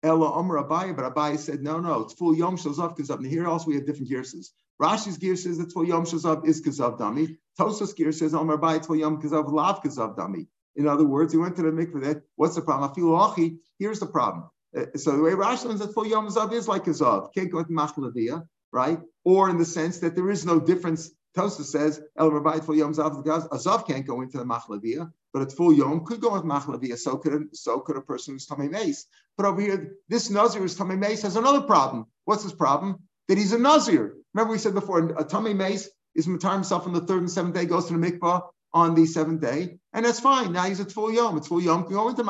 Ella 0.03 0.31
Omer 0.33 0.63
Abaye, 0.63 0.95
but 0.95 1.13
Abaye 1.13 1.37
said, 1.37 1.61
no, 1.61 1.79
no, 1.79 2.01
it's 2.01 2.13
full 2.13 2.35
Yom 2.35 2.57
Shazav 2.57 2.97
Kazav. 2.97 3.17
And 3.17 3.25
here 3.25 3.47
also 3.47 3.67
we 3.67 3.75
have 3.75 3.85
different 3.85 4.09
gears. 4.09 4.53
Rashi's 4.81 5.17
gear 5.17 5.35
says 5.35 5.59
it's 5.59 5.73
full 5.73 5.87
Yom 5.87 6.05
Shazav 6.05 6.47
is 6.47 6.61
Kazav 6.61 6.99
Dami. 6.99 7.37
Tosos 7.59 7.95
gear 7.95 8.11
says 8.11 8.33
Omer 8.33 8.57
Abaye, 8.57 8.77
it's 8.77 8.87
full 8.87 8.95
Yom 8.95 9.21
Kazav 9.21 9.51
Lav 9.51 9.81
Kazav 9.81 10.15
Dami. 10.15 10.47
In 10.75 10.87
other 10.87 11.05
words, 11.05 11.33
he 11.33 11.39
went 11.39 11.55
to 11.55 11.63
the 11.63 11.71
mikveh 11.71 12.03
that, 12.03 12.21
what's 12.35 12.55
the 12.55 12.61
problem? 12.61 12.91
Achi, 12.91 13.57
here's 13.79 13.99
the 13.99 14.05
problem. 14.05 14.49
Uh, 14.77 14.85
so 14.95 15.15
the 15.15 15.23
way 15.23 15.31
Rashi 15.31 15.65
learns 15.65 15.79
that 15.79 15.93
full 15.93 16.05
Yom 16.05 16.27
Zav 16.27 16.53
is 16.53 16.67
like 16.67 16.85
Kazav. 16.85 17.33
Can't 17.33 17.51
go 17.51 17.59
into 17.59 17.71
Machlavia, 17.71 18.47
right? 18.71 18.99
Or 19.25 19.49
in 19.49 19.57
the 19.57 19.65
sense 19.65 19.99
that 19.99 20.15
there 20.15 20.29
is 20.29 20.45
no 20.45 20.59
difference 20.59 21.11
Tosa 21.37 21.63
says 21.63 22.01
El 22.17 22.31
Rabbi 22.31 22.59
full 22.59 22.75
Yom 22.75 22.93
Zav 22.93 23.23
Azav 23.23 23.87
can't 23.87 24.05
go 24.05 24.21
into 24.21 24.37
the 24.37 24.43
Machlavia, 24.43 25.11
but 25.37 25.51
at 25.51 25.55
full 25.55 25.71
Yom 25.71 26.03
could 26.03 26.19
go 26.19 26.33
with 26.33 26.41
Machlavia. 26.43 26.97
So 26.97 27.17
could 27.17 27.33
a, 27.33 27.39
so 27.53 27.79
could 27.79 27.95
a 27.95 28.01
person 28.01 28.33
who's 28.33 28.47
tummy 28.47 28.67
Mace. 28.67 29.05
But 29.37 29.45
over 29.45 29.61
here, 29.61 29.93
this 30.09 30.31
Nazir 30.31 30.61
who's 30.61 30.75
tummy 30.75 30.95
Mace 30.95 31.21
has 31.21 31.35
another 31.35 31.61
problem. 31.61 32.07
What's 32.25 32.41
his 32.41 32.53
problem? 32.53 33.03
That 33.27 33.37
he's 33.37 33.53
a 33.53 33.59
Nazir. 33.59 34.15
Remember 34.33 34.53
we 34.53 34.57
said 34.57 34.73
before, 34.73 35.09
a 35.15 35.23
tummy 35.23 35.53
Mace 35.53 35.89
is 36.15 36.25
Matar 36.25 36.53
himself 36.53 36.87
on 36.87 36.93
the 36.93 37.01
third 37.01 37.19
and 37.19 37.29
seventh 37.29 37.53
day, 37.53 37.65
goes 37.65 37.85
to 37.85 37.93
the 37.93 37.99
mikvah 37.99 38.41
on 38.73 38.95
the 38.95 39.05
seventh 39.05 39.41
day, 39.41 39.79
and 39.93 40.05
that's 40.05 40.19
fine. 40.19 40.53
Now 40.53 40.63
he's 40.63 40.79
at 40.79 40.91
full 40.91 41.11
yom. 41.11 41.37
It's 41.37 41.47
full 41.47 41.61
yom 41.61 41.83
can 41.85 41.93
go 41.93 42.09
into 42.09 42.23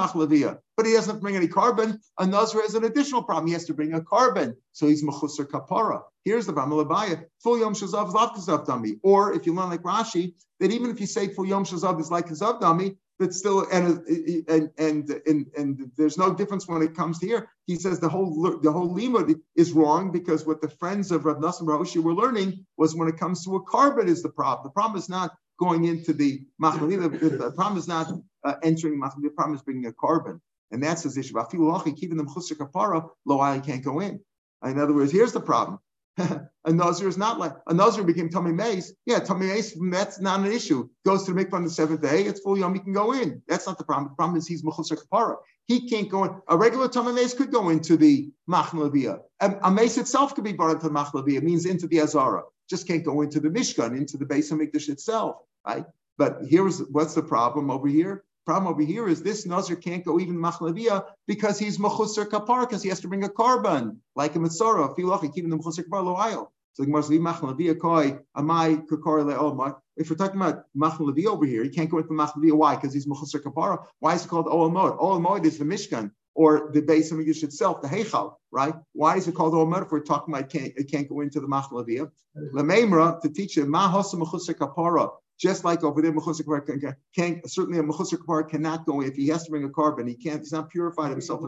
but 0.77 0.85
he 0.85 0.93
doesn't 0.93 1.21
bring 1.21 1.35
any 1.35 1.47
carbon. 1.47 1.99
A 2.19 2.25
nazir 2.27 2.61
has 2.61 2.75
an 2.75 2.83
additional 2.85 3.23
problem. 3.23 3.47
He 3.47 3.53
has 3.53 3.65
to 3.65 3.73
bring 3.73 3.93
a 3.93 4.01
carbon, 4.01 4.55
so 4.73 4.87
he's 4.87 5.03
mechusar 5.03 5.45
kapara. 5.45 6.01
Here's 6.23 6.45
the 6.45 6.53
Bama 6.53 7.25
full 7.43 7.59
yom 7.59 7.73
shazav 7.73 8.07
is 8.07 8.13
like 8.13 8.31
kazav 8.31 8.65
dami. 8.65 8.99
Or 9.03 9.33
if 9.33 9.45
you 9.45 9.55
learn 9.55 9.69
like 9.69 9.81
Rashi, 9.81 10.33
that 10.59 10.71
even 10.71 10.91
if 10.91 10.99
you 11.01 11.07
say 11.07 11.29
full 11.29 11.47
yom 11.47 11.65
shazav 11.65 11.99
is 11.99 12.11
like 12.11 12.27
kazav 12.27 12.61
dami, 12.61 12.97
but 13.19 13.33
still, 13.33 13.65
and, 13.71 14.05
and 14.47 14.69
and 14.77 15.09
and 15.25 15.47
and 15.57 15.91
there's 15.97 16.17
no 16.17 16.33
difference 16.35 16.67
when 16.67 16.83
it 16.83 16.95
comes 16.95 17.19
here. 17.19 17.49
He 17.65 17.75
says 17.75 17.99
the 17.99 18.09
whole 18.09 18.59
the 18.61 18.71
whole 18.71 18.95
limud 18.95 19.35
is 19.55 19.73
wrong 19.73 20.11
because 20.11 20.45
what 20.45 20.61
the 20.61 20.69
friends 20.69 21.11
of 21.11 21.25
Rav 21.25 21.37
Nassim 21.37 21.63
Roshi 21.67 22.01
were 22.01 22.13
learning 22.13 22.65
was 22.77 22.95
when 22.95 23.07
it 23.07 23.17
comes 23.17 23.43
to 23.45 23.55
a 23.55 23.63
carbon 23.63 24.07
is 24.07 24.21
the 24.21 24.29
problem. 24.29 24.65
The 24.65 24.71
problem 24.71 24.99
is 24.99 25.09
not 25.09 25.31
going 25.59 25.85
into 25.85 26.13
the 26.13 26.43
machmali. 26.61 27.01
The, 27.01 27.29
the, 27.29 27.51
problem 27.51 27.77
is 27.77 27.87
not 27.87 28.11
uh, 28.43 28.55
entering 28.63 28.99
machmali. 28.99 29.23
The 29.23 29.29
problem 29.29 29.55
is 29.55 29.61
bringing 29.61 29.85
a 29.85 29.93
carbon. 29.93 30.41
and 30.71 30.83
that's 30.83 31.03
his 31.03 31.17
issue. 31.17 31.41
Keeping 31.51 32.17
them 32.17 32.27
chusar 32.27 32.55
kapara, 32.57 33.09
lo 33.25 33.39
I 33.39 33.59
can't 33.59 33.83
go 33.83 33.99
in. 33.99 34.19
In 34.63 34.79
other 34.79 34.93
words, 34.93 35.11
here's 35.11 35.33
the 35.33 35.39
problem. 35.41 35.79
a 36.17 36.73
nazir 36.73 37.07
is 37.07 37.17
not 37.17 37.37
like 37.37 37.53
a 37.67 37.73
nazir 37.73 38.03
became 38.03 38.29
tummy 38.29 38.51
mace. 38.51 38.91
Yeah, 39.05 39.19
tummy 39.19 39.47
mace. 39.47 39.77
That's 39.79 40.19
not 40.19 40.39
an 40.39 40.51
issue. 40.51 40.89
Goes 41.05 41.25
to 41.25 41.33
the 41.33 41.45
mikvah 41.45 41.53
on 41.53 41.63
the 41.63 41.69
seventh 41.69 42.01
day. 42.01 42.23
It's 42.23 42.39
full 42.39 42.57
yom. 42.57 42.73
He 42.73 42.79
can 42.79 42.93
go 42.93 43.13
in. 43.13 43.41
That's 43.47 43.67
not 43.67 43.77
the 43.77 43.83
problem. 43.83 44.09
The 44.09 44.15
problem 44.15 44.37
is 44.37 44.47
he's 44.47 44.63
mechusar 44.63 44.97
kapara. 44.97 45.35
He 45.67 45.87
can't 45.87 46.09
go 46.09 46.23
in. 46.23 46.31
A 46.47 46.57
regular 46.57 46.87
tummy 46.87 47.13
mace 47.13 47.35
could 47.35 47.51
go 47.51 47.69
into 47.69 47.97
the 47.97 48.31
machlabiyah. 48.49 49.19
A, 49.41 49.55
a 49.63 49.71
mace 49.71 49.97
itself 49.97 50.33
could 50.33 50.43
be 50.43 50.53
brought 50.53 50.71
into 50.71 50.87
the 50.87 50.93
machlabiyah. 50.93 51.43
Means 51.43 51.65
into 51.65 51.87
the 51.87 52.01
azara. 52.01 52.43
Just 52.69 52.87
can't 52.87 53.03
go 53.03 53.21
into 53.21 53.39
the 53.39 53.49
mishkan, 53.49 53.95
into 53.97 54.17
the 54.17 54.25
base 54.25 54.51
of 54.51 54.59
mikdash 54.59 54.89
itself 54.89 55.37
right? 55.67 55.85
But 56.17 56.39
here's 56.47 56.79
what's 56.79 57.13
the 57.13 57.21
problem 57.21 57.69
over 57.69 57.87
here? 57.87 58.23
Problem 58.45 58.71
over 58.71 58.81
here 58.81 59.07
is 59.09 59.21
this 59.21 59.45
Nazir 59.45 59.75
can't 59.75 60.05
go 60.05 60.19
even 60.19 60.37
Machlaviya 60.37 61.05
because 61.27 61.59
he's 61.59 61.77
Mechusar 61.77 62.25
Kapar, 62.25 62.61
because 62.61 62.81
he 62.81 62.89
has 62.89 63.01
to 63.01 63.07
bring 63.09 63.25
a 63.25 63.29
korban, 63.29 63.97
like 64.15 64.35
a 64.35 64.39
Mitzora, 64.39 64.95
Filachi, 64.95 65.33
keeping 65.33 65.49
the 65.49 65.57
Mechusar 65.57 65.83
Kapar 65.83 66.03
Lo'ayel. 66.03 66.47
So 66.71 66.83
the 66.83 66.85
Gemara 66.85 67.03
Machlaviya 67.03 67.79
Koi, 67.79 68.19
Amai 68.37 68.87
Kakar 68.87 69.25
Le'omar. 69.25 69.75
If 69.97 70.09
we're 70.09 70.15
talking 70.15 70.39
about 70.39 70.63
Machlaviya 70.77 71.25
over 71.25 71.45
here, 71.45 71.63
he 71.63 71.69
can't 71.69 71.89
go 71.89 71.97
into 71.97 72.11
Machlaviya. 72.11 72.53
Why? 72.53 72.75
Because 72.75 72.93
he's 72.93 73.05
Mechusar 73.05 73.41
Kapara. 73.41 73.83
Why 73.99 74.15
is 74.15 74.23
it 74.23 74.29
called? 74.29 74.45
Oel 74.45 74.71
Moed 74.71 75.45
is 75.45 75.57
the 75.57 75.65
Mishkan. 75.65 76.11
Or 76.37 76.69
the 76.71 76.81
base 76.81 77.11
of 77.11 77.19
English 77.19 77.41
itself, 77.41 77.81
the 77.81 77.87
Heichal, 77.87 78.35
right? 78.51 78.75
Why 78.93 79.17
is 79.17 79.27
it 79.27 79.33
called 79.33 79.55
all 79.55 79.65
metaphor? 79.65 80.01
Talking 80.01 80.35
about 80.35 80.45
it 80.45 80.59
can't, 80.59 80.71
it 80.77 80.91
can't 80.91 81.09
go 81.09 81.21
into 81.21 81.39
the 81.39 81.47
Machlavia. 81.47 82.11
Lememra 82.53 83.19
to 83.21 83.29
teach 83.29 83.57
it, 83.57 83.67
Ma 83.67 83.91
kapara 83.91 85.09
just 85.37 85.63
like 85.63 85.83
over 85.83 86.01
there, 86.01 86.11
Mechusik 86.11 86.95
can't 87.15 87.49
certainly 87.49 87.79
a 87.79 87.83
Mechusik 87.83 88.17
kapar 88.17 88.49
cannot 88.49 88.85
go 88.85 89.01
if 89.01 89.15
he 89.15 89.27
has 89.27 89.43
to 89.43 89.51
bring 89.51 89.63
a 89.63 89.69
korban. 89.69 90.07
He 90.07 90.15
can't. 90.15 90.39
He's 90.39 90.51
not 90.51 90.69
purified 90.69 91.11
himself. 91.11 91.41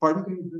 Pardon? 0.00 0.50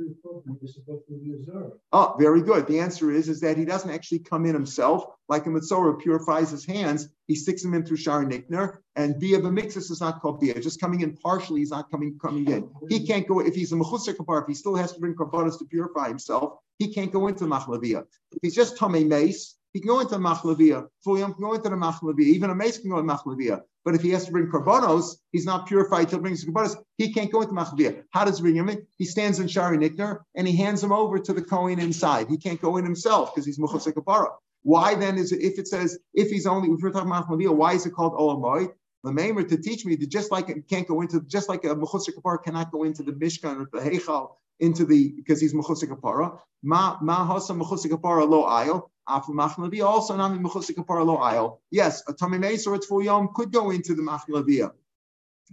Oh, 1.93 2.17
very 2.19 2.43
good. 2.43 2.67
The 2.67 2.79
answer 2.81 3.11
is 3.11 3.29
is 3.29 3.41
that 3.41 3.57
he 3.57 3.65
doesn't 3.65 3.91
actually 3.91 4.21
come 4.21 4.47
in 4.47 4.55
himself 4.55 5.07
like 5.29 5.47
a 5.47 5.49
Mitzorah 5.49 6.01
purifies 6.01 6.51
his 6.51 6.65
hands. 6.65 7.09
He 7.27 7.35
sticks 7.35 7.63
them 7.63 7.75
in 7.75 7.85
through 7.85 7.99
Shari 7.99 8.25
Nikanor, 8.27 8.79
and 8.97 9.19
Bia 9.19 9.39
B'mixis 9.41 9.91
is 9.91 10.01
not 10.01 10.21
called 10.23 10.41
Bia. 10.41 10.59
Just 10.61 10.81
coming 10.81 11.03
in 11.03 11.17
partially, 11.17 11.61
he's 11.61 11.71
not 11.71 11.91
coming 11.91 12.19
coming 12.21 12.51
in. 12.51 12.71
He 12.89 13.07
can't 13.07 13.27
go 13.27 13.41
if 13.41 13.55
he's 13.55 13.73
a 13.73 13.77
Mechusik 13.77 14.15
kapar. 14.15 14.43
If 14.43 14.49
he 14.49 14.55
still 14.55 14.77
has 14.77 14.93
to 14.93 15.01
bring 15.01 15.15
korbanos 15.15 15.59
to 15.59 15.65
purify 15.67 16.09
himself, 16.09 16.59
he 16.79 16.95
can't 16.95 17.13
go 17.13 17.27
into 17.27 17.45
Machlavia. 17.45 18.05
If 18.33 18.39
he's 18.41 18.55
just 18.55 18.77
Tomei 18.77 19.07
Mace 19.07 19.58
he 19.73 19.81
can 19.81 19.89
go 19.89 20.01
into 20.01 20.17
Machlavia. 20.17 20.87
Full 21.05 21.19
Yom 21.19 21.35
can 21.35 21.43
go 21.43 21.55
into 21.55 21.69
the 21.69 21.77
Machlavia. 21.77 22.25
Even 22.25 22.51
a 22.51 22.55
mace 22.55 22.79
can 22.79 22.91
go 22.91 22.99
into 22.99 23.13
Machlavia. 23.13 23.63
But 23.85 23.95
if 23.95 24.03
he 24.03 24.11
has 24.11 24.27
to 24.27 24.33
bring 24.33 24.49
Karbonos, 24.49 25.17
he's 25.33 25.47
not 25.47 25.67
purified 25.67 26.09
till 26.09 26.19
he 26.19 26.23
brings 26.23 26.45
Karbonos. 26.45 26.77
He 26.97 27.13
can't 27.13 27.31
go 27.31 27.43
into 27.43 27.55
Machlavia. 27.55 28.03
How 28.11 28.25
does 28.25 28.39
he 28.39 28.43
bring 28.43 28.57
him 28.57 28.69
in? 28.69 28.87
He 28.97 29.05
stands 29.05 29.39
in 29.39 29.49
Shari 29.49 29.79
Nikanor 29.79 30.21
and 30.35 30.47
he 30.47 30.57
hands 30.57 30.83
him 30.83 30.93
over 30.93 31.19
to 31.19 31.33
the 31.33 31.43
Kohen 31.43 31.79
inside. 31.79 32.29
He 32.29 32.39
can't 32.39 32.61
go 32.61 32.77
in 32.77 32.85
himself 32.85 33.35
because 33.35 33.47
he's 33.47 33.59
Muchos 33.59 33.87
Kapara. 33.87 34.29
Why 34.63 34.95
then 34.95 35.17
is 35.17 35.33
it, 35.33 35.41
if 35.41 35.59
it 35.59 35.69
says, 35.69 35.99
if 36.13 36.29
he's 36.31 36.47
only, 36.47 36.69
if 36.69 36.81
we're 36.83 36.91
talking 36.91 37.11
Machlavia, 37.11 37.55
why 37.55 37.75
is 37.75 37.87
it 37.87 37.95
called 37.95 38.15
Olamoy? 38.15 38.73
The 39.05 39.11
Maimer 39.11 39.49
to 39.49 39.57
teach 39.57 39.87
me 39.87 39.95
that 39.95 40.11
just 40.11 40.33
like 40.33 40.49
it 40.51 40.69
can't 40.69 40.87
go 40.89 41.01
into, 41.01 41.21
just 41.23 41.49
like 41.49 41.65
a 41.65 41.69
Mechusar 41.69 42.11
Kapara 42.11 42.43
cannot 42.43 42.73
go 42.73 42.83
into 42.83 43.03
the 43.03 43.13
Mishkan 43.13 43.61
or 43.61 43.69
the 43.73 43.89
Heichal, 43.89 44.33
into 44.59 44.85
the, 44.85 45.13
because 45.17 45.41
he's 45.41 45.55
Mechusar 45.55 45.89
Kapara. 45.89 46.39
Ma, 46.63 46.99
ma 47.01 47.25
hasa 47.25 47.55
Mechusar 47.55 47.87
Kapara 47.87 48.29
lo 48.29 48.45
ayel. 48.45 48.91
Also, 49.09 50.17
nami 50.17 50.39
lo. 50.43 51.61
Yes, 51.71 52.03
a 52.07 52.13
tummy 52.13 52.39
mace 52.39 52.67
or 52.67 52.75
a 52.75 52.79
tful 52.79 53.03
yom 53.03 53.31
could 53.35 53.51
go 53.51 53.71
into 53.71 53.95
the 53.95 54.03
machlavia, 54.03 54.73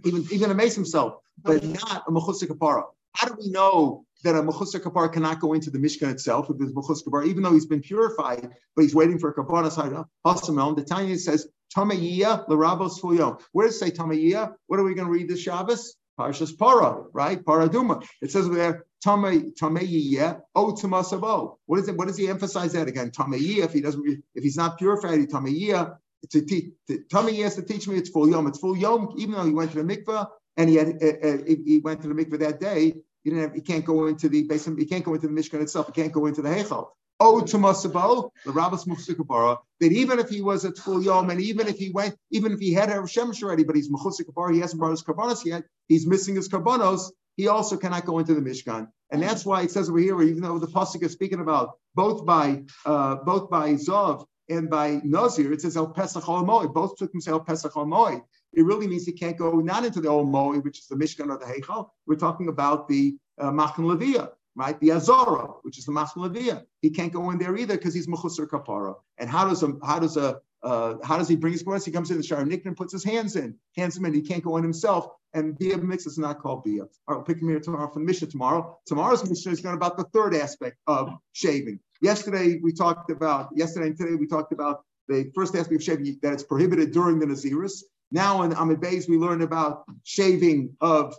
even 0.04 0.26
even 0.30 0.50
a 0.50 0.54
mace 0.54 0.74
himself, 0.74 1.22
but 1.42 1.64
not 1.64 2.04
a 2.06 2.10
mechusik 2.10 2.48
kapara. 2.48 2.84
How 3.14 3.28
do 3.28 3.36
we 3.40 3.48
know 3.48 4.04
that 4.24 4.34
a 4.34 4.42
mechusik 4.42 4.80
kapara 4.80 5.10
cannot 5.10 5.40
go 5.40 5.54
into 5.54 5.70
the 5.70 5.78
mishkan 5.78 6.10
itself 6.10 6.48
with 6.48 6.58
this 6.58 6.70
mechusik 6.72 7.04
kapara, 7.04 7.26
even 7.26 7.42
though 7.42 7.52
he's 7.52 7.66
been 7.66 7.80
purified, 7.80 8.50
but 8.74 8.82
he's 8.82 8.94
waiting 8.94 9.18
for 9.18 9.30
a 9.30 9.34
kapara 9.34 9.70
side? 9.70 9.92
The 10.24 10.84
Tanya 10.86 11.18
says 11.18 11.48
tamayia 11.74 12.46
l'rabos 12.48 13.00
tful 13.00 13.16
yom. 13.16 13.38
Where 13.52 13.66
does 13.66 13.76
it 13.76 13.78
say 13.78 13.90
tamayia? 13.90 14.54
What 14.66 14.78
are 14.80 14.84
we 14.84 14.94
going 14.94 15.06
to 15.06 15.12
read 15.12 15.28
this 15.28 15.40
Shabbos? 15.40 15.96
Parshas 16.18 16.56
Para, 16.56 17.04
right? 17.12 17.44
Parah 17.44 17.68
Adumah. 17.68 18.02
It 18.22 18.30
says 18.30 18.48
we 18.48 18.56
there, 18.56 18.86
Tameyiyeh, 19.06 20.40
O 20.54 20.72
Tumasabo. 20.72 21.58
What 21.66 21.80
is 21.80 21.88
it? 21.88 21.96
What 21.96 22.08
does 22.08 22.16
he 22.16 22.28
emphasize 22.28 22.72
that 22.72 22.88
again? 22.88 23.10
Tameyiyeh, 23.10 23.64
if 23.64 23.72
he 23.72 23.80
doesn't, 23.80 24.24
if 24.34 24.42
he's 24.42 24.56
not 24.56 24.78
purified, 24.78 25.20
he 25.20 25.26
Tameyiyeh, 25.26 25.96
to 26.30 26.42
teach, 26.42 26.72
Tameyiyeh 26.90 27.44
has 27.44 27.56
to 27.56 27.62
teach 27.62 27.86
me 27.86 27.96
it's 27.96 28.10
full 28.10 28.28
yom. 28.28 28.46
It's 28.46 28.58
full 28.58 28.76
yom, 28.76 29.14
even 29.16 29.34
though 29.34 29.44
he 29.44 29.52
went 29.52 29.72
to 29.72 29.82
the 29.82 29.96
mikveh 29.96 30.26
and 30.56 30.68
he 30.68 30.76
had, 30.76 31.02
uh, 31.02 31.28
uh, 31.28 31.36
he 31.46 31.80
went 31.82 32.02
to 32.02 32.08
the 32.08 32.14
mikveh 32.14 32.38
that 32.40 32.60
day. 32.60 32.94
He 33.22 33.30
didn't 33.30 33.42
have, 33.42 33.54
he 33.54 33.60
can't 33.60 33.84
go 33.84 34.06
into 34.06 34.28
the 34.28 34.44
basement, 34.44 34.78
he 34.78 34.86
can't 34.86 35.04
go 35.04 35.14
into 35.14 35.26
the 35.26 35.32
Mishkan 35.32 35.60
itself, 35.60 35.86
he 35.86 35.92
can't 35.92 36.12
go 36.12 36.26
into 36.26 36.42
the 36.42 36.48
Heichal. 36.48 36.90
Oh, 37.18 37.40
to 37.40 37.56
the 37.56 38.52
Rabbis 38.52 38.84
Muchsikabara, 38.84 39.58
that 39.80 39.90
even 39.90 40.18
if 40.18 40.28
he 40.28 40.42
was 40.42 40.64
at 40.64 40.76
full 40.76 41.02
yom, 41.02 41.30
and 41.30 41.40
even 41.40 41.66
if 41.66 41.78
he 41.78 41.90
went, 41.90 42.14
even 42.30 42.52
if 42.52 42.60
he 42.60 42.72
had 42.72 42.90
a 42.90 42.98
Shemesh 42.98 43.42
already, 43.42 43.64
but 43.64 43.74
he's 43.74 43.90
Muchsikabara, 43.90 44.52
he 44.52 44.60
hasn't 44.60 44.78
brought 44.78 44.90
his 44.90 45.02
karbanos 45.02 45.44
yet, 45.44 45.64
he's 45.88 46.06
missing 46.06 46.36
his 46.36 46.48
karbanos, 46.48 47.10
he 47.36 47.48
also 47.48 47.76
cannot 47.76 48.04
go 48.04 48.18
into 48.18 48.34
the 48.34 48.40
Mishkan. 48.40 48.88
And 49.10 49.22
that's 49.22 49.46
why 49.46 49.62
it 49.62 49.70
says 49.70 49.88
over 49.88 49.98
here, 49.98 50.20
even 50.22 50.42
though 50.42 50.58
the 50.58 50.66
Pasuk 50.66 51.02
is 51.02 51.12
speaking 51.12 51.40
about 51.40 51.78
both 51.94 52.26
by 52.26 52.62
uh, 52.84 53.16
both 53.16 53.48
by 53.50 53.74
Zav 53.74 54.26
and 54.48 54.68
by 54.68 55.00
Nazir, 55.04 55.52
it 55.52 55.60
says 55.62 55.76
El 55.76 55.88
Pesach 55.88 56.28
Al 56.28 56.68
Both 56.68 56.96
took 56.96 57.14
him 57.14 57.20
say 57.20 57.30
El 57.30 57.40
Pesach 57.40 57.72
Al 57.76 58.22
It 58.52 58.64
really 58.64 58.86
means 58.86 59.06
he 59.06 59.12
can't 59.12 59.36
go 59.36 59.60
not 59.60 59.84
into 59.84 60.00
the 60.00 60.08
Ol 60.08 60.26
Moed, 60.26 60.64
which 60.64 60.78
is 60.80 60.86
the 60.86 60.96
Mishkan 60.96 61.30
or 61.30 61.38
the 61.38 61.44
Heichal. 61.44 61.90
We're 62.06 62.16
talking 62.16 62.48
about 62.48 62.88
the 62.88 63.16
uh, 63.38 63.50
Machan 63.50 63.84
Leviyah 63.84 64.30
right? 64.56 64.80
The 64.80 64.92
Azara, 64.92 65.48
which 65.62 65.78
is 65.78 65.84
the 65.84 65.92
Maslavia. 65.92 66.64
He 66.80 66.90
can't 66.90 67.12
go 67.12 67.30
in 67.30 67.38
there 67.38 67.56
either 67.56 67.76
because 67.76 67.94
he's 67.94 68.08
Mukhusar 68.08 68.48
Kapara. 68.48 68.94
And 69.18 69.30
how 69.30 69.46
does 69.48 69.62
a 69.62 69.74
how 69.84 70.00
does 70.00 70.16
a 70.16 70.40
uh, 70.66 70.96
how 71.04 71.16
does 71.16 71.28
he 71.28 71.36
bring 71.36 71.52
his 71.52 71.62
Gemara? 71.62 71.80
He 71.80 71.92
comes 71.92 72.10
in 72.10 72.16
the 72.16 72.24
shower, 72.24 72.44
Nick 72.44 72.66
and 72.66 72.76
puts 72.76 72.92
his 72.92 73.04
hands 73.04 73.36
in, 73.36 73.54
hands 73.76 73.96
him 73.96 74.04
in. 74.04 74.12
He 74.12 74.20
can't 74.20 74.42
go 74.42 74.56
in 74.56 74.64
himself. 74.64 75.06
And 75.32 75.56
Bia 75.56 75.76
mix 75.76 76.06
is 76.06 76.18
not 76.18 76.40
called 76.40 76.64
Bia. 76.64 76.82
All 76.82 76.88
right, 77.06 77.16
we'll 77.16 77.22
pick 77.22 77.40
him 77.40 77.48
here 77.48 77.60
tomorrow 77.60 77.88
from 77.92 78.02
the 78.02 78.06
Mishnah 78.06 78.28
tomorrow. 78.28 78.76
Tomorrow's 78.86 79.28
Mishnah 79.28 79.52
is 79.52 79.60
going 79.60 79.76
about 79.76 79.96
the 79.96 80.04
third 80.12 80.34
aspect 80.34 80.78
of 80.88 81.10
shaving. 81.34 81.78
Yesterday 82.02 82.58
we 82.60 82.72
talked 82.72 83.10
about, 83.10 83.50
yesterday 83.54 83.88
and 83.88 83.96
today 83.96 84.16
we 84.16 84.26
talked 84.26 84.52
about 84.52 84.82
the 85.08 85.30
first 85.36 85.54
aspect 85.54 85.76
of 85.76 85.84
shaving, 85.84 86.18
that 86.22 86.32
it's 86.32 86.42
prohibited 86.42 86.90
during 86.90 87.20
the 87.20 87.26
Naziris. 87.26 87.84
Now 88.10 88.42
in 88.42 88.52
Amid 88.52 88.80
Bays, 88.80 89.08
we 89.08 89.18
learned 89.18 89.42
about 89.42 89.84
shaving 90.02 90.76
of 90.80 91.14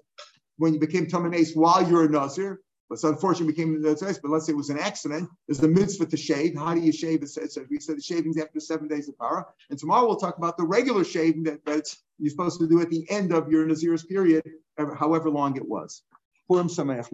when 0.57 0.73
you 0.73 0.79
became 0.79 1.05
Tamanase 1.05 1.55
while 1.55 1.87
you're 1.87 2.03
a 2.03 2.09
Nazir. 2.09 2.59
But 2.89 2.99
so 2.99 3.09
unfortunately 3.09 3.53
became 3.53 3.81
the 3.81 3.95
test. 3.95 4.21
But 4.21 4.31
let's 4.31 4.45
say 4.45 4.53
it 4.53 4.57
was 4.57 4.69
an 4.69 4.79
accident. 4.79 5.29
There's 5.47 5.59
the 5.59 5.67
mitzvah 5.67 6.05
to 6.05 6.17
shave. 6.17 6.55
How 6.55 6.73
do 6.73 6.79
you 6.79 6.91
shave? 6.91 7.21
It 7.21 7.29
says, 7.29 7.57
we 7.69 7.79
said 7.79 7.97
the 7.97 8.01
shaving's 8.01 8.37
after 8.37 8.59
seven 8.59 8.87
days 8.87 9.09
of 9.09 9.17
para. 9.17 9.45
And 9.69 9.77
tomorrow 9.77 10.07
we'll 10.07 10.15
talk 10.15 10.37
about 10.37 10.57
the 10.57 10.65
regular 10.65 11.03
shaving 11.03 11.43
that, 11.43 11.65
that 11.65 11.93
you're 12.17 12.31
supposed 12.31 12.59
to 12.59 12.67
do 12.67 12.81
at 12.81 12.89
the 12.89 13.05
end 13.09 13.33
of 13.33 13.51
your 13.51 13.65
Nazir's 13.65 14.05
period, 14.05 14.43
however 14.97 15.29
long 15.29 15.57
it 15.57 15.67
was. 15.67 16.03
Purim 16.47 16.67
Sameach 16.67 17.11